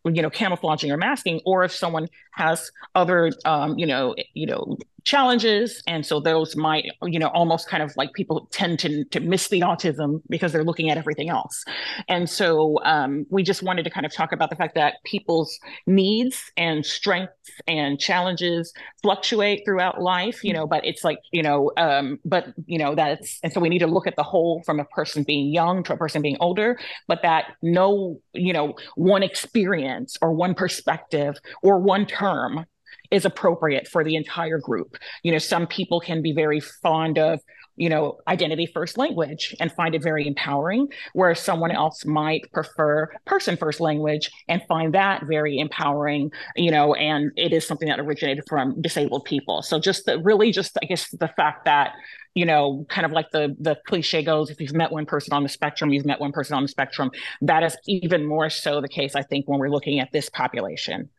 you 0.07 0.21
know 0.21 0.29
camouflaging 0.29 0.93
or 0.93 0.99
masking 0.99 1.41
or 1.47 1.65
if 1.65 1.73
someone 1.73 2.09
has 2.33 2.71
other 2.95 3.33
um, 3.47 3.79
you 3.79 3.87
know 3.87 4.15
you 4.35 4.47
know 4.47 4.77
challenges. 5.05 5.83
And 5.87 6.05
so 6.05 6.21
those 6.21 6.57
might 6.57 6.87
you 7.03 7.19
know 7.19 7.29
almost 7.29 7.69
kind 7.69 7.83
of 7.83 7.97
like 7.97 8.13
people 8.15 8.49
tend 8.51 8.79
to 8.81 9.05
to 9.07 9.21
miss 9.21 9.49
the 9.49 9.61
autism 9.61 10.23
because 10.29 10.53
they're 10.53 10.65
looking 10.65 10.91
at 10.91 10.99
everything 10.99 11.29
else. 11.29 11.65
And 12.09 12.29
so 12.29 12.81
um, 12.85 13.27
we 13.31 13.43
just 13.43 13.63
wanted 13.63 13.85
to 13.85 13.91
kind 13.91 14.07
of 14.07 14.13
talk 14.13 14.33
about 14.33 14.51
the 14.51 14.57
fact 14.57 14.75
that 14.75 14.95
people's 15.05 15.59
needs 15.87 16.53
and 16.57 16.85
strengths 16.85 17.33
and 17.67 17.99
challenges 17.99 18.73
fluctuate 19.03 19.63
throughout 19.65 20.01
life 20.01 20.43
you 20.43 20.53
know 20.53 20.67
but 20.67 20.85
it's 20.85 21.05
like 21.05 21.19
you 21.33 21.43
know 21.43 21.71
um, 21.77 22.19
but 22.25 22.47
you 22.67 22.79
know 22.79 22.95
that's 22.95 23.39
and 23.43 23.53
so 23.53 23.61
we 23.61 23.69
need 23.69 23.79
to 23.79 23.87
look 23.87 24.07
at 24.07 24.17
the 24.17 24.23
whole 24.23 24.63
from 24.65 24.81
a 24.81 24.85
person 24.87 25.23
being 25.23 25.53
young 25.53 25.83
to 25.83 25.93
a 25.93 25.97
person 25.97 26.23
being 26.23 26.37
older 26.41 26.79
but 27.07 27.21
that 27.23 27.53
no 27.63 28.19
you 28.33 28.53
know 28.53 28.75
one 28.97 29.23
experience 29.23 30.17
or 30.23 30.33
one 30.33 30.55
perspective 30.55 31.37
or 31.63 31.79
one 31.79 32.07
term 32.07 32.65
is 33.11 33.25
appropriate 33.25 33.89
for 33.89 34.05
the 34.05 34.17
entire 34.17 34.59
group. 34.59 34.97
You 35.23 35.33
know, 35.33 35.39
some 35.39 35.67
people 35.67 36.01
can 36.01 36.23
be 36.23 36.33
very 36.33 36.61
fond 36.61 37.19
of, 37.19 37.41
you 37.77 37.89
know, 37.89 38.19
identity 38.29 38.67
first 38.67 38.97
language 38.97 39.55
and 39.61 39.73
find 39.73 39.95
it 39.95 40.03
very 40.03 40.27
empowering, 40.27 40.89
whereas 41.13 41.41
someone 41.41 41.71
else 41.71 42.05
might 42.05 42.51
prefer 42.53 43.11
person 43.25 43.57
first 43.57 43.81
language 43.81 44.31
and 44.49 44.63
find 44.69 44.95
that 44.95 45.25
very 45.27 45.59
empowering, 45.59 46.31
you 46.57 46.71
know, 46.71 46.95
and 46.95 47.33
it 47.37 47.53
is 47.53 47.67
something 47.67 47.89
that 47.89 47.99
originated 47.99 48.45
from 48.49 48.81
disabled 48.81 49.25
people. 49.25 49.63
So 49.63 49.81
just 49.81 50.07
the 50.07 50.19
really 50.21 50.53
just 50.53 50.79
I 50.83 50.87
guess 50.87 51.11
the 51.11 51.29
fact 51.29 51.65
that 51.65 51.95
you 52.35 52.45
know, 52.45 52.85
kind 52.89 53.07
of 53.07 53.13
like 53.13 53.31
the 53.31 53.57
the 53.61 53.77
cliche 53.87 54.23
goes, 54.23 54.51
if 54.51 54.61
you've 54.61 54.75
met 54.75 54.91
one 54.91 55.07
person 55.07 55.33
on 55.33 55.43
the 55.43 55.49
spectrum, 55.49 55.93
you've 55.93 56.05
met 56.05 56.21
one 56.21 56.33
person 56.33 56.57
on 56.57 56.63
the 56.63 56.69
spectrum. 56.69 57.11
That 57.41 57.63
is 57.63 57.77
even 57.87 58.27
more 58.27 58.51
so 58.51 58.81
the 58.81 58.89
case, 58.89 59.15
I 59.15 59.23
think, 59.23 59.49
when 59.49 59.61
we're 59.61 59.71
looking 59.71 60.01
at 60.01 60.11
this 60.13 60.29
population. 60.29 61.11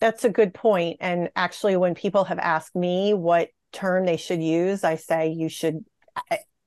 That's 0.00 0.24
a 0.24 0.30
good 0.30 0.54
point. 0.54 0.98
And 1.00 1.30
actually, 1.34 1.76
when 1.76 1.94
people 1.94 2.24
have 2.24 2.38
asked 2.38 2.76
me 2.76 3.14
what 3.14 3.48
term 3.72 4.06
they 4.06 4.16
should 4.16 4.42
use, 4.42 4.84
I 4.84 4.96
say 4.96 5.30
you 5.30 5.48
should 5.48 5.84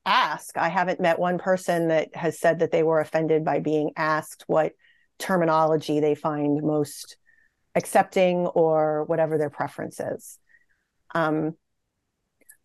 ask. 0.05 0.57
I 0.57 0.69
haven't 0.69 0.99
met 0.99 1.19
one 1.19 1.38
person 1.38 1.89
that 1.89 2.15
has 2.15 2.39
said 2.39 2.59
that 2.59 2.71
they 2.71 2.84
were 2.84 2.99
offended 2.99 3.45
by 3.45 3.59
being 3.59 3.91
asked 3.95 4.43
what 4.47 4.73
terminology 5.19 5.99
they 5.99 6.15
find 6.15 6.61
most 6.63 7.17
accepting 7.75 8.47
or 8.47 9.05
whatever 9.05 9.38
their 9.38 9.49
preference 9.49 9.99
is. 9.99 10.38
Um, 11.13 11.55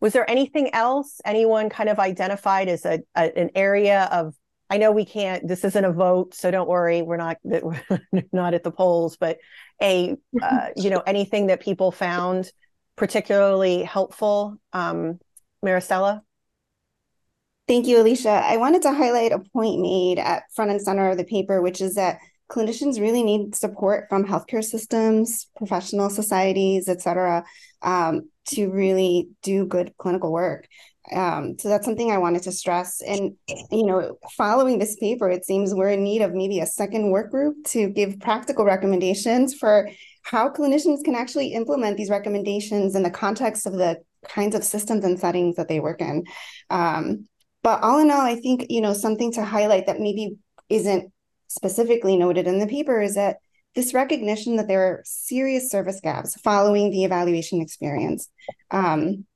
was 0.00 0.12
there 0.12 0.28
anything 0.28 0.74
else 0.74 1.20
anyone 1.24 1.70
kind 1.70 1.88
of 1.88 1.98
identified 1.98 2.68
as 2.68 2.84
a, 2.84 3.00
a, 3.14 3.38
an 3.38 3.50
area 3.54 4.08
of 4.10 4.34
I 4.68 4.78
know 4.78 4.90
we 4.90 5.04
can't. 5.04 5.46
This 5.46 5.64
isn't 5.64 5.84
a 5.84 5.92
vote, 5.92 6.34
so 6.34 6.50
don't 6.50 6.68
worry. 6.68 7.02
We're 7.02 7.18
not 7.18 7.36
we're 7.44 8.02
not 8.32 8.54
at 8.54 8.64
the 8.64 8.72
polls, 8.72 9.16
but 9.16 9.38
a 9.82 10.16
uh, 10.42 10.68
you 10.76 10.90
know 10.90 11.02
anything 11.06 11.46
that 11.48 11.60
people 11.60 11.92
found 11.92 12.50
particularly 12.96 13.82
helpful, 13.82 14.56
um, 14.72 15.18
Maricela. 15.64 16.22
Thank 17.68 17.86
you, 17.86 17.98
Alycia. 17.98 18.42
I 18.42 18.56
wanted 18.58 18.82
to 18.82 18.92
highlight 18.92 19.32
a 19.32 19.40
point 19.52 19.80
made 19.80 20.18
at 20.18 20.44
front 20.54 20.70
and 20.70 20.80
center 20.80 21.10
of 21.10 21.18
the 21.18 21.24
paper, 21.24 21.60
which 21.60 21.80
is 21.80 21.94
that 21.96 22.18
clinicians 22.48 23.00
really 23.00 23.24
need 23.24 23.54
support 23.54 24.06
from 24.08 24.24
healthcare 24.24 24.64
systems, 24.64 25.48
professional 25.56 26.08
societies, 26.08 26.88
et 26.88 27.02
cetera, 27.02 27.44
um, 27.82 28.30
to 28.46 28.70
really 28.70 29.28
do 29.42 29.66
good 29.66 29.92
clinical 29.98 30.32
work. 30.32 30.68
Um, 31.12 31.56
so 31.58 31.68
that's 31.68 31.84
something 31.84 32.10
I 32.10 32.18
wanted 32.18 32.42
to 32.44 32.52
stress. 32.52 33.00
And, 33.00 33.36
you 33.70 33.86
know, 33.86 34.18
following 34.36 34.78
this 34.78 34.96
paper, 34.96 35.30
it 35.30 35.44
seems 35.44 35.74
we're 35.74 35.90
in 35.90 36.02
need 36.02 36.22
of 36.22 36.34
maybe 36.34 36.60
a 36.60 36.66
second 36.66 37.10
work 37.10 37.30
group 37.30 37.56
to 37.66 37.88
give 37.88 38.18
practical 38.20 38.64
recommendations 38.64 39.54
for 39.54 39.88
how 40.22 40.50
clinicians 40.50 41.04
can 41.04 41.14
actually 41.14 41.52
implement 41.52 41.96
these 41.96 42.10
recommendations 42.10 42.96
in 42.96 43.02
the 43.02 43.10
context 43.10 43.66
of 43.66 43.74
the 43.74 43.98
kinds 44.28 44.56
of 44.56 44.64
systems 44.64 45.04
and 45.04 45.20
settings 45.20 45.56
that 45.56 45.68
they 45.68 45.78
work 45.78 46.00
in. 46.00 46.24
Um, 46.70 47.28
but 47.62 47.82
all 47.82 47.98
in 47.98 48.10
all, 48.10 48.20
I 48.20 48.36
think, 48.36 48.66
you 48.68 48.80
know, 48.80 48.92
something 48.92 49.32
to 49.32 49.44
highlight 49.44 49.86
that 49.86 50.00
maybe 50.00 50.36
isn't 50.68 51.12
specifically 51.48 52.16
noted 52.16 52.46
in 52.46 52.58
the 52.58 52.66
paper 52.66 53.00
is 53.00 53.14
that 53.14 53.36
this 53.76 53.94
recognition 53.94 54.56
that 54.56 54.66
there 54.66 54.82
are 54.82 55.02
serious 55.04 55.70
service 55.70 56.00
gaps 56.02 56.40
following 56.40 56.90
the 56.90 57.04
evaluation 57.04 57.60
experience. 57.60 58.28
Um, 58.70 59.26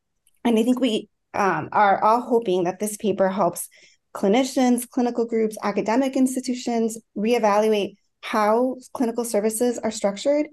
and 0.44 0.58
I 0.58 0.62
think 0.62 0.80
we 0.80 1.08
um, 1.34 1.68
are 1.72 2.02
all 2.02 2.20
hoping 2.20 2.64
that 2.64 2.78
this 2.80 2.96
paper 2.96 3.28
helps 3.28 3.68
clinicians, 4.14 4.88
clinical 4.88 5.24
groups, 5.24 5.56
academic 5.62 6.16
institutions 6.16 6.98
reevaluate 7.16 7.94
how 8.22 8.76
clinical 8.92 9.24
services 9.24 9.78
are 9.78 9.90
structured 9.90 10.46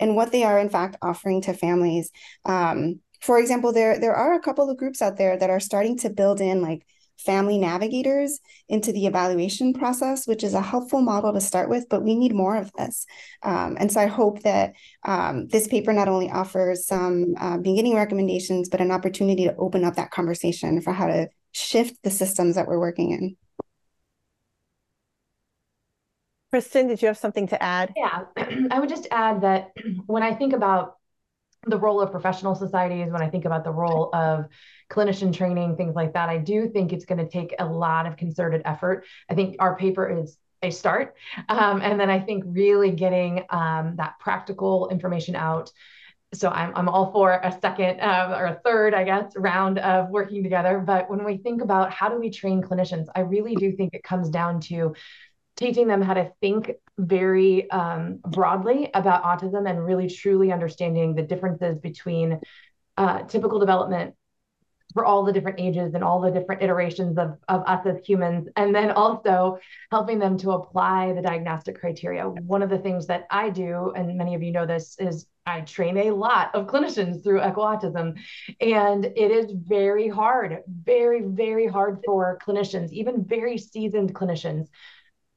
and 0.00 0.16
what 0.16 0.32
they 0.32 0.42
are 0.42 0.58
in 0.58 0.68
fact 0.68 0.96
offering 1.02 1.40
to 1.42 1.54
families. 1.54 2.10
Um, 2.44 3.00
for 3.20 3.38
example, 3.38 3.72
there 3.72 3.98
there 3.98 4.14
are 4.14 4.34
a 4.34 4.40
couple 4.40 4.68
of 4.68 4.76
groups 4.76 5.00
out 5.00 5.16
there 5.16 5.38
that 5.38 5.50
are 5.50 5.60
starting 5.60 5.96
to 5.98 6.10
build 6.10 6.40
in 6.40 6.60
like 6.60 6.84
family 7.18 7.58
navigators 7.58 8.40
into 8.68 8.92
the 8.92 9.06
evaluation 9.06 9.72
process, 9.72 10.26
which 10.26 10.44
is 10.44 10.54
a 10.54 10.60
helpful 10.60 11.00
model 11.00 11.32
to 11.32 11.40
start 11.40 11.68
with, 11.68 11.86
but 11.88 12.02
we 12.02 12.14
need 12.14 12.34
more 12.34 12.56
of 12.56 12.72
this. 12.72 13.06
Um, 13.42 13.76
and 13.78 13.90
so 13.90 14.00
I 14.00 14.06
hope 14.06 14.42
that 14.42 14.74
um, 15.04 15.46
this 15.48 15.68
paper 15.68 15.92
not 15.92 16.08
only 16.08 16.30
offers 16.30 16.86
some 16.86 17.34
uh, 17.38 17.58
beginning 17.58 17.94
recommendations, 17.94 18.68
but 18.68 18.80
an 18.80 18.90
opportunity 18.90 19.44
to 19.44 19.56
open 19.56 19.84
up 19.84 19.96
that 19.96 20.10
conversation 20.10 20.80
for 20.80 20.92
how 20.92 21.06
to 21.06 21.28
shift 21.52 22.02
the 22.02 22.10
systems 22.10 22.56
that 22.56 22.66
we're 22.66 22.80
working 22.80 23.12
in. 23.12 23.36
Kristin, 26.52 26.86
did 26.86 27.02
you 27.02 27.08
have 27.08 27.18
something 27.18 27.48
to 27.48 27.60
add? 27.60 27.92
Yeah, 27.96 28.24
I 28.70 28.78
would 28.78 28.88
just 28.88 29.08
add 29.10 29.40
that 29.40 29.72
when 30.06 30.22
I 30.22 30.34
think 30.34 30.52
about 30.52 30.96
the 31.66 31.78
role 31.78 32.00
of 32.00 32.10
professional 32.10 32.54
societies, 32.54 33.10
when 33.10 33.22
I 33.22 33.28
think 33.28 33.44
about 33.44 33.64
the 33.64 33.70
role 33.70 34.10
of 34.14 34.46
clinician 34.90 35.32
training, 35.32 35.76
things 35.76 35.94
like 35.94 36.12
that, 36.14 36.28
I 36.28 36.38
do 36.38 36.68
think 36.68 36.92
it's 36.92 37.04
going 37.04 37.18
to 37.18 37.28
take 37.28 37.54
a 37.58 37.64
lot 37.64 38.06
of 38.06 38.16
concerted 38.16 38.62
effort. 38.64 39.04
I 39.30 39.34
think 39.34 39.56
our 39.58 39.76
paper 39.76 40.20
is 40.20 40.36
a 40.62 40.70
start. 40.70 41.14
Um, 41.48 41.82
and 41.82 42.00
then 42.00 42.10
I 42.10 42.20
think 42.20 42.44
really 42.46 42.90
getting 42.90 43.44
um, 43.50 43.96
that 43.96 44.18
practical 44.18 44.88
information 44.88 45.36
out. 45.36 45.70
So 46.32 46.48
I'm, 46.48 46.72
I'm 46.74 46.88
all 46.88 47.12
for 47.12 47.32
a 47.32 47.56
second 47.60 48.00
uh, 48.00 48.34
or 48.36 48.46
a 48.46 48.60
third, 48.64 48.92
I 48.92 49.04
guess, 49.04 49.32
round 49.36 49.78
of 49.78 50.10
working 50.10 50.42
together. 50.42 50.82
But 50.84 51.08
when 51.08 51.24
we 51.24 51.36
think 51.36 51.62
about 51.62 51.92
how 51.92 52.08
do 52.08 52.18
we 52.18 52.30
train 52.30 52.60
clinicians, 52.60 53.06
I 53.14 53.20
really 53.20 53.54
do 53.54 53.72
think 53.72 53.94
it 53.94 54.02
comes 54.02 54.30
down 54.30 54.60
to 54.62 54.94
teaching 55.56 55.86
them 55.86 56.02
how 56.02 56.14
to 56.14 56.32
think 56.40 56.72
very 56.98 57.70
um, 57.70 58.20
broadly 58.26 58.90
about 58.94 59.24
autism 59.24 59.68
and 59.68 59.84
really 59.84 60.08
truly 60.08 60.52
understanding 60.52 61.14
the 61.14 61.22
differences 61.22 61.78
between 61.78 62.40
uh, 62.96 63.22
typical 63.22 63.58
development 63.58 64.14
for 64.92 65.04
all 65.04 65.24
the 65.24 65.32
different 65.32 65.60
ages 65.60 65.94
and 65.94 66.04
all 66.04 66.20
the 66.20 66.30
different 66.30 66.62
iterations 66.62 67.18
of, 67.18 67.36
of 67.48 67.62
us 67.66 67.84
as 67.84 68.06
humans, 68.06 68.48
and 68.56 68.72
then 68.72 68.92
also 68.92 69.58
helping 69.90 70.20
them 70.20 70.38
to 70.38 70.52
apply 70.52 71.12
the 71.12 71.20
diagnostic 71.20 71.80
criteria. 71.80 72.28
One 72.28 72.62
of 72.62 72.70
the 72.70 72.78
things 72.78 73.08
that 73.08 73.26
I 73.30 73.50
do, 73.50 73.92
and 73.96 74.16
many 74.16 74.36
of 74.36 74.42
you 74.42 74.52
know 74.52 74.66
this, 74.66 74.96
is 75.00 75.26
I 75.46 75.62
train 75.62 75.98
a 75.98 76.12
lot 76.12 76.54
of 76.54 76.68
clinicians 76.68 77.24
through 77.24 77.40
Echo 77.40 77.62
Autism, 77.62 78.16
and 78.60 79.04
it 79.04 79.30
is 79.30 79.50
very 79.52 80.08
hard, 80.08 80.62
very, 80.68 81.22
very 81.22 81.66
hard 81.66 81.98
for 82.06 82.38
clinicians, 82.46 82.90
even 82.92 83.24
very 83.24 83.58
seasoned 83.58 84.14
clinicians, 84.14 84.68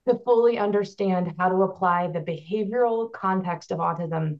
to 0.07 0.19
fully 0.25 0.57
understand 0.57 1.33
how 1.37 1.49
to 1.49 1.63
apply 1.63 2.07
the 2.07 2.19
behavioral 2.19 3.11
context 3.11 3.71
of 3.71 3.79
autism 3.79 4.39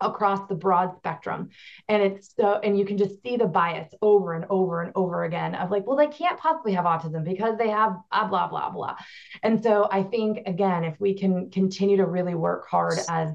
across 0.00 0.46
the 0.48 0.54
broad 0.54 0.96
spectrum. 0.96 1.48
And 1.88 2.02
it's 2.02 2.34
so 2.38 2.60
and 2.62 2.78
you 2.78 2.84
can 2.84 2.98
just 2.98 3.22
see 3.22 3.36
the 3.36 3.46
bias 3.46 3.92
over 4.02 4.34
and 4.34 4.44
over 4.50 4.82
and 4.82 4.92
over 4.94 5.24
again 5.24 5.54
of 5.54 5.70
like 5.70 5.86
well 5.86 5.96
they 5.96 6.08
can't 6.08 6.38
possibly 6.38 6.72
have 6.74 6.84
autism 6.84 7.24
because 7.24 7.56
they 7.56 7.68
have 7.68 7.96
blah 8.10 8.26
blah 8.28 8.48
blah 8.48 8.70
blah. 8.70 8.96
And 9.42 9.62
so 9.62 9.88
i 9.90 10.02
think 10.02 10.40
again 10.46 10.84
if 10.84 11.00
we 11.00 11.14
can 11.14 11.50
continue 11.50 11.96
to 11.96 12.06
really 12.06 12.34
work 12.34 12.68
hard 12.68 12.98
as 13.08 13.32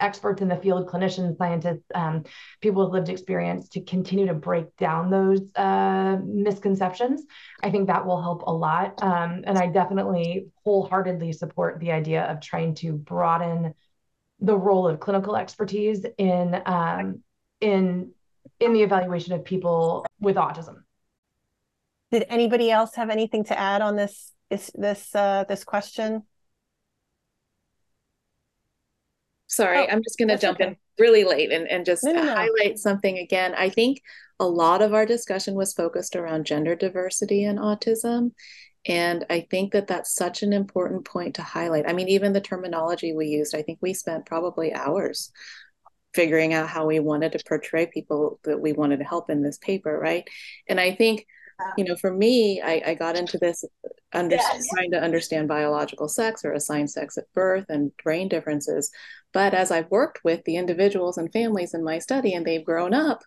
experts 0.00 0.42
in 0.42 0.48
the 0.48 0.56
field 0.56 0.88
clinicians 0.88 1.36
scientists 1.36 1.84
um, 1.94 2.24
people 2.60 2.84
with 2.84 2.92
lived 2.92 3.08
experience 3.08 3.68
to 3.68 3.80
continue 3.80 4.26
to 4.26 4.34
break 4.34 4.76
down 4.76 5.10
those 5.10 5.40
uh, 5.56 6.16
misconceptions 6.24 7.24
i 7.62 7.70
think 7.70 7.86
that 7.86 8.04
will 8.04 8.20
help 8.20 8.42
a 8.46 8.52
lot 8.52 9.02
um, 9.02 9.42
and 9.46 9.58
i 9.58 9.66
definitely 9.66 10.46
wholeheartedly 10.64 11.32
support 11.32 11.78
the 11.80 11.92
idea 11.92 12.24
of 12.24 12.40
trying 12.40 12.74
to 12.74 12.92
broaden 12.92 13.74
the 14.40 14.56
role 14.56 14.88
of 14.88 15.00
clinical 15.00 15.36
expertise 15.36 16.04
in 16.18 16.60
um, 16.66 17.22
in 17.60 18.12
in 18.58 18.72
the 18.72 18.82
evaluation 18.82 19.32
of 19.32 19.44
people 19.44 20.06
with 20.20 20.36
autism. 20.36 20.82
Did 22.10 22.24
anybody 22.28 22.70
else 22.70 22.94
have 22.96 23.10
anything 23.10 23.44
to 23.44 23.58
add 23.58 23.82
on 23.82 23.96
this 23.96 24.32
this 24.48 24.70
this 24.74 25.14
uh, 25.14 25.44
this 25.48 25.64
question? 25.64 26.22
Sorry, 29.50 29.78
oh, 29.78 29.86
I'm 29.90 30.02
just 30.02 30.16
going 30.16 30.28
to 30.28 30.38
jump 30.38 30.60
okay. 30.60 30.68
in 30.68 30.76
really 30.98 31.24
late 31.24 31.50
and, 31.50 31.66
and 31.66 31.84
just 31.84 32.04
no, 32.04 32.12
no, 32.12 32.22
no. 32.22 32.34
highlight 32.34 32.78
something 32.78 33.18
again. 33.18 33.52
I 33.56 33.68
think 33.68 34.00
a 34.38 34.46
lot 34.46 34.80
of 34.80 34.94
our 34.94 35.04
discussion 35.04 35.54
was 35.54 35.74
focused 35.74 36.14
around 36.14 36.46
gender 36.46 36.76
diversity 36.76 37.44
and 37.44 37.58
autism. 37.58 38.30
And 38.86 39.26
I 39.28 39.46
think 39.50 39.72
that 39.72 39.88
that's 39.88 40.14
such 40.14 40.42
an 40.42 40.52
important 40.52 41.04
point 41.04 41.34
to 41.34 41.42
highlight. 41.42 41.88
I 41.88 41.92
mean, 41.92 42.08
even 42.08 42.32
the 42.32 42.40
terminology 42.40 43.12
we 43.12 43.26
used, 43.26 43.54
I 43.54 43.62
think 43.62 43.78
we 43.82 43.92
spent 43.92 44.24
probably 44.24 44.72
hours 44.72 45.32
figuring 46.14 46.54
out 46.54 46.68
how 46.68 46.86
we 46.86 47.00
wanted 47.00 47.32
to 47.32 47.44
portray 47.46 47.86
people 47.86 48.38
that 48.44 48.60
we 48.60 48.72
wanted 48.72 48.98
to 48.98 49.04
help 49.04 49.30
in 49.30 49.42
this 49.42 49.58
paper, 49.58 49.98
right? 49.98 50.26
And 50.68 50.80
I 50.80 50.94
think, 50.94 51.26
you 51.76 51.84
know, 51.84 51.96
for 51.96 52.12
me, 52.12 52.60
I, 52.60 52.82
I 52.86 52.94
got 52.94 53.16
into 53.16 53.38
this 53.38 53.64
under, 54.12 54.36
yes. 54.36 54.68
trying 54.74 54.90
to 54.92 55.00
understand 55.00 55.48
biological 55.48 56.08
sex 56.08 56.44
or 56.44 56.52
assigned 56.52 56.90
sex 56.90 57.16
at 57.16 57.32
birth 57.34 57.66
and 57.68 57.92
brain 58.02 58.28
differences. 58.28 58.90
But 59.32 59.54
as 59.54 59.70
I've 59.70 59.90
worked 59.90 60.20
with 60.24 60.44
the 60.44 60.56
individuals 60.56 61.18
and 61.18 61.32
families 61.32 61.74
in 61.74 61.84
my 61.84 61.98
study 61.98 62.34
and 62.34 62.44
they've 62.44 62.64
grown 62.64 62.94
up, 62.94 63.22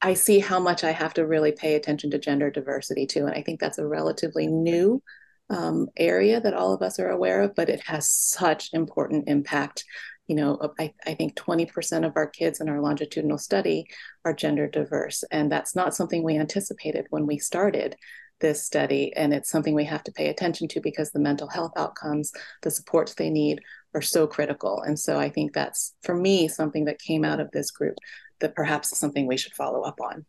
I 0.00 0.14
see 0.14 0.40
how 0.40 0.58
much 0.58 0.82
I 0.82 0.90
have 0.90 1.14
to 1.14 1.26
really 1.26 1.52
pay 1.52 1.74
attention 1.74 2.10
to 2.10 2.18
gender 2.18 2.50
diversity 2.50 3.06
too. 3.06 3.26
And 3.26 3.34
I 3.34 3.42
think 3.42 3.60
that's 3.60 3.78
a 3.78 3.86
relatively 3.86 4.48
new 4.48 5.02
um, 5.48 5.88
area 5.96 6.40
that 6.40 6.54
all 6.54 6.72
of 6.72 6.82
us 6.82 6.98
are 6.98 7.10
aware 7.10 7.42
of, 7.42 7.54
but 7.54 7.68
it 7.68 7.80
has 7.84 8.10
such 8.10 8.70
important 8.72 9.28
impact. 9.28 9.84
You 10.28 10.36
know, 10.36 10.72
I, 10.78 10.94
I 11.06 11.14
think 11.14 11.34
20% 11.34 12.06
of 12.06 12.12
our 12.16 12.26
kids 12.26 12.60
in 12.60 12.68
our 12.68 12.80
longitudinal 12.80 13.38
study 13.38 13.86
are 14.24 14.32
gender 14.32 14.68
diverse. 14.68 15.24
And 15.30 15.50
that's 15.50 15.74
not 15.74 15.94
something 15.94 16.22
we 16.22 16.38
anticipated 16.38 17.06
when 17.10 17.26
we 17.26 17.38
started 17.38 17.96
this 18.40 18.62
study. 18.62 19.12
And 19.14 19.34
it's 19.34 19.50
something 19.50 19.74
we 19.74 19.84
have 19.84 20.04
to 20.04 20.12
pay 20.12 20.28
attention 20.28 20.68
to 20.68 20.80
because 20.80 21.10
the 21.10 21.18
mental 21.18 21.48
health 21.48 21.72
outcomes, 21.76 22.32
the 22.62 22.70
supports 22.70 23.14
they 23.14 23.30
need 23.30 23.60
are 23.94 24.02
so 24.02 24.26
critical. 24.26 24.82
And 24.82 24.98
so 24.98 25.18
I 25.18 25.28
think 25.28 25.52
that's, 25.52 25.94
for 26.02 26.14
me, 26.14 26.48
something 26.48 26.84
that 26.86 26.98
came 27.00 27.24
out 27.24 27.40
of 27.40 27.50
this 27.50 27.70
group 27.70 27.96
that 28.40 28.54
perhaps 28.54 28.92
is 28.92 28.98
something 28.98 29.26
we 29.26 29.36
should 29.36 29.54
follow 29.54 29.82
up 29.82 30.00
on. 30.00 30.24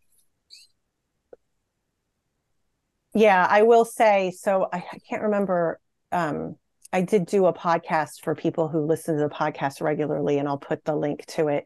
Yeah, 3.14 3.46
I 3.48 3.62
will 3.64 3.86
say 3.86 4.32
so. 4.32 4.68
I, 4.72 4.78
I 4.78 5.00
can't 5.10 5.24
remember. 5.24 5.80
Um, 6.12 6.56
I 6.94 7.02
did 7.02 7.26
do 7.26 7.48
a 7.48 7.54
podcast 7.54 8.22
for 8.24 8.36
people 8.36 8.68
who 8.68 8.86
listen 8.86 9.18
to 9.18 9.24
the 9.24 9.30
podcast 9.30 9.82
regularly, 9.82 10.38
and 10.38 10.48
I'll 10.48 10.60
put 10.60 10.86
the 10.86 10.96
link 10.96 11.26
to 11.30 11.48
it. 11.48 11.66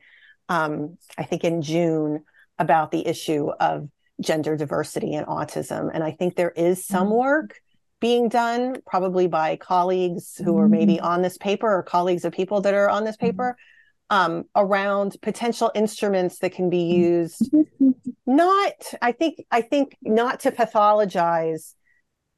Um, 0.50 0.98
I 1.18 1.24
think 1.24 1.44
in 1.44 1.62
June 1.62 2.24
about 2.58 2.92
the 2.92 3.06
issue 3.06 3.50
of 3.60 3.90
gender 4.22 4.56
diversity 4.56 5.14
and 5.14 5.28
autism. 5.28 5.92
And 5.94 6.04
I 6.04 6.12
think 6.12 6.36
there 6.36 6.52
is 6.52 6.86
some 6.86 7.08
mm-hmm. 7.08 7.18
work 7.18 7.62
being 8.00 8.30
done, 8.30 8.78
probably 8.86 9.28
by 9.28 9.58
colleagues 9.58 10.38
who 10.44 10.58
are 10.58 10.70
maybe 10.70 10.96
mm-hmm. 10.96 11.06
on 11.06 11.22
this 11.22 11.38
paper 11.38 11.68
or 11.68 11.84
colleagues 11.84 12.26
of 12.26 12.32
people 12.32 12.62
that 12.62 12.74
are 12.74 12.90
on 12.90 13.04
this 13.04 13.18
paper, 13.18 13.58
um, 14.10 14.46
around 14.56 15.18
potential 15.22 15.72
instruments 15.76 16.40
that 16.40 16.54
can 16.54 16.70
be 16.70 16.84
used 16.84 17.54
not 18.28 18.74
i 19.02 19.12
think 19.14 19.44
i 19.52 19.62
think 19.62 19.98
not 20.02 20.42
to 20.42 20.52
pathologize 20.52 21.74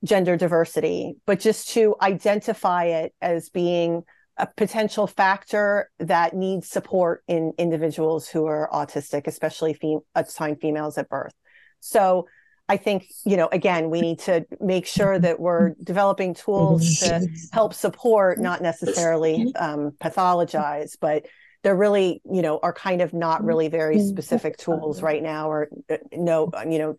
gender 0.04 0.38
diversity 0.38 1.16
but 1.26 1.40
just 1.40 1.70
to 1.70 1.96
identify 2.02 2.86
it 2.86 3.14
as 3.22 3.50
being 3.50 4.04
a 4.38 4.48
potential 4.56 5.06
factor 5.06 5.90
that 6.00 6.34
needs 6.34 6.70
support 6.70 7.24
in 7.28 7.52
individuals 7.58 8.30
who 8.30 8.46
are 8.46 8.70
autistic 8.72 9.28
especially 9.28 9.74
fem- 9.74 10.00
assigned 10.16 10.62
females 10.62 10.98
at 10.98 11.10
birth. 11.10 11.34
So 11.82 12.28
i 12.70 12.78
think 12.78 13.08
you 13.26 13.36
know 13.36 13.50
again 13.52 13.90
we 13.90 14.00
need 14.00 14.20
to 14.20 14.46
make 14.62 14.86
sure 14.86 15.18
that 15.20 15.40
we're 15.40 15.74
developing 15.84 16.34
tools 16.36 17.00
to 17.00 17.28
help 17.52 17.74
support 17.74 18.40
not 18.40 18.62
necessarily 18.62 19.52
um, 19.56 19.92
pathologize 20.00 20.96
but 21.02 21.26
there 21.64 21.76
really 21.76 22.22
you 22.32 22.42
know 22.42 22.60
are 22.62 22.72
kind 22.72 23.02
of 23.02 23.14
not 23.14 23.44
really 23.44 23.68
very 23.68 24.00
specific 24.00 24.56
tools 24.58 25.02
right 25.02 25.24
now 25.24 25.50
or 25.50 25.68
uh, 25.90 25.98
no 26.14 26.50
you 26.68 26.78
know 26.78 26.96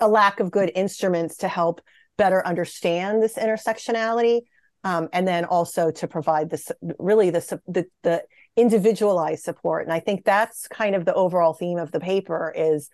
a 0.00 0.08
lack 0.08 0.40
of 0.40 0.50
good 0.50 0.72
instruments 0.74 1.36
to 1.36 1.48
help 1.48 1.80
better 2.16 2.46
understand 2.46 3.22
this 3.22 3.34
intersectionality 3.34 4.42
um, 4.84 5.08
and 5.12 5.26
then 5.26 5.44
also 5.44 5.90
to 5.90 6.06
provide 6.06 6.50
this 6.50 6.70
really 6.98 7.30
the, 7.30 7.60
the, 7.66 7.86
the 8.02 8.22
individualized 8.56 9.42
support. 9.42 9.84
And 9.84 9.92
i 9.92 10.00
think 10.00 10.24
that's 10.24 10.68
kind 10.68 10.94
of 10.94 11.04
the 11.04 11.14
overall 11.14 11.54
theme 11.54 11.78
of 11.78 11.90
the 11.90 12.00
paper 12.00 12.52
is 12.56 12.88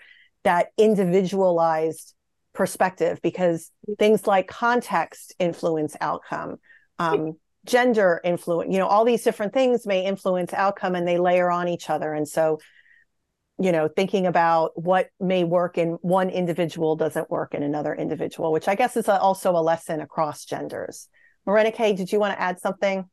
that 0.45 0.69
individualized 0.79 2.15
perspective 2.53 3.21
because 3.23 3.71
things 3.99 4.27
like 4.27 4.49
context 4.49 5.35
influence 5.39 5.97
outcome 6.01 6.57
um, 6.99 7.37
gender 7.65 8.21
influence 8.25 8.73
you 8.73 8.79
know 8.79 8.87
all 8.87 9.05
these 9.05 9.23
different 9.23 9.53
things 9.53 9.87
may 9.87 10.05
influence 10.05 10.53
outcome 10.53 10.95
and 10.95 11.07
they 11.07 11.19
layer 11.19 11.51
on 11.51 11.69
each 11.69 11.91
other. 11.91 12.13
And 12.13 12.27
so 12.27 12.59
you 13.61 13.73
know 13.73 13.89
thinking 13.95 14.27
about 14.27 14.71
what 14.75 15.09
may 15.21 15.45
work 15.45 15.77
in 15.79 15.99
one 16.03 16.31
individual 16.31 16.97
doesn't 16.97 17.31
work 17.31 17.55
in 17.55 17.63
another 17.63 17.95
individual 17.95 18.53
which 18.53 18.69
i 18.69 18.75
guess 18.75 18.97
is 18.97 19.09
a, 19.09 19.19
also 19.21 19.53
a 19.53 19.63
lesson 19.63 20.01
across 20.01 20.45
genders. 20.45 21.09
Morenike, 21.47 21.97
did 21.97 22.13
you 22.13 22.21
want 22.21 22.35
to 22.35 22.41
add 22.41 22.61
something? 22.61 23.09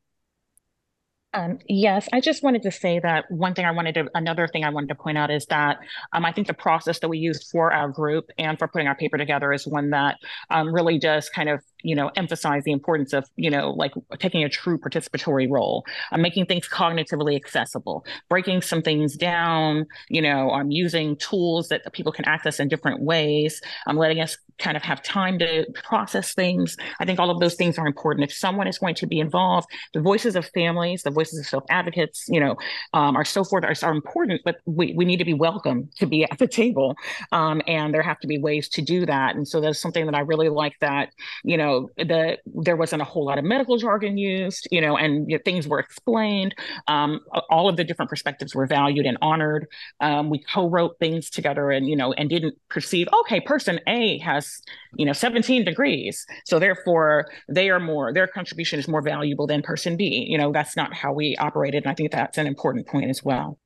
Um, 1.34 1.60
yes, 1.68 2.08
I 2.14 2.22
just 2.22 2.42
wanted 2.42 2.64
to 2.64 2.72
say 2.72 3.00
that 3.00 3.26
one 3.30 3.54
thing 3.54 3.66
I 3.66 3.72
wanted 3.72 3.96
to, 3.96 4.10
another 4.16 4.48
thing 4.48 4.64
I 4.64 4.70
wanted 4.70 4.88
to 4.90 4.96
point 4.96 5.18
out 5.18 5.30
is 5.30 5.46
that 5.48 5.78
um, 6.14 6.26
I 6.26 6.32
think 6.32 6.48
the 6.48 6.54
process 6.54 7.00
that 7.00 7.10
we 7.10 7.20
used 7.20 7.50
for 7.52 7.72
our 7.72 7.90
group 7.90 8.30
and 8.38 8.58
for 8.58 8.68
putting 8.68 8.88
our 8.88 8.96
paper 8.96 9.18
together 9.18 9.52
is 9.54 9.68
one 9.68 9.92
that 9.92 10.18
um, 10.50 10.74
really 10.74 10.98
does 10.98 11.30
kind 11.30 11.50
of 11.50 11.62
you 11.84 11.96
know 11.96 12.12
emphasize 12.16 12.64
the 12.64 12.72
importance 12.72 13.14
of 13.14 13.30
you 13.36 13.50
know 13.50 13.72
like 13.72 13.94
taking 14.20 14.44
a 14.44 14.50
true 14.50 14.78
participatory 14.78 15.50
role. 15.50 15.86
Uh, 16.12 16.18
making 16.18 16.46
things 16.46 16.68
cognitively 16.68 17.36
accessible 17.36 18.06
breaking 18.30 18.62
some 18.62 18.82
things 18.82 19.16
down 19.16 19.86
you 20.10 20.22
know 20.22 20.52
i'm 20.52 20.72
using 20.72 21.16
tools 21.18 21.70
that 21.70 21.82
people 21.94 22.12
can 22.12 22.26
access 22.26 22.60
in 22.60 22.68
different 22.68 23.02
ways. 23.02 23.62
I'm 23.88 23.98
letting 23.98 24.22
us 24.22 24.38
kind 24.60 24.76
of 24.76 24.84
have 24.84 25.04
time 25.04 25.38
to 25.40 25.66
process 25.74 26.34
things. 26.34 26.78
I 27.00 27.06
think 27.06 27.20
all 27.20 27.30
of 27.30 27.40
those 27.40 27.56
things 27.56 27.78
are 27.78 27.86
important. 27.86 28.24
If 28.30 28.36
someone 28.36 28.68
is 28.68 28.80
going 28.80 28.96
to 28.96 29.08
be 29.08 29.20
involved 29.20 29.68
the 29.94 30.02
voices 30.02 30.36
of 30.36 30.46
families 30.48 31.04
the 31.04 31.12
voices 31.12 31.40
of 31.40 31.46
self 31.46 31.64
advocates 31.70 32.26
you 32.28 32.40
know 32.40 32.56
um, 32.94 33.16
are 33.16 33.26
so 33.26 33.44
forth 33.44 33.64
are, 33.64 33.76
are, 33.84 33.94
important 33.94 34.42
but 34.44 34.58
we, 34.66 34.94
we 34.96 35.06
need 35.06 35.18
to 35.18 35.26
be 35.26 35.34
welcome 35.34 35.90
to 35.98 36.06
be 36.06 36.24
at 36.24 36.38
the 36.40 36.48
table 36.48 36.96
um, 37.32 37.62
and 37.68 37.94
there 37.94 38.02
have 38.02 38.20
to 38.20 38.28
be 38.28 38.38
ways 38.38 38.68
to 38.70 38.82
do 38.82 39.06
that. 39.06 39.36
And 39.36 39.48
so 39.48 39.62
that's 39.62 39.80
something 39.80 40.06
that 40.06 40.16
i 40.16 40.22
really 40.22 40.50
like 40.50 40.76
that 40.80 41.12
you 41.44 41.58
know 41.58 41.67
know, 41.68 41.90
the 41.98 42.38
there 42.46 42.76
wasn't 42.76 43.02
a 43.02 43.06
whole 43.06 43.26
lot 43.26 43.38
of 43.38 43.46
medical 43.46 43.78
jargon 43.78 44.18
used, 44.18 44.68
you 44.72 44.82
know, 44.82 44.98
and 44.98 45.30
you 45.30 45.38
know, 45.38 45.42
things 45.44 45.68
were 45.68 45.80
explained. 45.80 46.56
Um, 46.88 47.20
all 47.50 47.70
of 47.70 47.78
the 47.78 47.84
different 47.84 48.10
perspectives 48.10 48.56
were 48.56 48.66
valued 48.66 49.06
and 49.06 49.18
honored. 49.22 49.68
Um, 50.00 50.30
we 50.30 50.40
co-wrote 50.40 50.98
things 51.00 51.30
together, 51.30 51.72
and 51.72 51.88
you 51.88 51.96
know, 51.96 52.14
and 52.14 52.30
didn't 52.30 52.56
perceive, 52.70 53.08
okay, 53.22 53.40
person 53.40 53.80
A 53.88 54.18
has, 54.20 54.62
you 54.96 55.06
know, 55.06 55.14
17 55.14 55.66
degrees, 55.66 56.26
so 56.46 56.60
therefore 56.60 57.28
they 57.50 57.70
are 57.70 57.80
more, 57.80 58.14
their 58.14 58.28
contribution 58.28 58.80
is 58.80 58.88
more 58.88 59.02
valuable 59.02 59.48
than 59.48 59.62
person 59.62 59.98
B. 59.98 60.26
You 60.28 60.38
know, 60.38 60.52
that's 60.52 60.76
not 60.76 60.94
how 60.94 61.14
we 61.14 61.36
operated, 61.38 61.84
and 61.84 61.92
I 61.92 61.96
think 61.96 62.12
that's 62.12 62.38
an 62.38 62.48
important 62.48 62.88
point 62.88 63.10
as 63.10 63.24
well. 63.24 63.58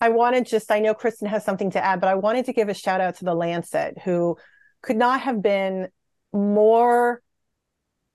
I 0.00 0.10
wanted 0.10 0.46
just, 0.46 0.70
I 0.70 0.80
know 0.80 0.92
Kristin 0.92 1.28
has 1.28 1.44
something 1.44 1.70
to 1.70 1.82
add, 1.82 2.00
but 2.00 2.08
I 2.08 2.14
wanted 2.14 2.44
to 2.46 2.52
give 2.52 2.68
a 2.68 2.74
shout 2.74 3.00
out 3.00 3.16
to 3.16 3.24
the 3.24 3.34
Lancet, 3.34 3.96
who 4.04 4.36
could 4.82 4.96
not 4.96 5.22
have 5.22 5.40
been 5.40 5.88
more 6.34 7.22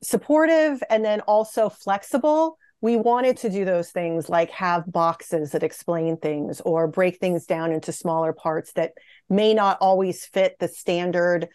supportive 0.03 0.83
and 0.89 1.03
then 1.03 1.21
also 1.21 1.69
flexible 1.69 2.57
we 2.81 2.95
wanted 2.95 3.35
to 3.35 3.49
do 3.49 3.65
those 3.65 3.89
things 3.89 4.29
like 4.29 4.49
have 4.51 4.89
boxes 4.89 5.51
that 5.51 5.63
explain 5.63 6.15
things 6.15 6.61
or 6.61 6.87
break 6.87 7.19
things 7.19 7.45
down 7.45 7.73
into 7.73 7.91
smaller 7.91 8.31
parts 8.31 8.71
that 8.73 8.93
may 9.29 9.53
not 9.53 9.77
always 9.81 10.25
fit 10.25 10.55
the 10.59 10.67
standard 10.67 11.49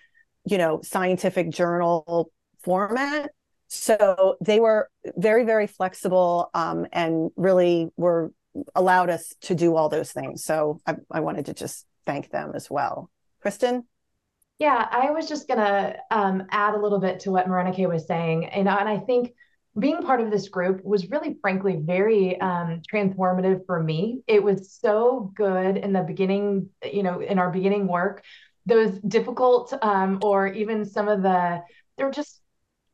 you 0.44 0.58
know 0.58 0.80
scientific 0.82 1.50
journal 1.50 2.30
format. 2.62 3.30
So 3.68 4.36
they 4.40 4.60
were 4.60 4.88
very 5.16 5.44
very 5.44 5.66
flexible 5.66 6.50
um, 6.54 6.86
and 6.92 7.30
really 7.36 7.88
were 7.96 8.32
allowed 8.74 9.10
us 9.10 9.32
to 9.42 9.54
do 9.54 9.74
all 9.74 9.88
those 9.88 10.12
things. 10.12 10.44
So 10.44 10.80
I, 10.86 10.96
I 11.10 11.20
wanted 11.20 11.46
to 11.46 11.54
just 11.54 11.86
thank 12.06 12.30
them 12.30 12.52
as 12.54 12.70
well. 12.70 13.10
Kristin 13.44 13.82
yeah, 14.58 14.88
I 14.90 15.10
was 15.10 15.28
just 15.28 15.48
gonna 15.48 15.96
um, 16.10 16.44
add 16.50 16.74
a 16.74 16.80
little 16.80 17.00
bit 17.00 17.20
to 17.20 17.30
what 17.30 17.46
Morenike 17.46 17.88
was 17.88 18.06
saying, 18.06 18.50
you 18.56 18.64
know, 18.64 18.76
and 18.76 18.88
I 18.88 18.98
think 18.98 19.32
being 19.78 20.02
part 20.02 20.20
of 20.20 20.30
this 20.30 20.48
group 20.48 20.84
was 20.84 21.10
really, 21.10 21.36
frankly, 21.40 21.80
very 21.82 22.40
um, 22.40 22.80
transformative 22.92 23.66
for 23.66 23.82
me. 23.82 24.22
It 24.28 24.42
was 24.42 24.72
so 24.72 25.32
good 25.34 25.76
in 25.76 25.92
the 25.92 26.02
beginning, 26.02 26.68
you 26.84 27.02
know, 27.02 27.20
in 27.20 27.38
our 27.40 27.50
beginning 27.50 27.88
work. 27.88 28.22
Those 28.66 28.98
difficult, 29.00 29.74
um, 29.82 30.20
or 30.22 30.46
even 30.46 30.84
some 30.84 31.08
of 31.08 31.22
the, 31.22 31.60
they're 31.98 32.12
just 32.12 32.40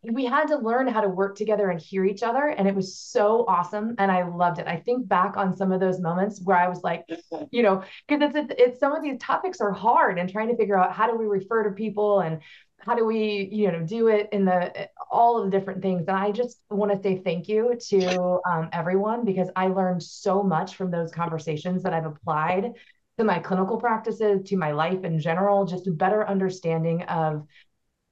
we 0.02 0.24
had 0.24 0.48
to 0.48 0.56
learn 0.56 0.88
how 0.88 1.02
to 1.02 1.08
work 1.08 1.36
together 1.36 1.68
and 1.68 1.80
hear 1.80 2.04
each 2.04 2.22
other 2.22 2.48
and 2.48 2.66
it 2.66 2.74
was 2.74 2.96
so 2.96 3.44
awesome 3.46 3.94
and 3.98 4.10
i 4.10 4.26
loved 4.26 4.58
it. 4.58 4.66
I 4.66 4.76
think 4.76 5.06
back 5.06 5.36
on 5.36 5.56
some 5.56 5.72
of 5.72 5.80
those 5.80 6.00
moments 6.00 6.40
where 6.42 6.56
i 6.56 6.68
was 6.68 6.82
like 6.82 7.04
you 7.50 7.62
know 7.62 7.82
because 8.08 8.34
it's, 8.34 8.54
it's 8.58 8.80
some 8.80 8.92
of 8.92 9.02
these 9.02 9.18
topics 9.18 9.60
are 9.60 9.72
hard 9.72 10.18
and 10.18 10.30
trying 10.30 10.48
to 10.48 10.56
figure 10.56 10.78
out 10.78 10.92
how 10.92 11.10
do 11.10 11.16
we 11.16 11.26
refer 11.26 11.64
to 11.64 11.70
people 11.70 12.20
and 12.20 12.40
how 12.78 12.94
do 12.94 13.04
we 13.04 13.48
you 13.52 13.70
know 13.70 13.84
do 13.84 14.08
it 14.08 14.28
in 14.32 14.46
the 14.46 14.88
all 15.10 15.38
of 15.38 15.44
the 15.44 15.50
different 15.50 15.82
things. 15.82 16.08
And 16.08 16.16
i 16.16 16.30
just 16.30 16.62
want 16.70 16.92
to 16.92 17.02
say 17.02 17.18
thank 17.18 17.48
you 17.48 17.76
to 17.88 18.40
um, 18.48 18.70
everyone 18.72 19.24
because 19.24 19.48
i 19.54 19.66
learned 19.66 20.02
so 20.02 20.42
much 20.42 20.76
from 20.76 20.90
those 20.90 21.12
conversations 21.12 21.82
that 21.82 21.92
i've 21.92 22.06
applied 22.06 22.72
to 23.18 23.24
my 23.24 23.38
clinical 23.38 23.76
practices 23.76 24.48
to 24.48 24.56
my 24.56 24.70
life 24.70 25.04
in 25.04 25.18
general 25.18 25.66
just 25.66 25.86
a 25.88 25.90
better 25.90 26.26
understanding 26.26 27.02
of 27.02 27.46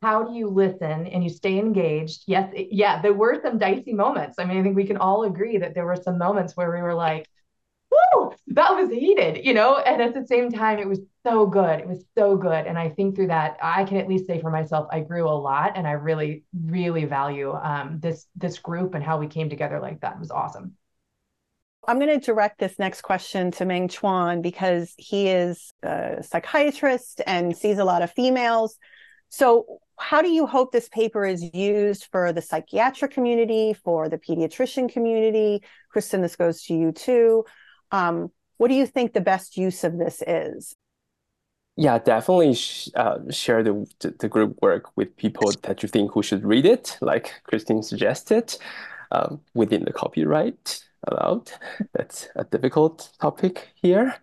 how 0.01 0.23
do 0.23 0.35
you 0.35 0.49
listen 0.49 1.07
and 1.07 1.25
you 1.25 1.31
stay 1.31 1.59
engaged? 1.59 2.25
Yes, 2.27 2.53
it, 2.55 2.69
yeah, 2.71 3.03
there 3.03 3.15
were 3.15 3.41
some 3.43 3.59
dicey 3.59 3.93
moments. 3.93 4.39
I 4.39 4.45
mean, 4.45 4.59
I 4.59 4.63
think 4.63 4.77
we 4.77 4.87
can 4.87 4.97
all 4.97 5.25
agree 5.25 5.59
that 5.59 5.75
there 5.75 5.87
were 5.87 5.97
some 5.97 6.19
moments 6.19 6.57
where 6.57 6.71
we 6.71 6.81
were 6.81 6.95
like, 6.95 7.29
whoo, 7.91 8.33
that 8.49 8.75
was 8.75 8.91
heated, 8.91 9.45
you 9.45 9.55
know? 9.55 9.79
And 9.79 10.01
at 10.01 10.15
the 10.15 10.27
same 10.27 10.51
time, 10.51 10.79
it 10.79 10.89
was 10.89 11.01
so 11.27 11.47
good. 11.47 11.81
It 11.81 11.89
was 11.89 12.05
so 12.17 12.37
good. 12.37 12.67
And 12.67 12.79
I 12.79 12.91
think 12.91 13.17
through 13.17 13.29
that, 13.29 13.57
I 13.63 13.85
can 13.85 13.97
at 13.97 14.09
least 14.09 14.27
say 14.27 14.41
for 14.41 14.51
myself, 14.51 14.89
I 14.91 15.01
grew 15.01 15.29
a 15.29 15.31
lot 15.31 15.73
and 15.77 15.87
I 15.87 15.93
really, 15.93 16.45
really 16.65 17.05
value 17.05 17.53
um, 17.53 17.99
this 18.01 18.27
this 18.37 18.59
group 18.59 18.95
and 18.95 19.03
how 19.03 19.19
we 19.19 19.27
came 19.27 19.49
together 19.49 19.81
like 19.81 20.01
that. 20.01 20.15
It 20.15 20.21
was 20.21 20.31
awesome. 20.31 20.75
I'm 21.87 21.99
going 21.99 22.21
to 22.21 22.25
direct 22.25 22.59
this 22.59 22.79
next 22.79 23.01
question 23.01 23.51
to 23.53 23.65
Meng 23.65 23.89
Chuan 23.89 24.43
because 24.43 24.93
he 24.99 25.29
is 25.29 25.73
a 25.83 26.23
psychiatrist 26.23 27.23
and 27.27 27.57
sees 27.57 27.79
a 27.79 27.85
lot 27.85 28.03
of 28.03 28.13
females. 28.13 28.79
So, 29.31 29.79
how 29.99 30.23
do 30.23 30.29
you 30.29 30.47
hope 30.47 30.73
this 30.73 30.89
paper 30.89 31.25
is 31.25 31.55
used 31.55 32.09
for 32.11 32.33
the 32.33 32.43
psychiatric 32.43 33.11
community, 33.11 33.73
for 33.73 34.09
the 34.09 34.19
pediatrician 34.19 34.91
community? 34.91 35.63
Kristin, 35.95 36.23
this 36.23 36.37
goes 36.37 36.63
to 36.65 36.75
you 36.75 36.93
too. 36.93 37.45
Um, 37.91 38.31
what 38.59 38.69
do 38.69 38.75
you 38.75 38.87
think 38.87 39.13
the 39.13 39.21
best 39.21 39.57
use 39.57 39.85
of 39.85 39.99
this 39.99 40.23
is? 40.27 40.75
Yeah, 41.77 41.99
definitely 41.99 42.55
sh 42.55 42.89
uh, 42.97 43.19
share 43.31 43.63
the, 43.63 43.87
the 44.01 44.29
group 44.29 44.59
work 44.61 44.91
with 44.97 45.17
people 45.17 45.53
that 45.63 45.83
you 45.83 45.89
think 45.89 46.13
who 46.13 46.23
should 46.23 46.45
read 46.45 46.67
it, 46.67 46.99
like 47.01 47.35
Christine 47.45 47.85
suggested, 47.85 48.57
um, 49.13 49.41
within 49.55 49.85
the 49.85 49.93
copyright 49.93 50.83
allowed. 51.07 51.53
That's 51.93 52.29
a 52.35 52.45
difficult 52.45 53.13
topic 53.21 53.69
here. 53.77 54.17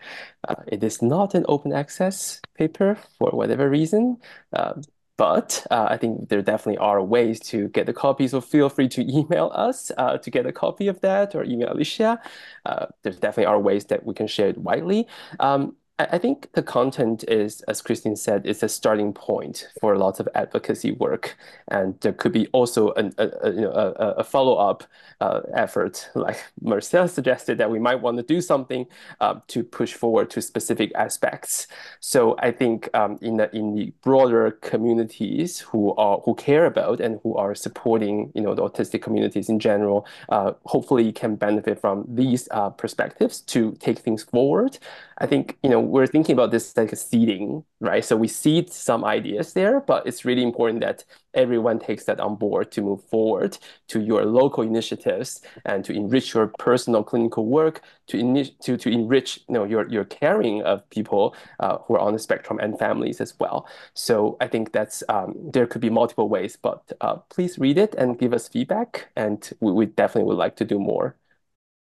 Uh, 0.47 0.55
it 0.67 0.83
is 0.83 1.01
not 1.01 1.33
an 1.33 1.45
open 1.47 1.71
access 1.71 2.41
paper 2.57 2.97
for 3.17 3.31
whatever 3.31 3.69
reason. 3.69 4.17
Uh, 4.51 4.73
but 5.17 5.65
uh, 5.71 5.87
I 5.89 5.97
think 5.97 6.29
there 6.29 6.41
definitely 6.41 6.77
are 6.77 7.01
ways 7.01 7.39
to 7.51 7.69
get 7.69 7.85
the 7.85 7.93
copy. 7.93 8.27
So 8.27 8.41
feel 8.41 8.69
free 8.69 8.89
to 8.89 9.01
email 9.17 9.51
us 9.53 9.91
uh, 9.97 10.17
to 10.17 10.29
get 10.29 10.45
a 10.45 10.51
copy 10.51 10.87
of 10.87 11.01
that 11.01 11.35
or 11.35 11.43
email 11.43 11.69
Alycia. 11.73 12.19
Uh, 12.65 12.87
there 13.03 13.13
definitely 13.13 13.45
are 13.45 13.59
ways 13.59 13.85
that 13.85 14.05
we 14.05 14.13
can 14.13 14.27
share 14.27 14.49
it 14.49 14.57
widely. 14.57 15.07
Um, 15.39 15.75
I 15.97 16.17
think 16.17 16.51
the 16.51 16.61
content 16.61 17.23
is, 17.29 17.61
as 17.69 17.81
Christine 17.81 18.17
said, 18.17 18.45
is 18.45 18.61
a 18.61 18.67
starting 18.67 19.13
point 19.13 19.69
for 19.79 19.97
lots 19.97 20.19
of 20.19 20.27
advocacy 20.35 20.91
work, 20.91 21.37
and 21.69 21.97
there 22.01 22.11
could 22.11 22.33
be 22.33 22.47
also 22.47 22.91
an, 22.93 23.13
a, 23.17 23.29
a, 23.41 23.51
you 23.53 23.61
know, 23.61 23.71
a, 23.71 24.09
a 24.17 24.23
follow-up 24.25 24.83
uh, 25.21 25.41
effort, 25.53 26.09
like 26.13 26.43
Marcel 26.61 27.07
suggested, 27.17 27.57
that 27.59 27.71
we 27.71 27.79
might 27.79 28.01
want 28.01 28.17
to 28.17 28.23
do 28.23 28.41
something 28.41 28.85
uh, 29.21 29.35
to 29.47 29.63
push 29.63 29.93
forward 29.93 30.29
to 30.31 30.41
specific 30.41 30.91
aspects. 30.95 31.67
So 32.01 32.35
I 32.39 32.51
think 32.51 32.89
um, 32.93 33.17
in 33.21 33.37
the 33.37 33.55
in 33.55 33.73
the 33.73 33.93
broader 34.01 34.51
communities 34.51 35.59
who 35.59 35.95
are 35.95 36.19
who 36.25 36.35
care 36.35 36.65
about 36.65 36.99
and 36.99 37.21
who 37.23 37.35
are 37.35 37.55
supporting, 37.55 38.33
you 38.35 38.41
know, 38.41 38.53
the 38.53 38.63
autistic 38.63 39.01
communities 39.01 39.47
in 39.47 39.59
general, 39.59 40.05
uh, 40.27 40.51
hopefully 40.65 41.13
can 41.13 41.37
benefit 41.37 41.79
from 41.79 42.03
these 42.09 42.49
uh, 42.51 42.69
perspectives 42.71 43.39
to 43.41 43.71
take 43.79 43.99
things 43.99 44.23
forward. 44.23 44.77
I 45.19 45.25
think 45.25 45.57
you 45.63 45.69
know 45.69 45.84
we're 45.89 46.07
thinking 46.07 46.33
about 46.33 46.51
this 46.51 46.75
like 46.77 46.91
a 46.91 46.95
seeding, 46.95 47.63
right? 47.79 48.03
So 48.03 48.15
we 48.15 48.27
seed 48.27 48.71
some 48.71 49.03
ideas 49.05 49.53
there, 49.53 49.79
but 49.79 50.05
it's 50.07 50.25
really 50.25 50.43
important 50.43 50.81
that 50.81 51.03
everyone 51.33 51.79
takes 51.79 52.05
that 52.05 52.19
on 52.19 52.35
board 52.35 52.71
to 52.73 52.81
move 52.81 53.03
forward 53.03 53.57
to 53.89 54.01
your 54.01 54.25
local 54.25 54.63
initiatives 54.63 55.41
and 55.65 55.83
to 55.85 55.93
enrich 55.93 56.33
your 56.33 56.47
personal 56.59 57.03
clinical 57.03 57.45
work, 57.45 57.81
to 58.07 58.45
to 58.61 58.77
to 58.77 58.89
enrich 58.89 59.39
you 59.47 59.53
know 59.53 59.63
your 59.63 59.87
your 59.89 60.05
caring 60.05 60.61
of 60.63 60.87
people 60.89 61.35
uh, 61.59 61.77
who 61.79 61.95
are 61.95 61.99
on 61.99 62.13
the 62.13 62.19
spectrum 62.19 62.59
and 62.59 62.77
families 62.79 63.21
as 63.21 63.33
well. 63.39 63.67
So 63.93 64.37
I 64.41 64.47
think 64.47 64.71
that's 64.71 65.03
um, 65.09 65.33
there 65.53 65.67
could 65.67 65.81
be 65.81 65.89
multiple 65.89 66.29
ways, 66.29 66.57
but 66.61 66.91
uh, 67.01 67.15
please 67.29 67.57
read 67.59 67.77
it 67.77 67.95
and 67.95 68.17
give 68.19 68.33
us 68.33 68.47
feedback, 68.47 69.09
and 69.15 69.49
we, 69.59 69.71
we 69.71 69.85
definitely 69.87 70.27
would 70.29 70.37
like 70.37 70.55
to 70.57 70.65
do 70.65 70.79
more. 70.79 71.15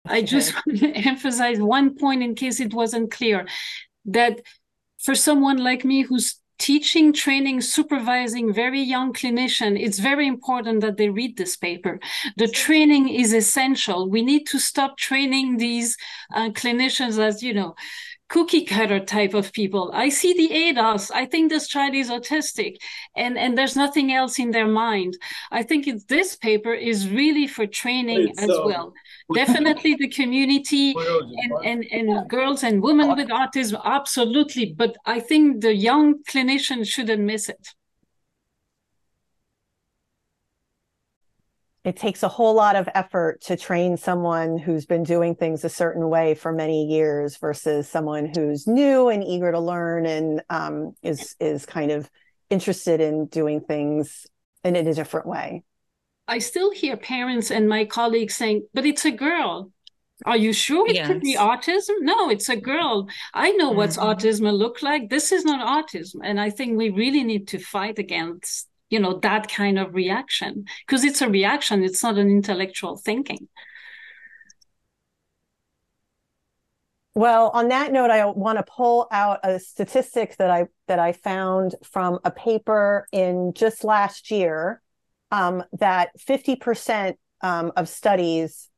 I 0.07 0.23
just 0.23 0.55
want 0.67 0.79
to 0.79 0.91
emphasize 0.91 1.59
one 1.61 1.97
point 1.97 2.23
in 2.23 2.35
case 2.35 2.61
it 2.61 2.75
wasn't 2.75 3.11
clear 3.11 3.47
that 4.07 4.41
for 4.99 5.15
someone 5.15 5.59
like 5.59 5.85
me 5.85 6.03
who's 6.03 6.41
teaching, 6.59 7.13
training, 7.13 7.61
supervising 7.61 8.53
very 8.53 8.81
young 8.81 9.13
clinician, 9.13 9.79
it's 9.79 9.99
very 9.99 10.27
important 10.27 10.81
that 10.81 10.97
they 10.97 11.11
read 11.11 11.37
this 11.37 11.57
paper. 11.57 12.01
The 12.37 12.49
training 12.49 13.09
is 13.09 13.33
essential. 13.35 14.09
We 14.09 14.23
need 14.23 14.47
to 14.47 14.59
stop 14.59 14.97
training 14.97 15.59
these 15.59 15.97
uh, 16.35 16.51
clinicians 16.51 17.19
as, 17.19 17.43
you 17.43 17.53
know, 17.53 17.75
cookie 18.29 18.65
cutter 18.65 19.01
type 19.01 19.35
of 19.35 19.53
people. 19.53 19.91
I 19.95 20.09
see 20.09 20.33
the 20.35 20.55
ADOS. 20.55 21.11
I 21.15 21.27
think 21.27 21.51
this 21.51 21.69
child 21.69 21.95
is 21.95 22.11
autistic 22.11 22.77
and, 23.17 23.39
and 23.39 23.57
there's 23.57 23.77
nothing 23.77 24.13
else 24.13 24.39
in 24.39 24.51
their 24.51 24.67
mind. 24.67 25.17
I 25.51 25.63
think 25.63 25.87
it's, 25.87 26.05
this 26.05 26.37
paper 26.37 26.75
is 26.75 27.09
really 27.09 27.47
for 27.47 27.67
training 27.67 28.33
as 28.39 28.49
well. 28.49 28.93
Definitely 29.33 29.97
the 29.97 30.09
community 30.09 30.95
and, 31.65 31.65
and, 31.65 31.87
and 31.91 32.29
girls 32.29 32.65
and 32.65 32.83
women 32.83 33.15
with 33.17 33.29
autism, 33.29 33.81
absolutely. 33.85 34.75
But 34.77 34.97
I 35.05 35.21
think 35.21 35.61
the 35.61 35.75
young 35.75 36.23
clinician 36.25 36.87
shouldn't 36.87 37.23
miss 37.23 37.49
it. 37.49 37.69
It 41.87 41.97
takes 41.97 42.25
a 42.25 42.29
whole 42.29 42.53
lot 42.53 42.75
of 42.75 42.89
effort 42.97 43.41
to 43.43 43.57
train 43.57 43.97
someone 43.97 44.59
who's 44.59 44.87
been 44.87 45.05
doing 45.05 45.37
things 45.37 45.65
a 45.65 45.69
certain 45.69 46.09
way 46.11 46.35
for 46.35 46.51
many 46.53 46.85
years 46.85 47.37
versus 47.37 47.89
someone 47.89 48.27
who's 48.35 48.67
new 48.67 49.09
and 49.09 49.23
eager 49.23 49.53
to 49.53 49.61
learn 49.61 50.05
and 50.05 50.43
um, 50.51 50.95
is 51.05 51.37
is 51.39 51.65
kind 51.65 51.93
of 51.93 52.11
interested 52.51 53.01
in 53.01 53.27
doing 53.27 53.61
things 53.61 54.27
in, 54.65 54.75
in 54.75 54.89
a 54.89 54.95
different 54.95 55.27
way. 55.27 55.63
I 56.27 56.41
still 56.41 56.73
hear 56.73 56.97
parents 56.97 57.53
and 57.53 57.69
my 57.69 57.85
colleagues 57.85 58.35
saying, 58.35 58.67
"But 58.75 58.85
it's 58.85 59.05
a 59.05 59.13
girl." 59.13 59.71
Are 60.25 60.37
you 60.37 60.55
sure 60.55 60.89
it 60.89 60.95
yes. 60.95 61.07
could 61.07 61.21
be 61.21 61.37
autism? 61.37 62.01
No, 62.01 62.31
it's 62.31 62.49
a 62.49 62.57
girl. 62.57 63.07
I 63.35 63.51
know 63.53 63.69
mm-hmm. 63.69 63.77
what's 63.77 63.99
autism 63.99 64.51
look 64.51 64.83
like. 64.83 65.11
This 65.11 65.31
is 65.31 65.45
not 65.45 65.61
autism, 65.61 66.17
and 66.25 66.41
I 66.41 66.51
think 66.51 66.77
we 66.77 66.91
really 66.91 67.23
need 67.23 67.47
to 67.49 67.61
fight 67.61 68.01
against 68.01 68.67
you 68.91 69.01
know 69.01 69.19
that 69.21 69.49
kind 69.49 69.79
of 69.79 69.95
reaction. 69.95 70.67
Because 70.87 71.05
it's 71.05 71.23
a 71.23 71.29
reaction 71.29 71.83
it's 71.85 72.03
not 72.03 72.19
an 72.19 72.31
intellectual 72.31 72.97
thinking. 72.97 73.49
Well 77.15 77.51
on 77.55 77.69
that 77.69 77.93
note 77.93 78.11
i 78.11 78.27
want 78.27 78.59
to 78.59 78.65
pull 78.65 79.09
out 79.11 79.41
a 79.43 79.59
statistic 79.59 80.37
that 80.37 80.51
i 80.51 80.67
that 80.87 80.99
i 80.99 81.13
found 81.13 81.75
from 81.83 82.19
a 82.25 82.31
paper 82.31 83.07
in 83.11 83.53
just 83.55 83.85
last 83.85 84.31
year 84.31 84.83
um, 85.31 85.65
that 85.79 86.11
50% 86.19 87.15
um, 87.43 87.73
of 87.77 87.89
studies 87.89 88.69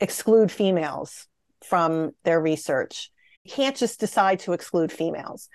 exclude 0.00 0.50
females 0.50 1.26
from 1.64 2.12
their 2.24 2.40
research. 2.40 3.10
You 3.44 3.52
can't 3.52 3.76
just 3.76 4.00
decide 4.00 4.40
to 4.40 4.52
exclude 4.52 4.92
females 4.92 5.48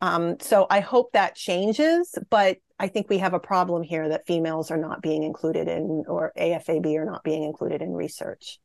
um, 0.00 0.36
so 0.40 0.66
I 0.68 0.80
hope 0.80 1.12
that 1.12 1.34
changes, 1.34 2.14
but 2.30 2.58
I 2.78 2.88
think 2.88 3.08
we 3.08 3.18
have 3.18 3.34
a 3.34 3.40
problem 3.40 3.82
here 3.82 4.08
that 4.10 4.26
females 4.26 4.70
are 4.70 4.76
not 4.76 5.00
being 5.00 5.22
included 5.22 5.68
in, 5.68 6.04
or 6.06 6.32
AFAB 6.36 6.94
are 6.96 7.04
not 7.04 7.24
being 7.24 7.42
included 7.42 7.80
in 7.80 7.92
research. 7.92 8.58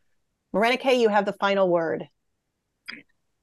Morenike, 0.54 1.00
you 1.00 1.08
have 1.10 1.26
the 1.26 1.34
final 1.34 1.70
word. 1.70 2.08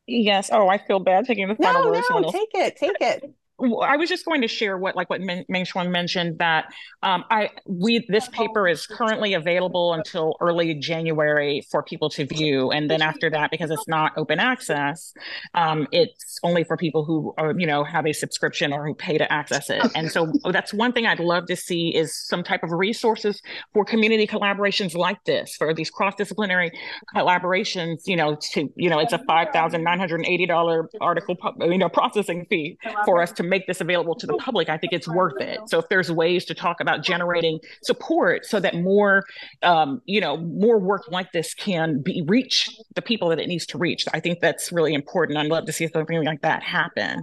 Yes. 0.07 0.51
Oh, 0.53 0.69
I 0.69 0.79
feel 0.79 1.01
bad 1.01 1.25
taking 1.25 1.49
the 1.49 1.57
final 1.57 1.85
no, 1.85 1.91
word. 1.91 2.05
No, 2.11 2.31
take 2.31 2.51
it, 2.55 2.77
take 2.77 2.97
it. 3.01 3.31
I 3.61 3.97
was 3.97 4.09
just 4.09 4.25
going 4.25 4.43
to 4.43 4.49
share 4.49 4.79
what, 4.79 4.95
like 4.95 5.11
what 5.11 5.21
Meng 5.21 5.65
Chuan 5.65 5.91
mentioned, 5.91 6.39
that 6.39 6.67
um, 7.03 7.25
I 7.31 7.51
we 7.67 8.07
this 8.09 8.29
paper 8.29 8.69
is 8.69 8.87
currently 8.87 9.35
available 9.35 9.95
until 9.95 10.37
early 10.41 10.75
January 10.75 11.67
for 11.69 11.83
people 11.83 12.09
to 12.11 12.25
view, 12.25 12.71
and 12.71 12.89
then 12.89 13.03
after 13.03 13.29
that, 13.31 13.51
because 13.51 13.73
it's 13.73 13.89
not 13.89 14.13
open 14.17 14.39
access, 14.39 15.13
um, 15.55 15.89
it's 15.91 16.39
only 16.45 16.63
for 16.63 16.77
people 16.77 17.05
who 17.05 17.35
are, 17.37 17.53
you 17.59 17.67
know 17.67 17.83
have 17.83 18.07
a 18.07 18.13
subscription 18.13 18.73
or 18.73 18.87
who 18.87 18.95
pay 18.95 19.19
to 19.19 19.33
access 19.33 19.71
it. 19.71 19.83
And 19.97 20.11
so 20.11 20.33
that's 20.53 20.73
one 20.73 20.93
thing 20.93 21.07
I'd 21.07 21.19
love 21.19 21.47
to 21.47 21.57
see 21.57 21.89
is 21.89 22.17
some 22.17 22.45
type 22.45 22.63
of 22.63 22.71
resources 22.71 23.43
for 23.75 23.85
community 23.85 24.27
collaborations 24.27 24.95
like 24.95 25.25
this, 25.25 25.57
for 25.57 25.75
these 25.75 25.91
cross 25.91 26.15
disciplinary 26.15 26.71
collaborations. 27.17 28.03
You 28.07 28.17
know, 28.17 28.37
to 28.53 28.73
you 28.77 28.89
know, 28.89 29.01
it's 29.01 29.13
a 29.13 29.19
five 29.27 29.49
thousand 29.53 29.83
nine 29.83 29.99
hundred 29.99 30.25
eighty 30.27 30.47
dollar 30.47 30.89
article, 31.01 31.37
you 31.61 31.79
know, 31.79 31.89
processing 31.89 32.47
fee 32.49 32.79
for 33.05 33.21
us 33.21 33.33
to 33.33 33.48
make 33.49 33.67
this 33.67 33.81
available 33.81 34.15
to 34.15 34.27
the 34.27 34.37
public, 34.39 34.69
I 34.69 34.77
think 34.77 34.93
it's 34.93 35.09
worth 35.09 35.41
it. 35.41 35.59
So 35.67 35.79
if 35.79 35.89
there's 35.89 36.11
ways 36.11 36.45
to 36.47 36.55
talk 36.55 36.81
about 36.81 37.03
generating 37.03 37.59
support 37.83 38.47
so 38.47 38.61
that 38.61 38.75
more, 38.75 39.25
um, 39.63 40.01
you 40.05 40.21
know, 40.21 40.37
more 40.37 40.79
work 40.79 41.03
like 41.11 41.33
this 41.33 41.55
can 41.55 42.03
be 42.03 42.23
reach 42.27 42.69
the 42.95 43.03
people 43.03 43.29
that 43.31 43.39
it 43.39 43.49
needs 43.49 43.67
to 43.67 43.79
reach, 43.79 44.05
I 44.13 44.21
think 44.21 44.41
that's 44.41 44.73
really 44.73 44.95
important. 44.95 45.39
I'd 45.39 45.47
love 45.47 45.67
to 45.67 45.73
see 45.73 45.89
something 45.89 46.25
like 46.25 46.43
that 46.43 46.63
happen. 46.63 47.23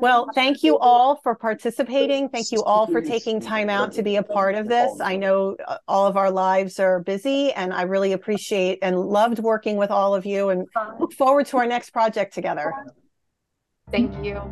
Well, 0.00 0.30
thank 0.34 0.62
you 0.62 0.78
all 0.78 1.20
for 1.22 1.34
participating. 1.34 2.30
Thank 2.30 2.52
you 2.52 2.62
all 2.62 2.86
for 2.86 3.02
taking 3.02 3.38
time 3.38 3.68
out 3.68 3.92
to 3.92 4.02
be 4.02 4.16
a 4.16 4.22
part 4.22 4.54
of 4.54 4.66
this. 4.66 4.98
I 5.00 5.16
know 5.16 5.56
uh, 5.68 5.76
all 5.86 6.06
of 6.06 6.16
our 6.16 6.30
lives 6.30 6.80
are 6.80 7.00
busy, 7.00 7.52
and 7.52 7.72
I 7.72 7.82
really 7.82 8.12
appreciate 8.12 8.78
and 8.80 8.98
loved 8.98 9.40
working 9.40 9.76
with 9.76 9.90
all 9.90 10.14
of 10.14 10.24
you 10.24 10.48
and 10.48 10.66
look 10.98 11.12
forward 11.12 11.44
to 11.46 11.58
our 11.58 11.66
next 11.66 11.90
project 11.90 12.32
together. 12.32 12.72
Thank 13.94 14.24
you. 14.24 14.42